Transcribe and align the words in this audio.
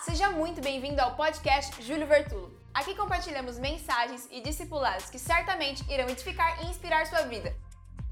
Seja 0.00 0.30
muito 0.30 0.60
bem-vindo 0.60 1.00
ao 1.00 1.16
podcast 1.16 1.82
Júlio 1.82 2.06
Vertulo. 2.06 2.56
Aqui 2.72 2.94
compartilhamos 2.94 3.58
mensagens 3.58 4.28
e 4.30 4.40
discipulados 4.40 5.10
que 5.10 5.18
certamente 5.18 5.82
irão 5.92 6.08
edificar 6.08 6.64
e 6.64 6.70
inspirar 6.70 7.04
sua 7.06 7.22
vida. 7.22 7.54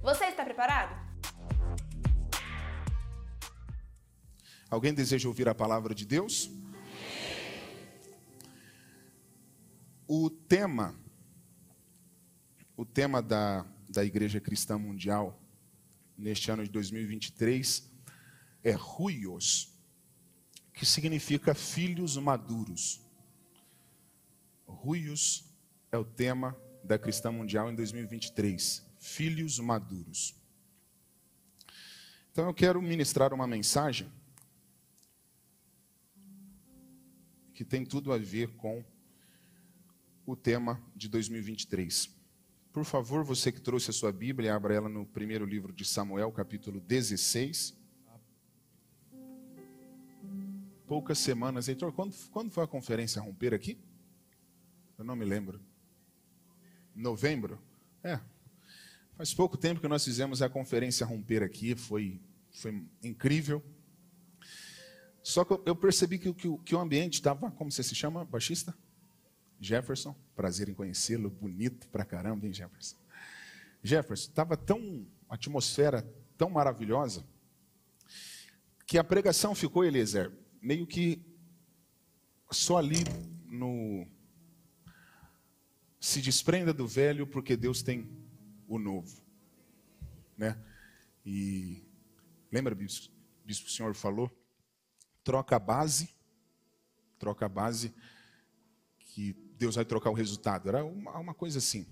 Você 0.02 0.24
está 0.24 0.44
preparado? 0.44 0.94
Alguém 4.68 4.92
deseja 4.92 5.28
ouvir 5.28 5.48
a 5.48 5.54
palavra 5.54 5.94
de 5.94 6.04
Deus? 6.04 6.50
O 10.08 10.28
tema, 10.28 10.92
o 12.76 12.84
tema 12.84 13.22
da, 13.22 13.64
da 13.88 14.04
Igreja 14.04 14.40
Cristã 14.40 14.76
Mundial 14.76 15.40
neste 16.18 16.50
ano 16.50 16.64
de 16.64 16.70
2023 16.70 17.88
é 18.64 18.72
Ruios, 18.72 19.75
que 20.76 20.84
significa 20.84 21.54
filhos 21.54 22.18
maduros. 22.18 23.00
Ruios 24.66 25.42
é 25.90 25.96
o 25.96 26.04
tema 26.04 26.54
da 26.84 26.98
Cristã 26.98 27.32
Mundial 27.32 27.70
em 27.72 27.74
2023, 27.74 28.86
filhos 28.98 29.58
maduros. 29.58 30.36
Então 32.30 32.46
eu 32.46 32.52
quero 32.52 32.80
ministrar 32.82 33.32
uma 33.32 33.46
mensagem 33.46 34.12
que 37.54 37.64
tem 37.64 37.82
tudo 37.82 38.12
a 38.12 38.18
ver 38.18 38.54
com 38.56 38.84
o 40.26 40.36
tema 40.36 40.78
de 40.94 41.08
2023. 41.08 42.14
Por 42.70 42.84
favor, 42.84 43.24
você 43.24 43.50
que 43.50 43.62
trouxe 43.62 43.88
a 43.88 43.94
sua 43.94 44.12
Bíblia, 44.12 44.54
abra 44.54 44.74
ela 44.74 44.90
no 44.90 45.06
primeiro 45.06 45.46
livro 45.46 45.72
de 45.72 45.86
Samuel, 45.86 46.30
capítulo 46.32 46.82
16. 46.82 47.75
Poucas 50.86 51.18
semanas. 51.18 51.68
Heitor, 51.68 51.92
quando, 51.92 52.14
quando 52.30 52.50
foi 52.50 52.62
a 52.62 52.66
conferência 52.66 53.20
romper 53.20 53.52
aqui? 53.52 53.78
Eu 54.96 55.04
não 55.04 55.16
me 55.16 55.24
lembro. 55.24 55.60
Novembro? 56.94 57.60
É. 58.02 58.20
Faz 59.16 59.34
pouco 59.34 59.56
tempo 59.56 59.80
que 59.80 59.88
nós 59.88 60.04
fizemos 60.04 60.42
a 60.42 60.48
conferência 60.48 61.04
romper 61.04 61.42
aqui, 61.42 61.74
foi, 61.74 62.20
foi 62.50 62.84
incrível. 63.02 63.64
Só 65.22 65.44
que 65.44 65.52
eu 65.68 65.74
percebi 65.74 66.18
que, 66.18 66.32
que, 66.32 66.56
que 66.58 66.74
o 66.74 66.78
ambiente 66.78 67.14
estava, 67.14 67.50
como 67.50 67.72
você 67.72 67.82
se 67.82 67.94
chama, 67.94 68.24
baixista? 68.24 68.72
Jefferson, 69.60 70.14
prazer 70.36 70.68
em 70.68 70.74
conhecê-lo, 70.74 71.30
bonito 71.30 71.88
pra 71.88 72.04
caramba, 72.04 72.46
hein, 72.46 72.52
Jefferson? 72.52 72.96
Jefferson, 73.82 74.28
estava 74.28 74.56
tão, 74.56 75.06
atmosfera 75.28 76.02
tão 76.36 76.48
maravilhosa, 76.48 77.24
que 78.86 78.98
a 78.98 79.04
pregação 79.04 79.54
ficou, 79.54 79.84
Eliezer, 79.84 80.30
meio 80.60 80.86
que 80.86 81.24
só 82.50 82.78
ali 82.78 83.04
no. 83.46 84.06
Se 86.00 86.20
desprenda 86.20 86.72
do 86.72 86.86
velho, 86.86 87.26
porque 87.26 87.56
Deus 87.56 87.82
tem 87.82 88.08
o 88.68 88.78
novo. 88.78 89.20
Né? 90.36 90.56
E 91.24 91.82
lembra, 92.52 92.74
bispo, 92.74 93.12
bispo, 93.44 93.66
o 93.66 93.70
senhor 93.70 93.94
falou? 93.94 94.30
Troca 95.24 95.56
a 95.56 95.58
base, 95.58 96.10
troca 97.18 97.46
a 97.46 97.48
base 97.48 97.92
que 98.98 99.32
Deus 99.58 99.74
vai 99.74 99.84
trocar 99.84 100.10
o 100.10 100.14
resultado. 100.14 100.68
Era 100.68 100.84
uma, 100.84 101.18
uma 101.18 101.34
coisa 101.34 101.58
assim. 101.58 101.86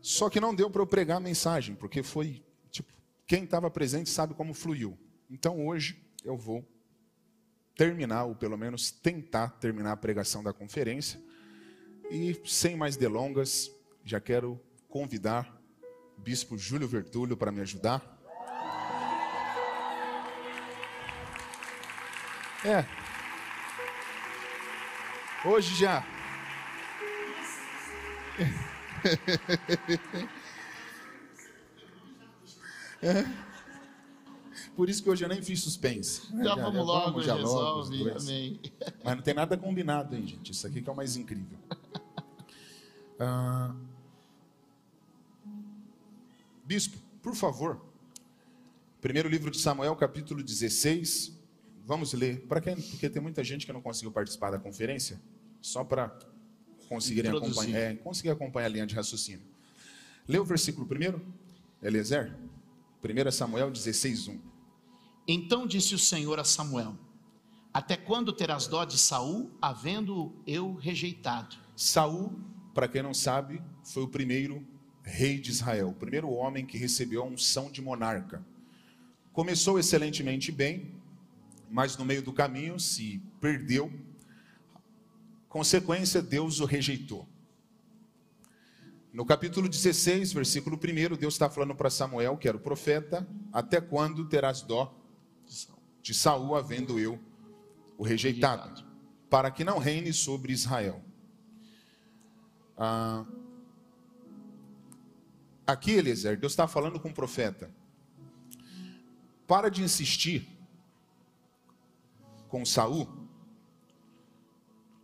Só 0.00 0.30
que 0.30 0.40
não 0.40 0.54
deu 0.54 0.70
para 0.70 0.80
eu 0.80 0.86
pregar 0.86 1.18
a 1.18 1.20
mensagem, 1.20 1.74
porque 1.74 2.02
foi, 2.02 2.42
tipo, 2.70 2.92
quem 3.26 3.44
estava 3.44 3.70
presente 3.70 4.08
sabe 4.08 4.32
como 4.32 4.54
fluiu. 4.54 4.98
Então 5.28 5.66
hoje 5.66 6.02
eu 6.24 6.36
vou 6.36 6.66
terminar, 7.78 8.24
ou 8.24 8.34
pelo 8.34 8.58
menos 8.58 8.90
tentar 8.90 9.48
terminar 9.58 9.92
a 9.92 9.96
pregação 9.96 10.42
da 10.42 10.52
conferência. 10.52 11.18
E 12.10 12.38
sem 12.44 12.76
mais 12.76 12.94
delongas, 12.94 13.70
já 14.04 14.20
quero 14.20 14.60
convidar 14.86 15.58
o 16.18 16.20
bispo 16.20 16.58
Júlio 16.58 16.86
Vertulho 16.86 17.38
para 17.38 17.50
me 17.50 17.62
ajudar. 17.62 18.16
É, 22.64 22.84
Hoje 25.44 25.74
já. 25.76 26.04
É. 33.00 33.24
Por 34.78 34.88
isso 34.88 35.02
que 35.02 35.10
hoje 35.10 35.24
eu 35.24 35.28
nem 35.28 35.42
fiz 35.42 35.60
suspense. 35.60 36.22
Já, 36.36 36.44
já 36.44 36.54
vamos 36.54 36.74
já, 36.76 36.82
logo, 36.82 37.10
vamos, 37.10 37.26
já 37.26 37.34
resolve. 37.34 37.96
Logo, 37.96 38.18
amém. 38.20 38.60
Mas 39.02 39.16
não 39.16 39.22
tem 39.24 39.34
nada 39.34 39.56
combinado, 39.56 40.14
hein, 40.14 40.24
gente? 40.24 40.52
Isso 40.52 40.64
aqui 40.68 40.80
que 40.80 40.88
é 40.88 40.92
o 40.92 40.94
mais 40.96 41.16
incrível. 41.16 41.58
Ah, 43.20 43.74
bispo, 46.64 46.96
por 47.20 47.34
favor. 47.34 47.84
Primeiro 49.00 49.28
livro 49.28 49.50
de 49.50 49.58
Samuel, 49.58 49.96
capítulo 49.96 50.40
16, 50.40 51.36
Vamos 51.84 52.12
ler. 52.12 52.46
Para 52.46 52.60
quem? 52.60 52.76
Porque 52.76 53.10
tem 53.10 53.20
muita 53.20 53.42
gente 53.42 53.66
que 53.66 53.72
não 53.72 53.82
conseguiu 53.82 54.12
participar 54.12 54.52
da 54.52 54.58
conferência, 54.60 55.20
só 55.60 55.82
para 55.82 56.16
conseguirem 56.88 57.32
acompanhar, 57.32 57.76
é, 57.76 57.94
conseguir 57.96 58.30
acompanhar 58.30 58.66
a 58.66 58.68
linha 58.68 58.86
de 58.86 58.94
raciocínio. 58.94 59.42
Lê 60.28 60.38
o 60.38 60.44
versículo 60.44 60.86
primeiro, 60.86 61.20
Eliezer. 61.82 62.36
1 63.02 63.32
Samuel 63.32 63.72
16, 63.72 64.28
1. 64.28 64.57
Então 65.30 65.66
disse 65.66 65.94
o 65.94 65.98
Senhor 65.98 66.40
a 66.40 66.44
Samuel: 66.44 66.96
Até 67.72 67.98
quando 67.98 68.32
terás 68.32 68.66
dó 68.66 68.82
de 68.86 68.96
Saul, 68.96 69.50
havendo 69.60 70.34
eu 70.46 70.74
rejeitado? 70.74 71.54
Saul, 71.76 72.40
para 72.72 72.88
quem 72.88 73.02
não 73.02 73.12
sabe, 73.12 73.62
foi 73.84 74.04
o 74.04 74.08
primeiro 74.08 74.66
rei 75.02 75.38
de 75.38 75.50
Israel, 75.50 75.90
o 75.90 75.94
primeiro 75.94 76.30
homem 76.30 76.64
que 76.64 76.78
recebeu 76.78 77.22
a 77.22 77.26
unção 77.26 77.70
de 77.70 77.82
monarca. 77.82 78.42
Começou 79.30 79.78
excelentemente 79.78 80.50
bem, 80.50 80.94
mas 81.70 81.96
no 81.98 82.06
meio 82.06 82.22
do 82.22 82.32
caminho 82.32 82.80
se 82.80 83.22
perdeu. 83.38 83.92
Consequência, 85.46 86.22
Deus 86.22 86.58
o 86.58 86.64
rejeitou. 86.64 87.28
No 89.12 89.26
capítulo 89.26 89.68
16, 89.68 90.32
versículo 90.32 90.76
1, 90.76 91.16
Deus 91.16 91.34
está 91.34 91.50
falando 91.50 91.74
para 91.74 91.90
Samuel, 91.90 92.36
que 92.38 92.48
era 92.48 92.56
o 92.56 92.60
profeta: 92.60 93.28
Até 93.52 93.80
quando 93.80 94.26
terás 94.26 94.62
dó 94.62 94.97
de 96.08 96.14
Saul, 96.14 96.56
havendo 96.56 96.98
eu 96.98 97.20
o 97.98 98.02
rejeitado, 98.02 98.82
para 99.28 99.50
que 99.50 99.62
não 99.62 99.76
reine 99.76 100.10
sobre 100.10 100.54
Israel? 100.54 101.04
Ah, 102.78 103.26
aqui, 105.66 105.90
Eliezer, 105.90 106.40
Deus 106.40 106.52
está 106.52 106.66
falando 106.66 106.98
com 106.98 107.10
o 107.10 107.12
profeta: 107.12 107.70
Para 109.46 109.68
de 109.68 109.82
insistir 109.82 110.48
com 112.48 112.64
Saul? 112.64 113.06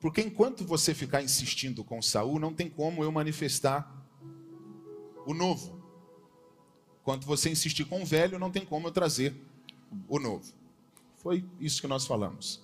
Porque 0.01 0.23
enquanto 0.23 0.65
você 0.65 0.95
ficar 0.95 1.23
insistindo 1.23 1.85
com 1.85 2.01
Saul, 2.01 2.39
não 2.39 2.55
tem 2.55 2.71
como 2.71 3.05
eu 3.05 3.13
manifestar 3.13 3.95
o 5.27 5.35
novo. 5.35 5.85
Enquanto 7.03 7.27
você 7.27 7.51
insistir 7.51 7.85
com 7.85 8.03
o 8.03 8.07
velho, 8.07 8.39
não 8.39 8.51
tem 8.51 8.65
como 8.65 8.89
eu 8.89 8.93
trazer 8.93 9.37
o 10.09 10.19
novo. 10.19 10.64
Foi 11.25 11.45
isso 11.59 11.81
que 11.81 11.89
nós 11.89 12.07
falamos. 12.07 12.63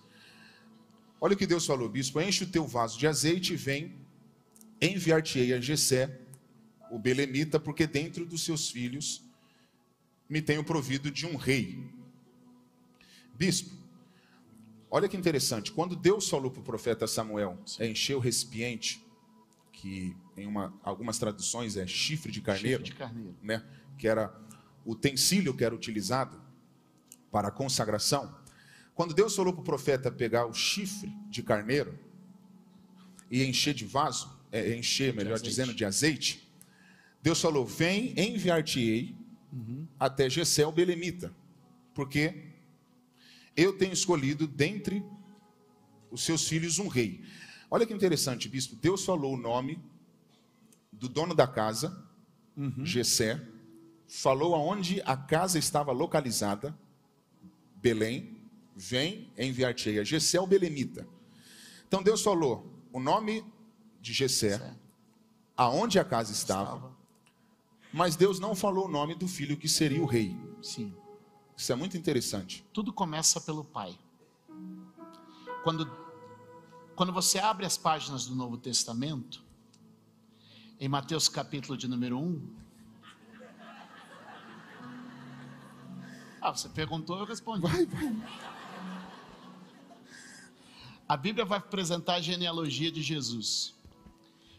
Olha 1.21 1.34
o 1.34 1.37
que 1.37 1.47
Deus 1.47 1.66
falou, 1.66 1.88
bispo: 1.88 2.21
enche 2.21 2.44
o 2.44 2.47
teu 2.47 2.66
vaso 2.66 2.98
de 2.98 3.06
azeite 3.06 3.54
e 3.54 3.56
vem, 3.56 3.97
enviar-te-ei 4.81 5.54
a 5.54 5.60
Jessé, 5.60 6.21
o 6.93 6.98
belemita, 6.98 7.59
porque 7.59 7.87
dentro 7.87 8.26
dos 8.26 8.44
seus 8.44 8.71
filhos 8.71 9.25
me 10.28 10.43
tenho 10.43 10.62
provido 10.62 11.10
de 11.10 11.26
um 11.26 11.37
rei. 11.37 11.91
Bispo, 13.34 13.81
Olha 14.91 15.09
que 15.09 15.16
interessante, 15.16 15.71
quando 15.71 15.95
Deus 15.95 16.28
falou 16.28 16.51
para 16.51 16.60
o 16.60 16.65
profeta 16.65 17.06
Samuel 17.06 17.56
é 17.78 17.86
encher 17.86 18.16
o 18.16 18.18
recipiente, 18.18 19.01
que 19.72 20.16
em 20.36 20.48
uma, 20.48 20.74
algumas 20.83 21.16
traduções 21.16 21.77
é 21.77 21.86
chifre 21.86 22.33
de 22.33 22.41
carneiro, 22.41 22.84
chifre 22.84 22.92
de 22.92 22.98
carneiro. 22.98 23.36
Né, 23.41 23.65
que 23.97 24.09
era 24.09 24.36
o 24.84 24.91
utensílio 24.91 25.54
que 25.54 25.65
era 25.65 25.72
utilizado 25.72 26.42
para 27.30 27.48
a 27.48 27.51
consagração. 27.53 28.34
Quando 29.01 29.15
Deus 29.15 29.35
falou 29.35 29.55
para 29.55 29.63
o 29.63 29.65
profeta 29.65 30.13
pegar 30.13 30.45
o 30.45 30.53
chifre 30.53 31.11
de 31.31 31.43
carneiro 31.43 31.99
e 33.31 33.43
encher 33.43 33.73
de 33.73 33.87
vaso, 33.87 34.31
é, 34.53 34.77
encher, 34.77 35.15
melhor 35.15 35.39
de 35.39 35.45
dizendo, 35.45 35.73
de 35.73 35.87
azeite, 35.87 36.47
Deus 37.23 37.41
falou: 37.41 37.65
Vem, 37.65 38.13
enviar-te-ei 38.15 39.17
uhum. 39.51 39.89
até 39.99 40.29
Gessel 40.29 40.71
Belemita, 40.71 41.35
porque 41.95 42.53
eu 43.57 43.73
tenho 43.79 43.95
escolhido 43.95 44.47
dentre 44.47 45.03
os 46.11 46.23
seus 46.23 46.47
filhos 46.47 46.79
um 46.79 46.87
rei. 46.87 47.25
Olha 47.71 47.87
que 47.87 47.95
interessante, 47.95 48.51
bispo. 48.51 48.77
Deus 48.77 49.03
falou 49.03 49.33
o 49.33 49.41
nome 49.41 49.81
do 50.93 51.09
dono 51.09 51.35
da 51.35 51.47
casa, 51.47 52.07
uhum. 52.55 52.85
Gessé, 52.85 53.41
falou 54.07 54.55
aonde 54.55 55.01
a 55.07 55.17
casa 55.17 55.59
estava 55.59 55.91
localizada, 55.91 56.79
Belém, 57.77 58.40
vem 58.80 59.30
enviar-te 59.36 59.98
a 59.98 60.04
Gessé 60.04 60.41
o 60.41 60.47
Belemita. 60.47 61.06
Então 61.86 62.03
Deus 62.03 62.22
falou 62.22 62.66
o 62.91 62.98
nome 62.98 63.44
de 64.00 64.12
Gessé, 64.15 64.74
aonde 65.54 65.98
a 65.98 66.04
casa 66.04 66.32
estava, 66.32 66.77
Estava. 66.77 66.97
mas 67.92 68.16
Deus 68.16 68.41
não 68.41 68.54
falou 68.54 68.86
o 68.86 68.91
nome 68.91 69.15
do 69.15 69.28
filho 69.28 69.56
que 69.56 69.68
seria 69.68 70.03
o 70.03 70.06
rei. 70.06 70.34
Sim. 70.62 70.94
Isso 71.54 71.71
é 71.71 71.74
muito 71.77 71.98
interessante. 71.98 72.65
Tudo 72.72 72.91
começa 72.91 73.38
pelo 73.38 73.62
pai. 73.62 73.98
Quando, 75.62 75.84
quando 76.97 77.12
você 77.12 77.38
abre 77.38 77.66
as 77.66 77.77
páginas 77.77 78.24
do 78.24 78.34
Novo 78.34 78.56
Testamento, 78.56 79.44
em 80.78 80.88
Mateus 80.88 81.28
capítulo 81.28 81.77
de 81.77 81.86
número 81.86 82.18
1. 82.18 82.56
Ah, 86.41 86.53
você 86.56 86.71
perguntou, 86.71 87.18
eu 87.18 87.27
respondi. 87.27 87.60
Vai, 87.60 87.84
vai. 87.84 88.59
A 91.10 91.16
Bíblia 91.16 91.45
vai 91.45 91.59
apresentar 91.59 92.15
a 92.15 92.21
genealogia 92.21 92.89
de 92.89 93.03
Jesus. 93.03 93.74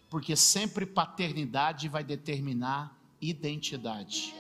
Porque 0.10 0.36
sempre 0.36 0.86
paternidade 0.86 1.88
vai 1.88 2.04
determinar 2.04 2.94
identidade. 3.22 4.36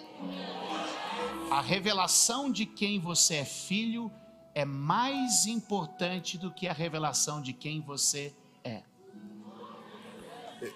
A 1.50 1.62
revelação 1.62 2.52
de 2.52 2.66
quem 2.66 3.00
você 3.00 3.36
é 3.36 3.46
filho 3.46 4.12
é 4.54 4.66
mais 4.66 5.46
importante 5.46 6.38
do 6.38 6.52
que 6.52 6.68
a 6.68 6.74
revelação 6.74 7.42
de 7.42 7.54
quem 7.54 7.80
você 7.80 8.36
é. 8.62 8.84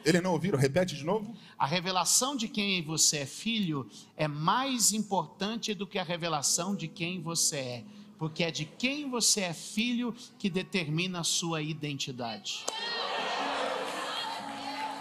Ele 0.05 0.21
não 0.21 0.31
ouviram? 0.31 0.57
Repete 0.57 0.95
de 0.95 1.03
novo. 1.03 1.35
A 1.59 1.65
revelação 1.65 2.37
de 2.37 2.47
quem 2.47 2.81
você 2.81 3.17
é 3.17 3.25
filho 3.25 3.89
é 4.15 4.25
mais 4.25 4.93
importante 4.93 5.73
do 5.73 5.85
que 5.85 5.99
a 5.99 6.03
revelação 6.03 6.73
de 6.73 6.87
quem 6.87 7.21
você 7.21 7.57
é, 7.57 7.83
porque 8.17 8.43
é 8.43 8.51
de 8.51 8.65
quem 8.65 9.09
você 9.09 9.41
é 9.41 9.53
filho 9.53 10.13
que 10.37 10.49
determina 10.49 11.19
a 11.19 11.23
sua 11.23 11.61
identidade. 11.61 12.65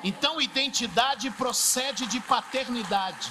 Então, 0.03 0.41
identidade 0.41 1.31
procede 1.31 2.07
de 2.07 2.21
paternidade. 2.21 3.31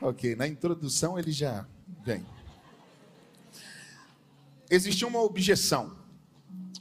Ok, 0.00 0.36
na 0.36 0.46
introdução 0.46 1.18
ele 1.18 1.32
já 1.32 1.66
vem. 2.02 2.24
Existia 4.70 5.06
uma 5.06 5.20
objeção. 5.20 5.98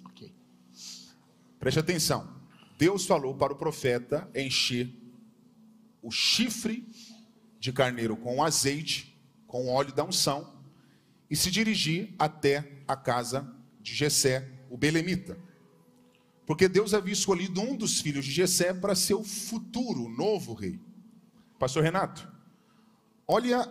Ok. 0.05 0.33
Preste 1.59 1.79
atenção. 1.79 2.33
Deus 2.77 3.05
falou 3.05 3.35
para 3.35 3.51
o 3.51 3.55
profeta 3.55 4.29
encher 4.35 4.93
o 6.07 6.11
chifre 6.11 6.87
de 7.59 7.73
carneiro 7.73 8.15
com 8.15 8.41
azeite, 8.41 9.13
com 9.45 9.67
óleo 9.67 9.93
da 9.93 10.05
unção, 10.05 10.57
e 11.29 11.35
se 11.35 11.51
dirigir 11.51 12.15
até 12.17 12.81
a 12.87 12.95
casa 12.95 13.53
de 13.81 13.93
Jessé, 13.93 14.49
o 14.69 14.77
belemita. 14.77 15.37
Porque 16.45 16.69
Deus 16.69 16.93
havia 16.93 17.11
escolhido 17.11 17.59
um 17.59 17.75
dos 17.75 17.99
filhos 17.99 18.23
de 18.23 18.31
Jessé 18.31 18.73
para 18.73 18.95
ser 18.95 19.15
o 19.15 19.23
futuro, 19.23 20.07
novo 20.07 20.53
rei. 20.53 20.79
Pastor 21.59 21.83
Renato, 21.83 22.25
olha 23.27 23.69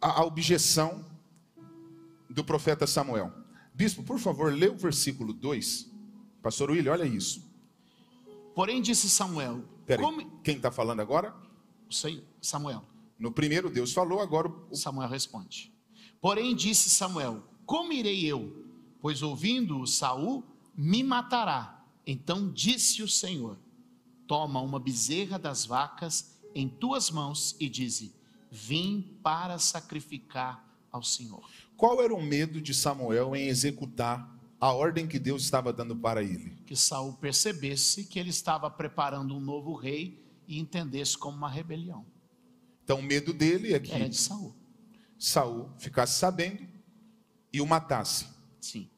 a, 0.00 0.22
a 0.22 0.24
objeção 0.24 1.06
do 2.28 2.42
profeta 2.42 2.84
Samuel. 2.84 3.32
Bispo, 3.72 4.02
por 4.02 4.18
favor, 4.18 4.52
lê 4.52 4.66
o 4.66 4.76
versículo 4.76 5.32
2. 5.32 5.88
Pastor 6.42 6.72
William, 6.72 6.94
olha 6.94 7.04
isso. 7.04 7.48
Porém, 8.56 8.82
disse 8.82 9.08
Samuel: 9.08 9.62
Peraí, 9.86 10.04
como... 10.04 10.40
quem 10.40 10.56
está 10.56 10.72
falando 10.72 10.98
agora? 10.98 11.45
Samuel. 12.40 12.84
No 13.18 13.32
primeiro 13.32 13.70
Deus 13.70 13.92
falou, 13.92 14.20
agora 14.20 14.48
o- 14.70 14.76
Samuel 14.76 15.08
responde. 15.08 15.72
Porém 16.20 16.54
disse 16.54 16.90
Samuel: 16.90 17.42
Como 17.64 17.92
irei 17.92 18.24
eu? 18.24 18.64
Pois 19.00 19.22
ouvindo 19.22 19.86
Saul 19.86 20.44
me 20.76 21.02
matará. 21.02 21.84
Então 22.06 22.50
disse 22.52 23.02
o 23.02 23.08
Senhor: 23.08 23.58
Toma 24.26 24.60
uma 24.60 24.78
bezerra 24.78 25.38
das 25.38 25.64
vacas 25.64 26.36
em 26.54 26.68
tuas 26.68 27.10
mãos 27.10 27.56
e 27.60 27.68
dize: 27.68 28.14
Vim 28.50 29.18
para 29.22 29.58
sacrificar 29.58 30.64
ao 30.90 31.02
Senhor. 31.02 31.42
qual 31.76 32.02
era 32.02 32.14
o 32.14 32.22
medo 32.22 32.60
de 32.60 32.72
Samuel 32.72 33.36
em 33.36 33.48
executar 33.48 34.34
a 34.58 34.72
ordem 34.72 35.06
que 35.06 35.18
Deus 35.18 35.42
estava 35.42 35.72
dando 35.72 35.94
para 35.94 36.22
ele? 36.22 36.56
Que 36.66 36.74
Saul 36.74 37.12
percebesse 37.14 38.04
que 38.04 38.18
ele 38.18 38.30
estava 38.30 38.70
preparando 38.70 39.34
um 39.36 39.40
novo 39.40 39.74
rei 39.74 40.18
e 40.46 40.58
entendesse 40.58 41.16
como 41.16 41.36
uma 41.36 41.48
rebelião. 41.48 42.04
Então 42.84 43.00
o 43.00 43.02
medo 43.02 43.32
dele 43.32 43.74
é 43.74 43.80
que 43.80 43.92
Era 43.92 44.08
de 44.08 44.16
Saul. 44.16 44.54
Saul 45.18 45.70
ficasse 45.78 46.18
sabendo 46.18 46.66
e 47.52 47.60
o 47.60 47.66
matasse. 47.66 48.26
Sim. 48.60 48.88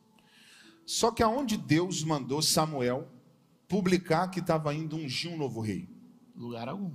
Só 0.85 1.11
que 1.11 1.23
aonde 1.23 1.57
Deus 1.57 2.03
mandou 2.03 2.43
Samuel 2.43 3.09
publicar 3.69 4.29
que 4.29 4.41
estava 4.41 4.75
indo 4.75 4.97
ungir 4.97 5.31
um 5.31 5.37
novo 5.37 5.61
rei? 5.61 5.89
Lugar 6.35 6.69
algum. 6.69 6.93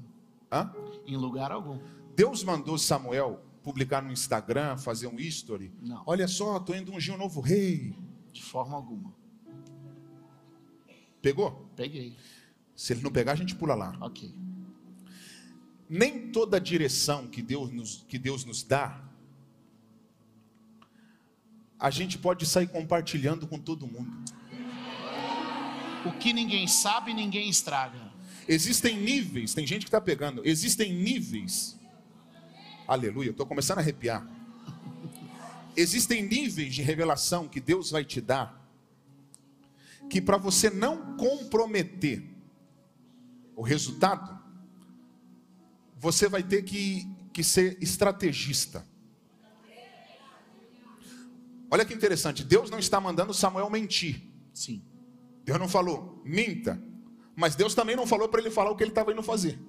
Hã? 0.51 0.73
Em 1.05 1.15
lugar 1.17 1.51
algum. 1.51 1.79
Deus 2.15 2.43
mandou 2.43 2.77
Samuel 2.77 3.43
publicar 3.63 4.01
no 4.01 4.11
Instagram, 4.11 4.77
fazer 4.77 5.07
um 5.07 5.19
history. 5.19 5.71
Não. 5.81 6.03
Olha 6.05 6.27
só, 6.27 6.57
estou 6.57 6.75
indo 6.75 6.91
ungir 6.91 7.13
um 7.13 7.17
novo 7.17 7.39
rei. 7.39 7.95
De 8.31 8.43
forma 8.43 8.75
alguma. 8.75 9.13
Pegou? 11.21 11.69
Peguei. 11.75 12.17
Se 12.75 12.93
ele 12.93 13.01
não 13.01 13.11
pegar, 13.11 13.33
a 13.33 13.35
gente 13.35 13.55
pula 13.55 13.75
lá. 13.75 13.95
Ok. 14.01 14.33
Nem 15.89 16.31
toda 16.31 16.59
direção 16.59 17.27
que 17.27 17.41
Deus 17.41 17.71
nos, 17.71 18.05
que 18.07 18.17
Deus 18.17 18.45
nos 18.45 18.63
dá, 18.63 19.01
a 21.79 21.89
gente 21.89 22.17
pode 22.17 22.45
sair 22.45 22.67
compartilhando 22.67 23.45
com 23.45 23.59
todo 23.59 23.85
mundo. 23.85 24.11
O 26.05 26.11
que 26.13 26.33
ninguém 26.33 26.67
sabe, 26.67 27.13
ninguém 27.13 27.49
estraga. 27.49 28.11
Existem 28.47 28.97
níveis, 28.97 29.53
tem 29.53 29.65
gente 29.65 29.81
que 29.83 29.89
está 29.89 30.01
pegando, 30.01 30.41
existem 30.45 30.93
níveis. 30.93 31.79
Aleluia, 32.87 33.29
estou 33.29 33.45
começando 33.45 33.77
a 33.77 33.81
arrepiar. 33.81 34.27
Existem 35.75 36.21
níveis 36.23 36.73
de 36.73 36.81
revelação 36.81 37.47
que 37.47 37.59
Deus 37.59 37.91
vai 37.91 38.03
te 38.03 38.19
dar, 38.19 38.61
que 40.09 40.21
para 40.21 40.37
você 40.37 40.69
não 40.69 41.17
comprometer 41.17 42.32
o 43.55 43.61
resultado, 43.61 44.41
você 45.97 46.27
vai 46.27 46.43
ter 46.43 46.63
que, 46.63 47.07
que 47.31 47.43
ser 47.43 47.77
estrategista. 47.81 48.85
Olha 51.71 51.85
que 51.85 51.93
interessante, 51.93 52.43
Deus 52.43 52.69
não 52.69 52.77
está 52.77 53.01
mandando 53.01 53.33
Samuel 53.33 53.69
mentir. 53.69 54.21
Sim. 54.53 54.83
Deus 55.43 55.59
não 55.59 55.67
falou, 55.67 56.21
minta. 56.23 56.81
Mas 57.35 57.55
Deus 57.55 57.73
também 57.73 57.95
não 57.95 58.05
falou 58.05 58.29
para 58.29 58.39
ele 58.39 58.51
falar 58.51 58.69
o 58.69 58.75
que 58.75 58.83
ele 58.83 58.91
estava 58.91 59.11
indo 59.11 59.23
fazer. 59.23 59.59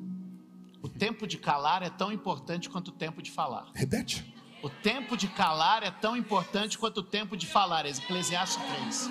O 0.83 0.88
tempo 0.88 1.26
de 1.26 1.38
calar 1.38 1.83
é 1.83 1.88
tão 1.88 2.12
importante 2.12 2.69
quanto 2.69 2.88
o 2.88 2.93
tempo 2.93 3.23
de 3.23 3.31
falar. 3.31 3.71
Repete. 3.75 4.35
O 4.62 4.69
tempo 4.69 5.17
de 5.17 5.29
calar 5.29 5.83
é 5.83 5.91
tão 5.91 6.14
importante 6.14 6.76
quanto 6.79 6.99
o 6.99 7.03
tempo 7.03 7.37
de 7.37 7.47
falar. 7.47 7.87
Eclesiastes 7.87 8.62
3. 8.62 9.11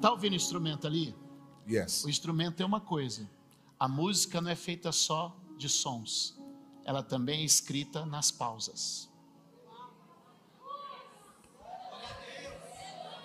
Tá 0.00 0.10
ouvindo 0.10 0.32
o 0.32 0.36
instrumento 0.36 0.86
ali? 0.86 1.14
Yes. 1.68 2.04
O 2.04 2.08
instrumento 2.08 2.60
é 2.62 2.66
uma 2.66 2.80
coisa. 2.80 3.28
A 3.78 3.86
música 3.86 4.40
não 4.40 4.50
é 4.50 4.56
feita 4.56 4.90
só 4.90 5.36
de 5.56 5.68
sons. 5.68 6.36
Ela 6.84 7.02
também 7.02 7.42
é 7.42 7.44
escrita 7.44 8.04
nas 8.04 8.30
pausas. 8.30 9.08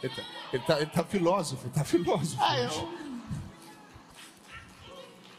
Ele 0.03 0.13
tá, 0.13 0.24
ele 0.51 0.63
tá, 0.63 0.81
ele 0.81 0.91
tá 0.91 1.03
filósofo, 1.05 1.69
tá 1.69 1.83
filósofo. 1.83 2.43
Ah, 2.43 2.60
eu. 2.60 2.69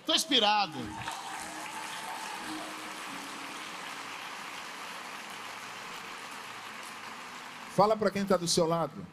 Tô 0.07 0.15
inspirado. 0.15 0.79
Fala 7.71 7.97
para 7.97 8.11
quem 8.11 8.23
está 8.23 8.37
do 8.37 8.49
seu 8.49 8.67
lado. 8.67 9.07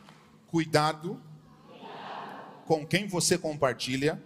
Cuidado 0.48 1.22
com 2.65 2.88
quem 2.88 3.08
você 3.08 3.38
compartilha 3.38 4.24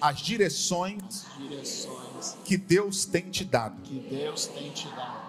as 0.00 0.20
direções 0.20 1.26
Direções 1.36 2.36
que 2.44 2.56
Deus 2.56 3.04
tem 3.04 3.30
te 3.30 3.44
dado. 3.44 3.80
que 3.82 3.98
Deus 3.98 4.46
tem 4.46 4.70
te 4.70 4.88
dado. 4.88 5.28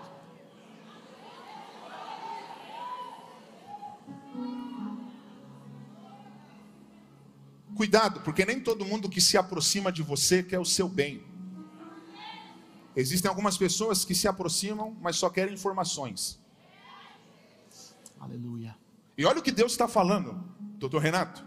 Cuidado, 7.75 8.19
porque 8.21 8.45
nem 8.45 8.59
todo 8.59 8.83
mundo 8.83 9.09
que 9.09 9.21
se 9.21 9.37
aproxima 9.37 9.91
de 9.91 10.03
você 10.03 10.43
quer 10.43 10.59
o 10.59 10.65
seu 10.65 10.89
bem. 10.89 11.23
Existem 12.93 13.29
algumas 13.29 13.57
pessoas 13.57 14.03
que 14.03 14.13
se 14.13 14.27
aproximam, 14.27 14.97
mas 15.01 15.15
só 15.15 15.29
querem 15.29 15.53
informações. 15.53 16.37
Aleluia. 18.19 18.75
E 19.17 19.23
olha 19.23 19.39
o 19.39 19.41
que 19.41 19.51
Deus 19.51 19.71
está 19.71 19.87
falando, 19.87 20.43
doutor 20.77 21.01
Renato. 21.01 21.45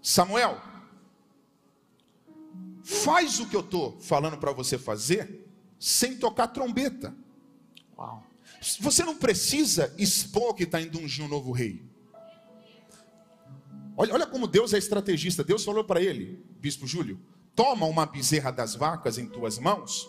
Samuel, 0.00 0.60
faz 2.82 3.40
o 3.40 3.46
que 3.46 3.56
eu 3.56 3.60
estou 3.60 3.98
falando 4.00 4.36
para 4.36 4.52
você 4.52 4.78
fazer 4.78 5.48
sem 5.78 6.16
tocar 6.16 6.48
trombeta. 6.48 7.14
Uau. 7.96 8.24
Você 8.80 9.04
não 9.04 9.16
precisa 9.16 9.92
expor 9.98 10.54
que 10.54 10.62
está 10.64 10.80
indo 10.80 10.98
ungir 10.98 11.24
um 11.24 11.28
novo 11.28 11.50
rei. 11.50 11.84
Olha, 13.96 14.14
olha 14.14 14.26
como 14.26 14.46
Deus 14.46 14.72
é 14.72 14.78
estrategista. 14.78 15.42
Deus 15.42 15.64
falou 15.64 15.84
para 15.84 16.00
ele, 16.00 16.44
Bispo 16.60 16.86
Júlio: 16.86 17.20
toma 17.54 17.86
uma 17.86 18.06
bezerra 18.06 18.50
das 18.50 18.74
vacas 18.74 19.18
em 19.18 19.26
tuas 19.26 19.58
mãos, 19.58 20.08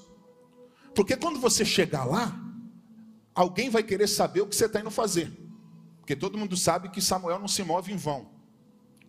porque 0.94 1.16
quando 1.16 1.40
você 1.40 1.66
chegar 1.66 2.06
lá, 2.06 2.40
alguém 3.34 3.70
vai 3.70 3.84
querer 3.84 4.08
saber 4.08 4.42
o 4.42 4.48
que 4.48 4.56
você 4.56 4.66
está 4.66 4.80
indo 4.80 4.92
fazer. 4.92 5.32
Porque 6.00 6.16
todo 6.16 6.38
mundo 6.38 6.56
sabe 6.56 6.90
que 6.90 7.02
Samuel 7.02 7.40
não 7.40 7.48
se 7.48 7.64
move 7.64 7.92
em 7.92 7.98
vão. 7.98 8.30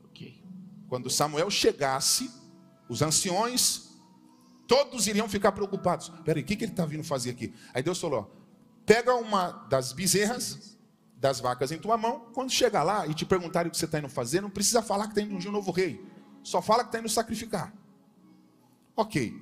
Ok. 0.05 0.43
Quando 0.89 1.11
Samuel 1.11 1.51
chegasse, 1.51 2.31
os 2.89 3.03
anciões, 3.03 3.91
todos 4.67 5.07
iriam 5.07 5.29
ficar 5.29 5.53
preocupados. 5.53 6.11
Peraí, 6.25 6.43
o 6.43 6.47
que, 6.47 6.57
que 6.57 6.65
ele 6.65 6.73
está 6.73 6.85
vindo 6.87 7.05
fazer 7.05 7.31
aqui? 7.31 7.53
Aí 7.73 7.83
Deus 7.83 8.01
falou: 8.01 8.31
pega 8.85 9.15
uma 9.15 9.51
das 9.69 9.93
bezerras, 9.93 10.77
das 11.17 11.41
vacas 11.41 11.73
em 11.73 11.79
tua 11.79 11.97
mão. 11.97 12.31
Quando 12.33 12.51
chegar 12.51 12.83
lá 12.83 13.07
e 13.07 13.15
te 13.15 13.25
perguntarem 13.25 13.69
o 13.69 13.71
que 13.71 13.79
você 13.79 13.87
está 13.87 13.99
indo 13.99 14.09
fazer, 14.09 14.41
não 14.41 14.51
precisa 14.51 14.83
falar 14.83 15.05
que 15.05 15.13
está 15.13 15.23
indo 15.23 15.35
ungir 15.35 15.51
um 15.51 15.55
novo 15.55 15.71
rei. 15.71 16.05
Só 16.43 16.61
fala 16.61 16.83
que 16.83 16.89
está 16.89 16.99
indo 16.99 17.09
sacrificar. 17.09 17.73
Ok. 18.97 19.41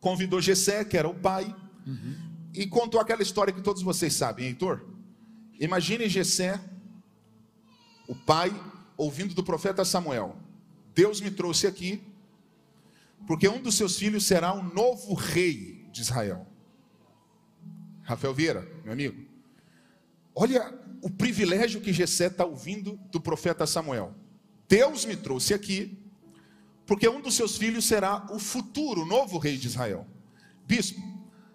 Convidou 0.00 0.40
Jessé, 0.40 0.84
que 0.84 0.96
era 0.96 1.08
o 1.08 1.14
pai, 1.14 1.54
e 2.54 2.66
contou 2.66 3.00
aquela 3.00 3.22
história 3.22 3.52
que 3.52 3.60
todos 3.60 3.82
vocês 3.82 4.14
sabem, 4.14 4.46
Heitor. 4.46 4.84
Imagine 5.58 6.08
Jessé, 6.08 6.60
o 8.08 8.14
pai, 8.14 8.50
ouvindo 8.96 9.34
do 9.34 9.42
profeta 9.42 9.84
Samuel. 9.84 10.36
Deus 10.94 11.20
me 11.20 11.30
trouxe 11.30 11.66
aqui, 11.66 12.02
porque 13.26 13.48
um 13.48 13.60
dos 13.62 13.74
seus 13.76 13.96
filhos 13.96 14.26
será 14.26 14.52
o 14.52 14.62
novo 14.62 15.14
rei 15.14 15.86
de 15.92 16.00
Israel. 16.00 16.46
Rafael 18.02 18.34
Vieira, 18.34 18.68
meu 18.84 18.92
amigo. 18.92 19.24
Olha 20.34 20.72
o 21.02 21.08
privilégio 21.10 21.80
que 21.80 21.92
Jessé 21.92 22.26
está 22.26 22.44
ouvindo 22.44 22.96
do 23.10 23.20
profeta 23.20 23.66
Samuel. 23.66 24.14
Deus 24.68 25.04
me 25.04 25.16
trouxe 25.16 25.54
aqui, 25.54 25.98
porque 26.86 27.08
um 27.08 27.20
dos 27.20 27.34
seus 27.34 27.56
filhos 27.56 27.84
será 27.84 28.26
o 28.32 28.38
futuro 28.38 29.04
novo 29.04 29.38
rei 29.38 29.56
de 29.56 29.66
Israel. 29.68 30.06
Bispo, 30.66 31.00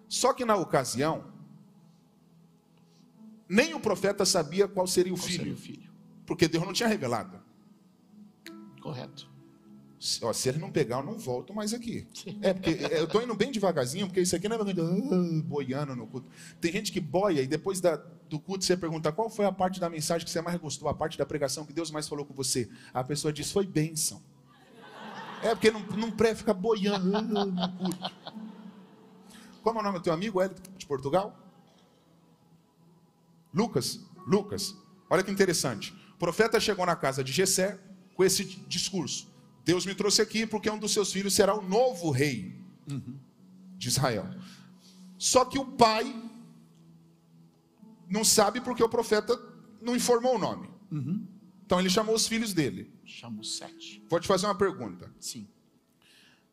só 0.08 0.32
que 0.32 0.44
na 0.44 0.56
ocasião, 0.56 1.32
nem 3.48 3.74
o 3.74 3.80
profeta 3.80 4.24
sabia 4.24 4.66
qual 4.66 4.86
seria 4.86 5.12
o 5.12 5.16
Qual 5.16 5.26
filho, 5.26 5.38
seria 5.38 5.54
o 5.54 5.56
filho? 5.56 5.90
porque 6.26 6.48
Deus 6.48 6.64
não 6.64 6.72
tinha 6.72 6.88
revelado. 6.88 7.38
Correto. 8.80 9.28
Se, 9.98 10.22
ó, 10.24 10.32
se 10.32 10.48
ele 10.48 10.58
não 10.58 10.70
pegar, 10.70 10.98
eu 10.98 11.02
não 11.04 11.18
volto 11.18 11.54
mais 11.54 11.72
aqui. 11.72 12.06
É, 12.42 12.52
porque 12.52 12.70
é, 12.70 13.00
eu 13.00 13.04
estou 13.04 13.22
indo 13.22 13.34
bem 13.34 13.50
devagarzinho, 13.50 14.06
porque 14.06 14.20
isso 14.20 14.36
aqui 14.36 14.48
não 14.48 14.56
é 14.56 14.60
ah, 14.60 15.42
boiando 15.42 15.96
no 15.96 16.06
culto. 16.06 16.28
Tem 16.60 16.70
gente 16.70 16.92
que 16.92 17.00
boia 17.00 17.40
e 17.40 17.46
depois 17.46 17.80
da- 17.80 17.96
do 18.28 18.38
culto 18.38 18.64
você 18.64 18.76
pergunta 18.76 19.10
qual 19.10 19.30
foi 19.30 19.46
a 19.46 19.52
parte 19.52 19.80
da 19.80 19.88
mensagem 19.88 20.24
que 20.24 20.30
você 20.30 20.42
mais 20.42 20.58
gostou, 20.58 20.88
a 20.88 20.94
parte 20.94 21.16
da 21.16 21.24
pregação 21.24 21.64
que 21.64 21.72
Deus 21.72 21.90
mais 21.90 22.06
falou 22.06 22.26
com 22.26 22.34
você. 22.34 22.68
A 22.92 23.02
pessoa 23.02 23.32
diz, 23.32 23.50
foi 23.50 23.66
bênção. 23.66 24.22
É, 25.42 25.54
porque 25.54 25.70
não, 25.70 25.80
não 25.80 26.10
pré 26.10 26.34
ficar 26.34 26.54
boiando 26.54 27.16
ah, 27.16 27.22
no 27.22 27.78
culto. 27.78 28.12
Como 29.62 29.78
é 29.78 29.82
o 29.82 29.84
nome 29.84 29.98
do 29.98 30.02
teu 30.02 30.12
amigo, 30.12 30.40
Hélio, 30.40 30.56
de 30.76 30.86
Portugal? 30.86 31.36
Lucas. 33.52 34.00
Lucas. 34.26 34.76
Olha 35.08 35.22
que 35.22 35.30
interessante. 35.30 35.94
O 36.14 36.18
profeta 36.18 36.60
chegou 36.60 36.84
na 36.84 36.96
casa 36.96 37.24
de 37.24 37.32
Jessé 37.32 37.78
com 38.14 38.22
esse 38.22 38.44
discurso. 38.68 39.34
Deus 39.66 39.84
me 39.84 39.96
trouxe 39.96 40.22
aqui 40.22 40.46
porque 40.46 40.70
um 40.70 40.78
dos 40.78 40.92
seus 40.92 41.12
filhos 41.12 41.34
será 41.34 41.52
o 41.52 41.68
novo 41.68 42.12
rei 42.12 42.56
de 43.76 43.88
Israel. 43.88 44.24
Só 45.18 45.44
que 45.44 45.58
o 45.58 45.66
pai 45.66 46.04
não 48.08 48.22
sabe 48.22 48.60
porque 48.60 48.82
o 48.82 48.88
profeta 48.88 49.36
não 49.82 49.96
informou 49.96 50.36
o 50.36 50.38
nome. 50.38 50.70
Então 51.64 51.80
ele 51.80 51.90
chamou 51.90 52.14
os 52.14 52.28
filhos 52.28 52.54
dele. 52.54 52.92
Chamo 53.04 53.42
sete. 53.42 54.04
Vou 54.08 54.20
te 54.20 54.28
fazer 54.28 54.46
uma 54.46 54.54
pergunta. 54.54 55.12
Sim. 55.18 55.48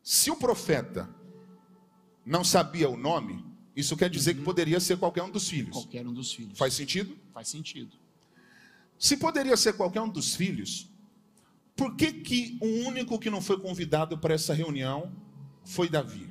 Se 0.02 0.28
o 0.32 0.36
profeta 0.36 1.08
não 2.26 2.42
sabia 2.42 2.90
o 2.90 2.96
nome, 2.96 3.46
isso 3.76 3.96
quer 3.96 4.10
dizer 4.10 4.34
que 4.34 4.42
poderia 4.42 4.80
ser 4.80 4.98
qualquer 4.98 5.22
um 5.22 5.30
dos 5.30 5.48
filhos. 5.48 5.70
Qualquer 5.70 6.04
um 6.04 6.12
dos 6.12 6.32
filhos. 6.32 6.58
Faz 6.58 6.74
sentido? 6.74 7.16
Faz 7.32 7.46
sentido. 7.46 7.96
Se 8.98 9.16
poderia 9.16 9.56
ser 9.56 9.74
qualquer 9.74 10.00
um 10.00 10.08
dos 10.08 10.34
filhos, 10.34 10.90
por 11.76 11.96
que, 11.96 12.12
que 12.12 12.58
o 12.60 12.86
único 12.86 13.18
que 13.18 13.30
não 13.30 13.40
foi 13.40 13.58
convidado 13.58 14.16
para 14.18 14.34
essa 14.34 14.54
reunião 14.54 15.12
foi 15.64 15.88
Davi? 15.88 16.28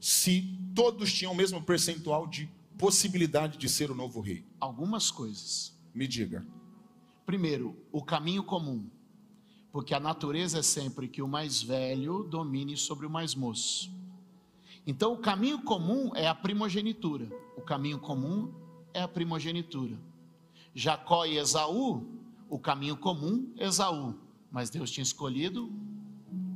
Se 0.00 0.58
todos 0.74 1.12
tinham 1.12 1.32
o 1.32 1.36
mesmo 1.36 1.62
percentual 1.62 2.26
de 2.26 2.48
possibilidade 2.78 3.58
de 3.58 3.68
ser 3.68 3.90
o 3.90 3.94
novo 3.94 4.20
rei. 4.20 4.42
Algumas 4.58 5.10
coisas. 5.10 5.78
Me 5.94 6.08
diga. 6.08 6.46
Primeiro, 7.26 7.76
o 7.92 8.02
caminho 8.02 8.42
comum. 8.42 8.88
Porque 9.70 9.94
a 9.94 10.00
natureza 10.00 10.60
é 10.60 10.62
sempre 10.62 11.06
que 11.06 11.20
o 11.20 11.28
mais 11.28 11.62
velho 11.62 12.24
domine 12.24 12.76
sobre 12.76 13.06
o 13.06 13.10
mais 13.10 13.34
moço. 13.34 13.90
Então, 14.86 15.12
o 15.12 15.18
caminho 15.18 15.60
comum 15.62 16.10
é 16.16 16.26
a 16.26 16.34
primogenitura. 16.34 17.28
O 17.56 17.60
caminho 17.60 17.98
comum 17.98 18.50
é 18.94 19.02
a 19.02 19.08
primogenitura. 19.08 19.98
Jacó 20.74 21.26
e 21.26 21.36
Esaú, 21.36 22.06
o 22.48 22.58
caminho 22.58 22.96
comum, 22.96 23.52
Esaú. 23.58 24.14
Mas 24.50 24.70
Deus 24.70 24.90
tinha 24.90 25.02
escolhido 25.02 25.72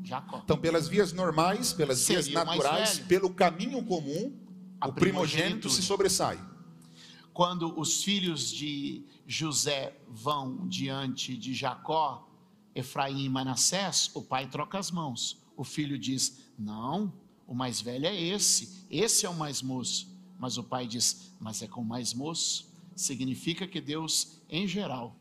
Jacó. 0.02 0.40
Então, 0.44 0.58
pelas 0.58 0.86
vias 0.88 1.12
normais, 1.12 1.72
pelas 1.72 2.06
vias 2.06 2.24
Seria 2.26 2.44
mais 2.44 2.58
naturais, 2.58 2.96
velho. 2.96 3.08
pelo 3.08 3.30
caminho 3.30 3.82
comum, 3.84 4.36
A 4.80 4.88
o 4.88 4.92
primogênito 4.92 5.70
se 5.70 5.82
sobressai. 5.82 6.38
Quando 7.32 7.78
os 7.78 8.04
filhos 8.04 8.50
de 8.52 9.04
José 9.26 9.96
vão 10.08 10.68
diante 10.68 11.36
de 11.36 11.54
Jacó, 11.54 12.28
Efraim 12.74 13.24
e 13.24 13.28
Manassés, 13.28 14.10
o 14.14 14.22
pai 14.22 14.48
troca 14.48 14.78
as 14.78 14.90
mãos. 14.90 15.42
O 15.56 15.64
filho 15.64 15.98
diz: 15.98 16.40
Não, 16.58 17.12
o 17.46 17.54
mais 17.54 17.80
velho 17.80 18.06
é 18.06 18.14
esse, 18.20 18.86
esse 18.90 19.24
é 19.26 19.30
o 19.30 19.34
mais 19.34 19.62
moço. 19.62 20.12
Mas 20.38 20.58
o 20.58 20.64
pai 20.64 20.86
diz: 20.86 21.32
Mas 21.40 21.62
é 21.62 21.66
com 21.66 21.80
o 21.80 21.84
mais 21.84 22.12
moço. 22.12 22.72
Significa 22.94 23.66
que 23.66 23.80
Deus, 23.80 24.40
em 24.48 24.66
geral, 24.68 25.16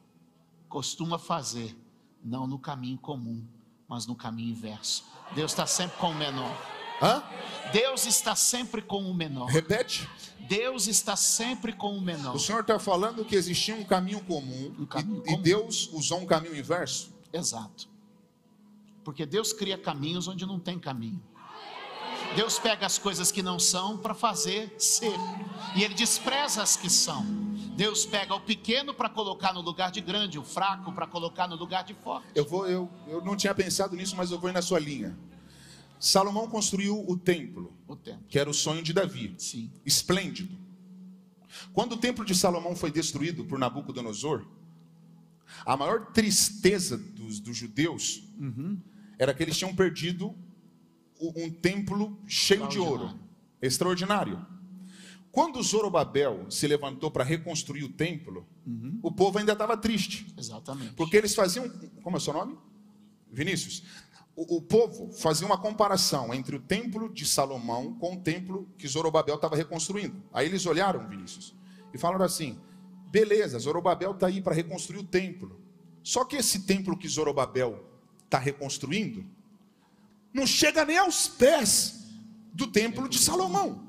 costuma 0.70 1.18
fazer, 1.18 1.76
não 2.24 2.48
no 2.48 2.58
caminho 2.58 2.98
comum, 2.98 3.46
mas 3.88 4.06
no 4.08 4.16
caminho 4.16 4.52
inverso. 4.52 5.06
Deus 5.36 5.52
está 5.52 5.66
sempre 5.66 5.98
com 5.98 6.12
o 6.12 6.16
menor. 6.16 6.56
Hã? 7.02 7.24
Deus 7.72 8.06
está 8.06 8.36
sempre 8.36 8.82
com 8.82 9.04
o 9.04 9.14
menor. 9.14 9.48
Repete. 9.48 10.08
Deus 10.48 10.88
está 10.88 11.16
sempre 11.16 11.74
com 11.74 11.98
o 11.98 12.02
menor. 12.02 12.36
O 12.36 12.40
senhor 12.40 12.62
está 12.62 12.78
falando 12.80 13.26
que 13.26 13.36
existia 13.36 13.76
um 13.76 13.84
caminho 13.84 14.24
comum, 14.24 14.74
Um 14.80 14.86
caminho 14.86 15.18
e, 15.26 15.30
e 15.30 15.32
comum. 15.32 15.42
Deus 15.42 15.90
usou 15.92 16.20
um 16.20 16.26
caminho 16.26 16.56
inverso? 16.56 17.14
Exato. 17.32 17.90
Porque 19.04 19.26
Deus 19.26 19.52
cria 19.52 19.78
caminhos 19.78 20.28
onde 20.28 20.46
não 20.46 20.60
tem 20.60 20.80
caminho. 20.80 21.22
Deus 22.36 22.58
pega 22.58 22.86
as 22.86 22.98
coisas 22.98 23.32
que 23.32 23.42
não 23.44 23.60
são 23.60 23.98
para 23.98 24.14
fazer 24.14 24.74
ser. 24.80 25.14
E 25.76 25.84
ele 25.84 25.94
despreza 25.94 26.64
as 26.64 26.76
que 26.76 26.90
são. 26.90 27.24
Deus 27.76 28.06
pega 28.06 28.34
o 28.36 28.40
pequeno 28.42 28.94
para 28.94 29.10
colocar 29.10 29.54
no 29.54 29.62
lugar 29.62 29.92
de 29.92 30.02
grande, 30.02 30.38
o 30.40 30.44
fraco 30.44 30.92
para 30.94 31.08
colocar 31.08 31.48
no 31.48 31.56
lugar 31.56 31.84
de 31.84 31.94
forte. 31.94 32.28
Eu 32.36 32.46
vou, 32.46 32.68
eu, 32.68 32.90
eu 33.08 33.24
não 33.24 33.36
tinha 33.36 33.54
pensado 33.54 33.96
nisso, 33.96 34.16
mas 34.16 34.32
eu 34.32 34.40
vou 34.40 34.50
ir 34.50 34.54
na 34.54 34.62
sua 34.62 34.80
linha. 34.80 35.18
Salomão 36.00 36.48
construiu 36.48 37.04
o 37.08 37.18
templo, 37.18 37.74
O 37.88 37.96
tempo. 37.96 38.24
que 38.28 38.38
era 38.38 38.50
o 38.50 38.54
sonho 38.54 38.84
de 38.84 38.94
Davi. 38.94 39.34
Sim. 39.38 39.72
Esplêndido. 39.86 40.58
Quando 41.72 41.94
o 41.94 41.98
templo 41.98 42.26
de 42.26 42.36
Salomão 42.36 42.76
foi 42.76 42.92
destruído 42.92 43.46
por 43.46 43.58
Nabucodonosor, 43.58 44.46
a 45.66 45.78
maior 45.78 46.08
tristeza 46.12 46.98
dos, 46.98 47.40
dos 47.40 47.56
judeus 47.56 48.24
era 49.20 49.34
que 49.34 49.44
eles 49.44 49.58
tinham 49.58 49.74
perdido 49.76 50.36
um 51.20 51.50
templo 51.50 52.18
cheio 52.28 52.68
de 52.68 52.80
ouro, 52.80 53.18
extraordinário. 53.62 54.46
Quando 55.32 55.64
Zorobabel 55.64 56.46
se 56.52 56.68
levantou 56.68 57.10
para 57.10 57.24
reconstruir 57.24 57.84
o 57.84 57.90
templo, 57.90 58.46
o 59.02 59.12
povo 59.12 59.40
ainda 59.40 59.54
estava 59.54 59.76
triste. 59.76 60.32
Exatamente. 60.38 60.94
Porque 60.94 61.18
eles 61.18 61.34
faziam. 61.34 61.68
Como 62.04 62.16
é 62.16 62.20
o 62.20 62.22
seu 62.22 62.34
nome? 62.34 62.58
Vinícius. 63.32 63.84
O, 64.36 64.58
o 64.58 64.62
povo 64.62 65.12
fazia 65.12 65.46
uma 65.46 65.58
comparação 65.58 66.34
entre 66.34 66.56
o 66.56 66.60
templo 66.60 67.12
de 67.12 67.26
Salomão 67.26 67.96
com 67.96 68.16
o 68.16 68.20
templo 68.20 68.70
que 68.78 68.88
Zorobabel 68.88 69.36
estava 69.36 69.56
reconstruindo. 69.56 70.22
Aí 70.32 70.48
eles 70.48 70.66
olharam, 70.66 71.08
Vinícius, 71.08 71.56
e 71.94 71.98
falaram 71.98 72.26
assim: 72.26 72.60
beleza, 73.10 73.58
Zorobabel 73.60 74.12
está 74.12 74.28
aí 74.28 74.42
para 74.42 74.56
reconstruir 74.56 75.00
o 75.00 75.04
templo. 75.04 75.60
Só 76.04 76.26
que 76.26 76.36
esse 76.36 76.60
templo 76.62 76.98
que 76.98 77.08
Zorobabel 77.08 77.90
está 78.26 78.38
reconstruindo 78.38 79.26
não 80.34 80.48
chega 80.48 80.84
nem 80.84 80.98
aos 80.98 81.28
pés 81.28 82.06
do 82.54 82.68
templo 82.68 83.08
de 83.08 83.20
Salomão. 83.20 83.88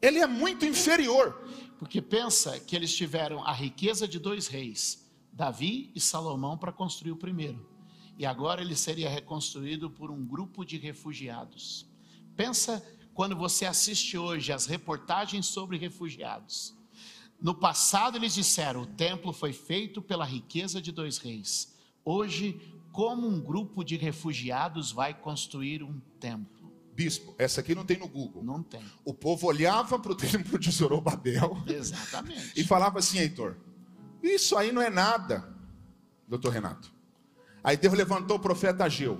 Ele 0.00 0.18
é 0.18 0.26
muito 0.26 0.64
inferior. 0.64 1.48
Porque 1.78 2.02
pensa 2.02 2.60
que 2.60 2.76
eles 2.76 2.94
tiveram 2.94 3.42
a 3.42 3.52
riqueza 3.54 4.06
de 4.06 4.18
dois 4.18 4.48
reis, 4.48 5.10
Davi 5.32 5.90
e 5.94 6.00
Salomão, 6.00 6.58
para 6.58 6.70
construir 6.70 7.12
o 7.12 7.16
primeiro. 7.16 7.66
e 8.18 8.26
agora 8.26 8.60
ele 8.60 8.76
seria 8.76 9.08
reconstruído 9.08 9.88
por 9.88 10.10
um 10.10 10.22
grupo 10.26 10.62
de 10.62 10.76
refugiados. 10.76 11.86
Pensa 12.36 12.84
quando 13.14 13.34
você 13.34 13.64
assiste 13.64 14.18
hoje 14.18 14.52
as 14.52 14.66
reportagens 14.66 15.46
sobre 15.46 15.78
refugiados. 15.78 16.76
No 17.40 17.54
passado 17.54 18.18
eles 18.18 18.34
disseram: 18.34 18.82
o 18.82 18.86
templo 18.86 19.32
foi 19.32 19.54
feito 19.54 20.02
pela 20.02 20.26
riqueza 20.26 20.82
de 20.82 20.92
dois 20.92 21.16
reis. 21.16 21.74
Hoje, 22.04 22.60
como 23.00 23.26
um 23.26 23.40
grupo 23.40 23.82
de 23.82 23.96
refugiados 23.96 24.92
vai 24.92 25.14
construir 25.14 25.82
um 25.82 25.98
templo? 26.20 26.70
Bispo, 26.92 27.34
essa 27.38 27.62
aqui 27.62 27.74
não 27.74 27.82
tem 27.82 27.96
no 27.96 28.06
Google. 28.06 28.44
Não 28.44 28.62
tem. 28.62 28.84
O 29.06 29.14
povo 29.14 29.46
olhava 29.46 29.98
para 29.98 30.12
o 30.12 30.14
templo 30.14 30.58
de 30.58 30.70
Zorobabel 30.70 31.56
Exatamente. 31.66 32.60
e 32.60 32.62
falava 32.62 32.98
assim, 32.98 33.18
Heitor, 33.18 33.56
isso 34.22 34.54
aí 34.54 34.70
não 34.70 34.82
é 34.82 34.90
nada, 34.90 35.48
doutor 36.28 36.50
Renato. 36.52 36.92
Aí 37.64 37.74
Deus 37.74 37.94
levantou 37.94 38.36
o 38.36 38.40
profeta 38.40 38.84
Ageu. 38.84 39.18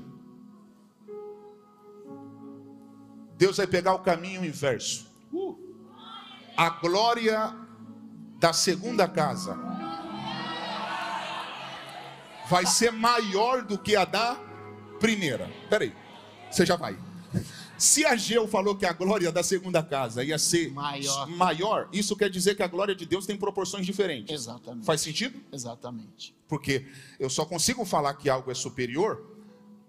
Deus 3.38 3.56
vai 3.56 3.66
pegar 3.66 3.94
o 3.94 4.00
caminho 4.00 4.44
inverso. 4.44 5.10
Uh, 5.32 5.58
A 6.54 6.68
glória 6.68 7.56
da 8.38 8.52
segunda 8.52 9.08
casa 9.08 9.79
vai 12.50 12.66
ser 12.66 12.90
maior 12.90 13.62
do 13.62 13.78
que 13.78 13.94
a 13.94 14.04
da 14.04 14.34
primeira. 14.98 15.48
Peraí, 15.70 15.94
você 16.50 16.66
já 16.66 16.74
vai. 16.74 16.98
Se 17.78 18.04
Ageu 18.04 18.46
falou 18.48 18.74
que 18.76 18.84
a 18.84 18.92
glória 18.92 19.30
da 19.32 19.42
segunda 19.42 19.82
casa 19.82 20.22
ia 20.22 20.36
ser 20.36 20.70
Maior. 20.72 21.26
maior, 21.28 21.88
isso 21.92 22.14
quer 22.14 22.28
dizer 22.28 22.54
que 22.56 22.62
a 22.62 22.66
glória 22.66 22.94
de 22.94 23.06
Deus 23.06 23.24
tem 23.24 23.36
proporções 23.38 23.86
diferentes. 23.86 24.34
exatamente. 24.34 24.84
Faz 24.84 25.00
sentido? 25.00 25.40
Exatamente. 25.50 26.34
Porque 26.46 26.84
eu 27.18 27.30
só 27.30 27.46
consigo 27.46 27.84
falar 27.86 28.14
que 28.14 28.28
algo 28.28 28.50
é 28.50 28.54
superior 28.54 29.24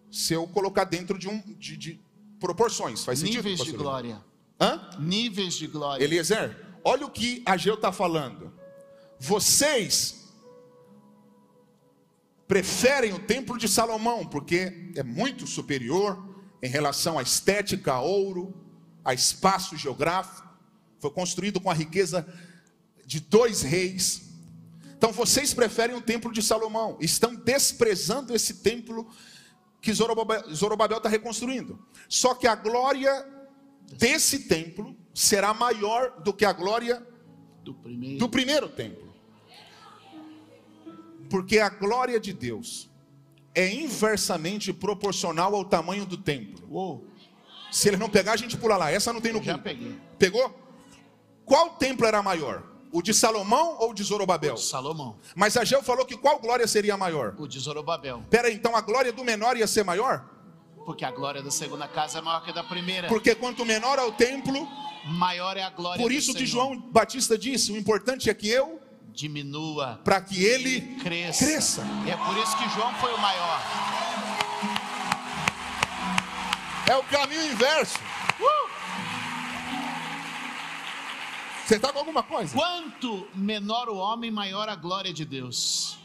se 0.10 0.34
eu 0.34 0.48
colocar 0.48 0.84
dentro 0.86 1.18
de, 1.18 1.28
um, 1.28 1.42
de, 1.58 1.76
de 1.76 2.00
proporções. 2.40 3.04
Faz 3.04 3.20
sentido? 3.20 3.44
Níveis 3.44 3.64
de 3.64 3.72
glória. 3.74 4.24
Hã? 4.60 4.90
Níveis 5.00 5.56
de 5.56 5.68
glória. 5.68 6.04
Eliezer, 6.04 6.56
olha 6.84 7.06
o 7.06 7.10
que 7.10 7.42
Ageu 7.46 7.74
está 7.74 7.92
falando. 7.92 8.54
Vocês 9.20 10.21
preferem 12.52 13.14
o 13.14 13.20
templo 13.20 13.58
de 13.58 13.66
Salomão, 13.66 14.26
porque 14.26 14.92
é 14.98 15.04
muito 15.04 15.48
superior 15.48 16.22
em 16.62 16.68
relação 16.68 17.18
à 17.18 17.22
estética, 17.22 17.94
a 17.94 18.02
ouro, 18.02 18.54
a 19.06 19.14
espaço 19.14 19.78
geográfico. 19.78 20.50
Foi 21.00 21.10
construído 21.12 21.62
com 21.62 21.72
a 21.72 21.74
riqueza 21.74 22.28
de 23.06 23.22
dois 23.22 23.62
reis. 23.62 24.34
Então 24.98 25.14
vocês 25.14 25.54
preferem 25.54 25.96
o 25.96 26.02
templo 26.02 26.30
de 26.30 26.42
Salomão, 26.42 26.98
estão 27.00 27.34
desprezando 27.34 28.36
esse 28.36 28.56
templo 28.56 29.10
que 29.82 29.94
Zorobabel 29.94 30.98
está 30.98 31.08
reconstruindo. 31.08 31.80
Só 32.10 32.34
que 32.34 32.48
a 32.48 32.56
glória 32.56 33.26
desse 33.94 34.40
templo 34.40 34.94
será 35.14 35.54
maior 35.54 36.22
do 36.22 36.34
que 36.34 36.44
a 36.44 36.52
glória 36.52 37.02
Do 37.64 37.74
primeiro. 37.74 38.20
do 38.20 38.28
primeiro 38.28 38.68
templo. 38.68 39.11
Porque 41.32 41.60
a 41.60 41.70
glória 41.70 42.20
de 42.20 42.34
Deus 42.34 42.90
é 43.56 43.74
inversamente 43.74 44.74
proporcional 44.74 45.56
ao 45.56 45.64
tamanho 45.64 46.06
do 46.06 46.18
templo. 46.18 46.68
Uou, 46.70 47.08
Se 47.72 47.88
ele 47.88 47.96
não 47.96 48.10
pegar, 48.10 48.34
a 48.34 48.38
gente 48.38 48.58
pula 48.58 48.76
lá. 48.76 48.92
Essa 48.92 49.14
não 49.14 49.22
tem 49.22 49.32
no 49.32 49.40
eu 49.40 49.44
já 49.44 49.58
peguei. 49.58 49.98
Pegou? 50.20 50.54
Qual 51.46 51.70
templo 51.72 52.06
era 52.06 52.22
maior? 52.22 52.64
O 52.92 53.02
de 53.02 53.14
Salomão 53.14 53.78
ou 53.80 53.92
o 53.92 53.94
de 53.94 54.04
Zorobabel? 54.04 54.56
O 54.56 54.58
de 54.58 54.64
Salomão. 54.64 55.18
Mas 55.34 55.56
Ageu 55.56 55.82
falou 55.82 56.06
que 56.06 56.18
qual 56.18 56.38
glória 56.40 56.68
seria 56.68 56.98
maior? 56.98 57.34
O 57.40 57.48
de 57.48 57.58
Zorobabel. 57.58 58.22
Pera 58.30 58.52
então 58.52 58.76
a 58.76 58.82
glória 58.82 59.14
do 59.14 59.24
menor 59.24 59.56
ia 59.56 59.68
ser 59.68 59.86
maior? 59.86 60.30
Porque 60.86 61.06
a 61.06 61.12
glória 61.12 61.42
da 61.42 61.52
segunda 61.52 61.88
casa 61.88 62.18
é 62.18 62.22
maior 62.22 62.44
que 62.44 62.50
a 62.50 62.54
da 62.54 62.64
primeira. 62.64 63.08
Porque 63.08 63.34
quanto 63.36 63.64
menor 63.64 63.98
é 63.98 64.04
o 64.04 64.12
templo, 64.12 64.68
Maior 65.06 65.58
é 65.58 65.64
a 65.64 65.70
glória 65.70 66.02
por 66.02 66.12
isso 66.12 66.34
que. 66.34 66.46
João 66.46 66.78
Batista 66.78 67.38
disse: 67.38 67.72
o 67.72 67.78
importante 67.78 68.30
é 68.30 68.34
que 68.34 68.50
eu, 68.50 68.81
diminua, 69.14 70.00
para 70.04 70.22
que 70.22 70.44
ele 70.44 70.82
cresça. 71.02 71.46
cresça. 71.46 71.84
E 72.06 72.10
é 72.10 72.18
por 72.18 72.38
isso 72.38 72.58
que 72.58 72.70
João 72.70 72.94
foi 72.96 73.14
o 73.14 73.18
maior. 73.20 73.62
É 76.88 76.96
o 76.96 77.04
caminho 77.04 77.46
inverso. 77.52 78.00
Você 81.66 81.76
está 81.78 81.94
com 81.94 82.00
alguma 82.00 82.22
coisa? 82.22 82.54
Quanto 82.54 83.28
menor 83.34 83.88
o 83.88 83.96
homem, 83.96 84.30
maior 84.30 84.68
a 84.68 84.76
glória 84.76 85.14
de 85.14 85.24
Deus. 85.24 85.98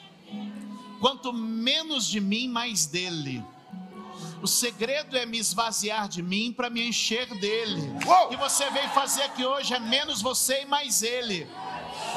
Quanto 1.00 1.32
menos 1.32 2.06
de 2.06 2.20
mim, 2.20 2.46
mais 2.46 2.86
dele. 2.86 3.44
O 4.40 4.46
segredo 4.46 5.16
é 5.16 5.26
me 5.26 5.38
esvaziar 5.38 6.08
de 6.08 6.22
mim 6.22 6.52
para 6.52 6.70
me 6.70 6.86
encher 6.86 7.26
dele. 7.40 7.92
Uou! 8.06 8.26
O 8.26 8.28
que 8.28 8.36
você 8.36 8.70
veio 8.70 8.88
fazer 8.90 9.22
aqui 9.22 9.44
hoje 9.44 9.74
é 9.74 9.80
menos 9.80 10.22
você 10.22 10.62
e 10.62 10.66
mais 10.66 11.02
ele. 11.02 11.48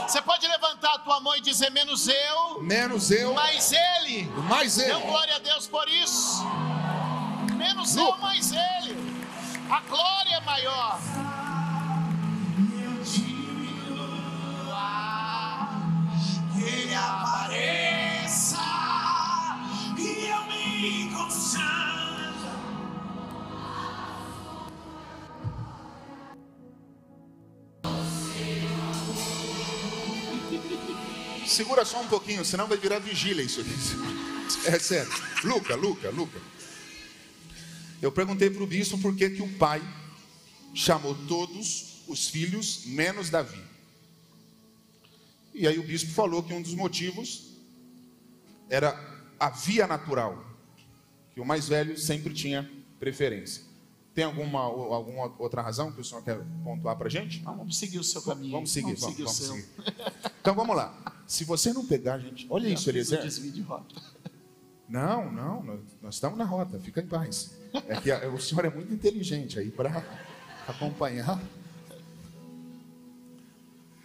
Você 0.10 0.24
pode 0.24 0.48
levantar 0.48 0.96
a 0.96 0.98
tua 1.00 1.20
mão 1.20 1.36
e 1.36 1.42
dizer 1.42 1.70
menos 1.70 2.08
eu, 2.08 2.62
Menos 2.64 3.12
eu, 3.12 3.32
mais 3.32 3.72
ele. 3.72 4.26
mais 4.50 4.76
Dê 4.76 4.92
eu. 4.92 4.98
um 4.98 5.02
glória 5.02 5.36
a 5.36 5.40
Deus 5.40 5.68
por 5.68 5.88
isso. 5.88 6.44
Menos 7.56 7.96
Lu. 7.96 8.08
eu, 8.08 8.18
mais 8.18 8.52
ele. 8.52 8.98
A 9.70 9.82
glória 9.82 10.34
é 10.36 10.40
maior. 10.42 11.00
Segura 31.60 31.84
só 31.84 32.02
um 32.02 32.08
pouquinho, 32.08 32.46
senão 32.46 32.70
vai 32.70 32.78
virar 32.78 33.00
vigília 33.00 33.44
isso 33.44 33.60
aqui. 33.60 33.74
É 34.66 34.80
sério. 34.80 35.12
Luca, 35.44 35.76
Luca, 35.76 36.10
Luca. 36.10 36.40
Eu 38.02 38.14
perguntei 38.14 38.50
para 38.50 38.64
o 38.64 38.66
bispo 38.66 38.98
por 38.98 39.14
que, 39.14 39.30
que 39.30 39.42
o 39.42 39.58
pai 39.58 39.82
chamou 40.74 41.14
todos 41.28 42.06
os 42.08 42.30
filhos, 42.30 42.86
menos 42.86 43.30
Davi. 43.30 43.62
E 45.54 45.68
aí 45.68 45.78
o 45.78 45.84
bispo 45.84 46.14
falou 46.14 46.42
que 46.42 46.54
um 46.54 46.62
dos 46.62 46.74
motivos 46.74 47.58
era 48.70 48.98
a 49.38 49.50
via 49.50 49.86
natural, 49.86 50.42
que 51.34 51.42
o 51.42 51.46
mais 51.46 51.68
velho 51.68 51.98
sempre 51.98 52.34
tinha 52.34 52.72
preferência. 53.02 53.64
Tem 54.16 54.24
alguma, 54.24 54.62
alguma 54.62 55.36
outra 55.38 55.62
razão 55.62 55.92
que 55.92 56.00
o 56.00 56.06
senhor 56.06 56.24
quer 56.24 56.40
pontuar 56.64 56.96
para 56.96 57.08
a 57.08 57.12
gente? 57.12 57.42
Vamos 57.42 57.78
seguir 57.78 58.00
o 58.00 58.04
seu 58.04 58.22
caminho. 58.22 58.54
Vamos 58.54 58.72
seguir, 58.72 58.96
vamos, 58.96 59.02
seguir 59.02 59.24
vamos 59.24 59.38
seu. 59.38 59.56
seguir. 59.56 59.70
Então 60.40 60.56
vamos 60.56 60.74
lá. 60.74 61.19
Se 61.30 61.44
você 61.44 61.72
não 61.72 61.86
pegar, 61.86 62.18
gente, 62.18 62.48
olha 62.50 62.68
Já 62.70 62.74
isso, 62.74 62.90
Eliezer. 62.90 63.22
desvio 63.22 63.52
de 63.52 63.62
rota. 63.62 63.96
Não, 64.90 65.32
não, 65.32 65.62
nós, 65.64 65.80
nós 66.02 66.16
estamos 66.16 66.36
na 66.36 66.44
rota, 66.44 66.80
fica 66.80 67.00
em 67.00 67.06
paz. 67.06 67.56
É 67.88 68.02
que 68.02 68.10
a- 68.12 68.28
o 68.30 68.40
senhor 68.42 68.66
é 68.66 68.72
muito 68.72 68.92
inteligente 68.92 69.60
aí 69.60 69.70
para 69.70 70.04
acompanhar. 70.68 71.40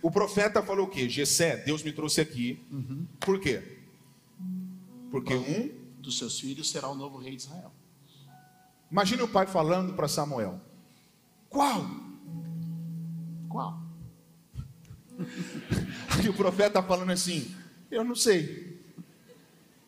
O 0.02 0.10
profeta 0.10 0.62
falou 0.62 0.84
o 0.84 0.90
quê? 0.90 1.08
Gessé, 1.08 1.56
Deus 1.56 1.82
me 1.82 1.90
trouxe 1.90 2.20
aqui. 2.20 2.62
Por 3.20 3.40
quê? 3.40 3.78
Porque 5.10 5.34
um. 5.34 5.70
Dos 6.02 6.18
seus 6.18 6.38
filhos 6.38 6.68
será 6.70 6.86
o 6.90 6.94
novo 6.94 7.16
rei 7.16 7.34
de 7.34 7.40
Israel. 7.44 7.72
Imagine 8.92 9.22
o 9.22 9.28
pai 9.28 9.46
falando 9.46 9.94
para 9.94 10.06
Samuel: 10.06 10.60
Qual? 11.48 11.86
Qual? 13.48 13.80
E 16.22 16.28
o 16.28 16.34
profeta 16.34 16.82
falando 16.82 17.10
assim: 17.10 17.54
Eu 17.90 18.04
não 18.04 18.14
sei. 18.14 18.82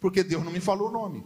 Porque 0.01 0.23
Deus 0.23 0.45
não 0.45 0.53
me 0.53 0.61
falou 0.61 0.89
o 0.89 0.93
nome. 0.93 1.25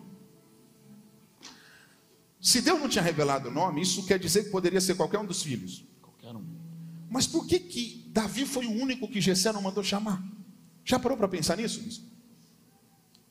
Se 2.41 2.63
Deus 2.63 2.81
não 2.81 2.89
tinha 2.89 3.05
revelado 3.05 3.49
o 3.49 3.53
nome, 3.53 3.83
isso 3.83 4.07
quer 4.07 4.19
dizer 4.19 4.45
que 4.45 4.51
poderia 4.51 4.81
ser 4.81 4.95
qualquer 4.95 5.19
um 5.19 5.27
dos 5.27 5.43
filhos. 5.43 5.85
Qualquer 6.01 6.35
um. 6.35 6.45
Mas 7.11 7.27
por 7.27 7.47
que 7.47 7.59
que 7.59 8.09
Davi 8.09 8.47
foi 8.47 8.67
o 8.67 8.73
único 8.73 9.09
que 9.09 9.21
Gessé 9.21 9.53
não 9.53 9.61
mandou 9.61 9.85
chamar? 9.85 10.23
Já 10.85 10.99
parou 10.99 11.19
para 11.19 11.29
pensar 11.29 11.57
nisso? 11.57 11.81
bispo? 11.81 12.07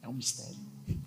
É 0.02 0.08
um 0.08 0.14
mistério. 0.14 0.60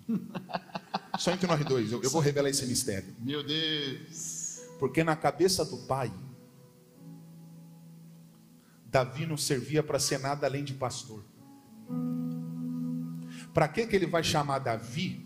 Só 1.17 1.31
entre 1.31 1.47
nós 1.47 1.63
dois, 1.65 1.91
eu, 1.91 2.01
eu 2.01 2.09
vou 2.09 2.21
revelar 2.21 2.49
esse 2.49 2.65
mistério. 2.65 3.15
Meu 3.19 3.43
Deus. 3.43 4.61
Porque 4.79 5.03
na 5.03 5.15
cabeça 5.15 5.63
do 5.63 5.77
pai, 5.77 6.11
Davi 8.93 9.25
não 9.25 9.35
servia 9.35 9.81
para 9.81 9.97
ser 9.97 10.19
nada 10.19 10.45
além 10.45 10.63
de 10.63 10.75
pastor. 10.75 11.23
Para 13.51 13.67
que, 13.67 13.87
que 13.87 13.95
ele 13.95 14.05
vai 14.05 14.23
chamar 14.23 14.59
Davi, 14.59 15.25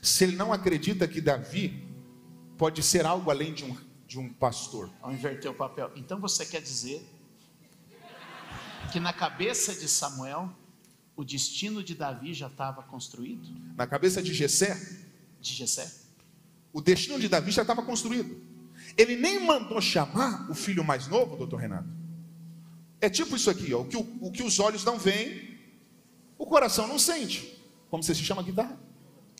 se 0.00 0.24
ele 0.24 0.36
não 0.36 0.50
acredita 0.50 1.06
que 1.06 1.20
Davi 1.20 1.86
pode 2.56 2.82
ser 2.82 3.04
algo 3.04 3.30
além 3.30 3.52
de 3.52 3.64
um, 3.66 3.76
de 4.06 4.18
um 4.18 4.32
pastor? 4.32 4.90
Ao 5.02 5.12
inverter 5.12 5.50
o 5.50 5.54
papel. 5.54 5.92
Então 5.94 6.18
você 6.18 6.46
quer 6.46 6.62
dizer 6.62 7.06
que 8.90 8.98
na 8.98 9.12
cabeça 9.12 9.74
de 9.74 9.86
Samuel, 9.86 10.50
O 11.16 11.24
destino 11.24 11.84
de 11.84 11.94
Davi 11.94 12.32
já 12.32 12.46
estava 12.46 12.82
construído? 12.82 13.46
Na 13.76 13.86
cabeça 13.86 14.22
de 14.22 14.32
Jessé, 14.32 14.74
De 15.38 15.52
Jessé? 15.52 15.92
o 16.72 16.80
destino 16.80 17.20
de 17.20 17.28
Davi 17.28 17.50
já 17.50 17.60
estava 17.60 17.82
construído. 17.82 18.40
Ele 18.96 19.16
nem 19.16 19.44
mandou 19.44 19.78
chamar 19.82 20.50
o 20.50 20.54
filho 20.54 20.82
mais 20.82 21.06
novo, 21.08 21.36
doutor 21.36 21.58
Renato. 21.60 21.99
É 23.00 23.08
tipo 23.08 23.34
isso 23.36 23.48
aqui, 23.48 23.72
ó, 23.72 23.80
o, 23.80 23.84
que 23.86 23.96
o, 23.96 24.18
o 24.20 24.30
que 24.30 24.42
os 24.42 24.58
olhos 24.58 24.84
não 24.84 24.98
veem, 24.98 25.58
o 26.38 26.44
coração 26.46 26.86
não 26.86 26.98
sente. 26.98 27.58
Como 27.88 28.02
você 28.02 28.14
se 28.14 28.22
chama 28.22 28.42
guitarra? 28.42 28.78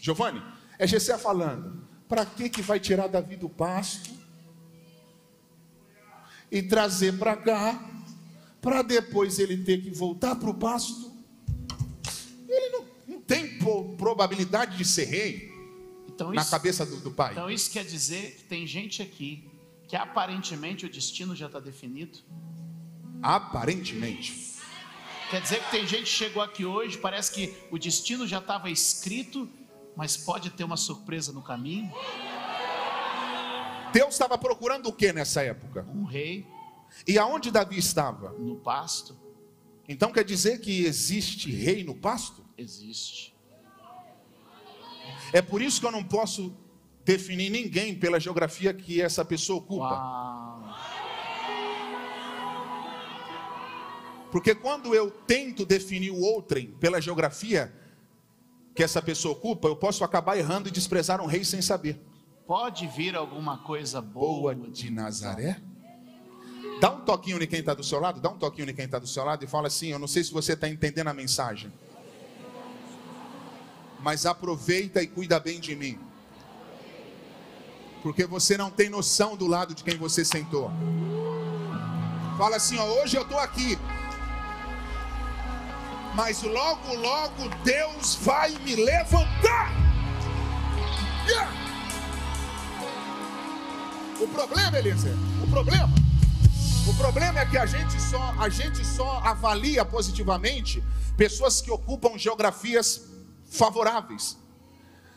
Giovanni, 0.00 0.42
é 0.78 0.86
Gessé 0.86 1.16
falando. 1.18 1.86
Para 2.08 2.24
que 2.26 2.48
que 2.48 2.62
vai 2.62 2.80
tirar 2.80 3.06
Davi 3.06 3.36
do 3.36 3.48
pasto 3.48 4.10
e 6.50 6.62
trazer 6.62 7.16
para 7.18 7.36
cá, 7.36 7.88
para 8.60 8.82
depois 8.82 9.38
ele 9.38 9.58
ter 9.58 9.80
que 9.82 9.90
voltar 9.90 10.34
para 10.36 10.50
o 10.50 10.54
pasto? 10.54 11.12
Ele 12.48 12.68
não, 12.70 12.84
não 13.06 13.20
tem 13.20 13.58
probabilidade 13.96 14.76
de 14.76 14.84
ser 14.84 15.04
rei 15.04 15.52
Então 16.08 16.32
na 16.32 16.40
isso, 16.42 16.50
cabeça 16.50 16.84
do, 16.84 16.96
do 16.96 17.10
pai. 17.12 17.32
então 17.32 17.48
isso 17.48 17.70
quer 17.70 17.84
dizer 17.84 18.36
que 18.38 18.44
tem 18.44 18.66
gente 18.66 19.00
aqui 19.02 19.48
que 19.86 19.94
aparentemente 19.96 20.86
o 20.86 20.88
destino 20.90 21.34
já 21.36 21.46
está 21.46 21.60
definido. 21.60 22.18
Aparentemente. 23.22 24.50
Quer 25.30 25.40
dizer 25.42 25.62
que 25.62 25.70
tem 25.70 25.86
gente 25.86 26.02
que 26.04 26.08
chegou 26.08 26.42
aqui 26.42 26.64
hoje, 26.64 26.98
parece 26.98 27.32
que 27.32 27.54
o 27.70 27.78
destino 27.78 28.26
já 28.26 28.38
estava 28.38 28.68
escrito, 28.70 29.48
mas 29.96 30.16
pode 30.16 30.50
ter 30.50 30.64
uma 30.64 30.76
surpresa 30.76 31.32
no 31.32 31.42
caminho. 31.42 31.92
Deus 33.92 34.14
estava 34.14 34.36
procurando 34.38 34.88
o 34.88 34.92
que 34.92 35.12
nessa 35.12 35.42
época? 35.42 35.86
Um 35.94 36.04
rei 36.04 36.46
E 37.06 37.18
aonde 37.18 37.50
Davi 37.50 37.76
estava? 37.78 38.30
no 38.38 38.56
pasto 38.56 39.16
Então 39.88 40.12
quer 40.12 40.24
dizer 40.24 40.60
que 40.60 40.84
existe 40.84 41.50
rei 41.50 41.82
no 41.84 41.94
pasto? 41.94 42.44
existe. 42.56 43.34
É 45.32 45.40
por 45.42 45.62
isso 45.62 45.80
que 45.80 45.86
eu 45.86 45.90
não 45.90 46.04
posso 46.04 46.54
definir 47.04 47.50
ninguém 47.50 47.94
pela 47.94 48.20
geografia 48.20 48.72
que 48.74 49.00
essa 49.00 49.24
pessoa 49.24 49.58
ocupa. 49.58 49.94
Uau. 49.94 50.89
Porque 54.30 54.54
quando 54.54 54.94
eu 54.94 55.10
tento 55.10 55.66
definir 55.66 56.10
o 56.10 56.20
outrem 56.20 56.68
pela 56.78 57.00
geografia 57.00 57.72
que 58.74 58.82
essa 58.82 59.02
pessoa 59.02 59.32
ocupa, 59.32 59.68
eu 59.68 59.76
posso 59.76 60.04
acabar 60.04 60.38
errando 60.38 60.68
e 60.68 60.72
desprezar 60.72 61.20
um 61.20 61.26
rei 61.26 61.44
sem 61.44 61.60
saber. 61.60 62.00
Pode 62.46 62.86
vir 62.86 63.14
alguma 63.14 63.58
coisa 63.58 64.00
Boa 64.00 64.54
boa 64.54 64.70
de 64.70 64.90
Nazaré. 64.90 65.60
Dá 66.80 66.90
um 66.90 67.00
toquinho 67.02 67.42
em 67.42 67.46
quem 67.46 67.60
está 67.60 67.74
do 67.74 67.84
seu 67.84 68.00
lado, 68.00 68.20
dá 68.20 68.30
um 68.30 68.38
toquinho 68.38 68.70
em 68.70 68.74
quem 68.74 68.86
está 68.86 68.98
do 68.98 69.06
seu 69.06 69.22
lado 69.24 69.44
e 69.44 69.46
fala 69.46 69.66
assim: 69.66 69.88
Eu 69.88 69.98
não 69.98 70.08
sei 70.08 70.24
se 70.24 70.32
você 70.32 70.54
está 70.54 70.68
entendendo 70.68 71.08
a 71.08 71.14
mensagem, 71.14 71.70
mas 74.00 74.24
aproveita 74.24 75.02
e 75.02 75.06
cuida 75.06 75.38
bem 75.38 75.60
de 75.60 75.76
mim, 75.76 75.98
porque 78.02 78.24
você 78.24 78.56
não 78.56 78.70
tem 78.70 78.88
noção 78.88 79.36
do 79.36 79.46
lado 79.46 79.74
de 79.74 79.84
quem 79.84 79.98
você 79.98 80.24
sentou. 80.24 80.70
Fala 82.38 82.56
assim: 82.56 82.78
ó, 82.78 83.02
Hoje 83.02 83.16
eu 83.16 83.22
estou 83.22 83.38
aqui, 83.38 83.78
mas 86.14 86.42
logo, 86.42 86.94
logo 86.94 87.48
Deus 87.64 88.16
vai 88.16 88.50
me 88.50 88.76
levantar. 88.76 89.72
Yeah! 91.26 91.52
O 94.20 94.28
problema, 94.28 94.78
Eliezer, 94.78 95.14
o 95.42 95.46
problema, 95.48 95.88
o 96.86 96.94
problema 96.94 97.40
é 97.40 97.46
que 97.46 97.56
a 97.56 97.66
gente 97.66 98.00
só, 98.00 98.34
a 98.38 98.48
gente 98.48 98.84
só 98.84 99.20
avalia 99.24 99.84
positivamente 99.84 100.82
pessoas 101.16 101.60
que 101.60 101.70
ocupam 101.70 102.18
geografias 102.18 103.02
favoráveis. 103.50 104.39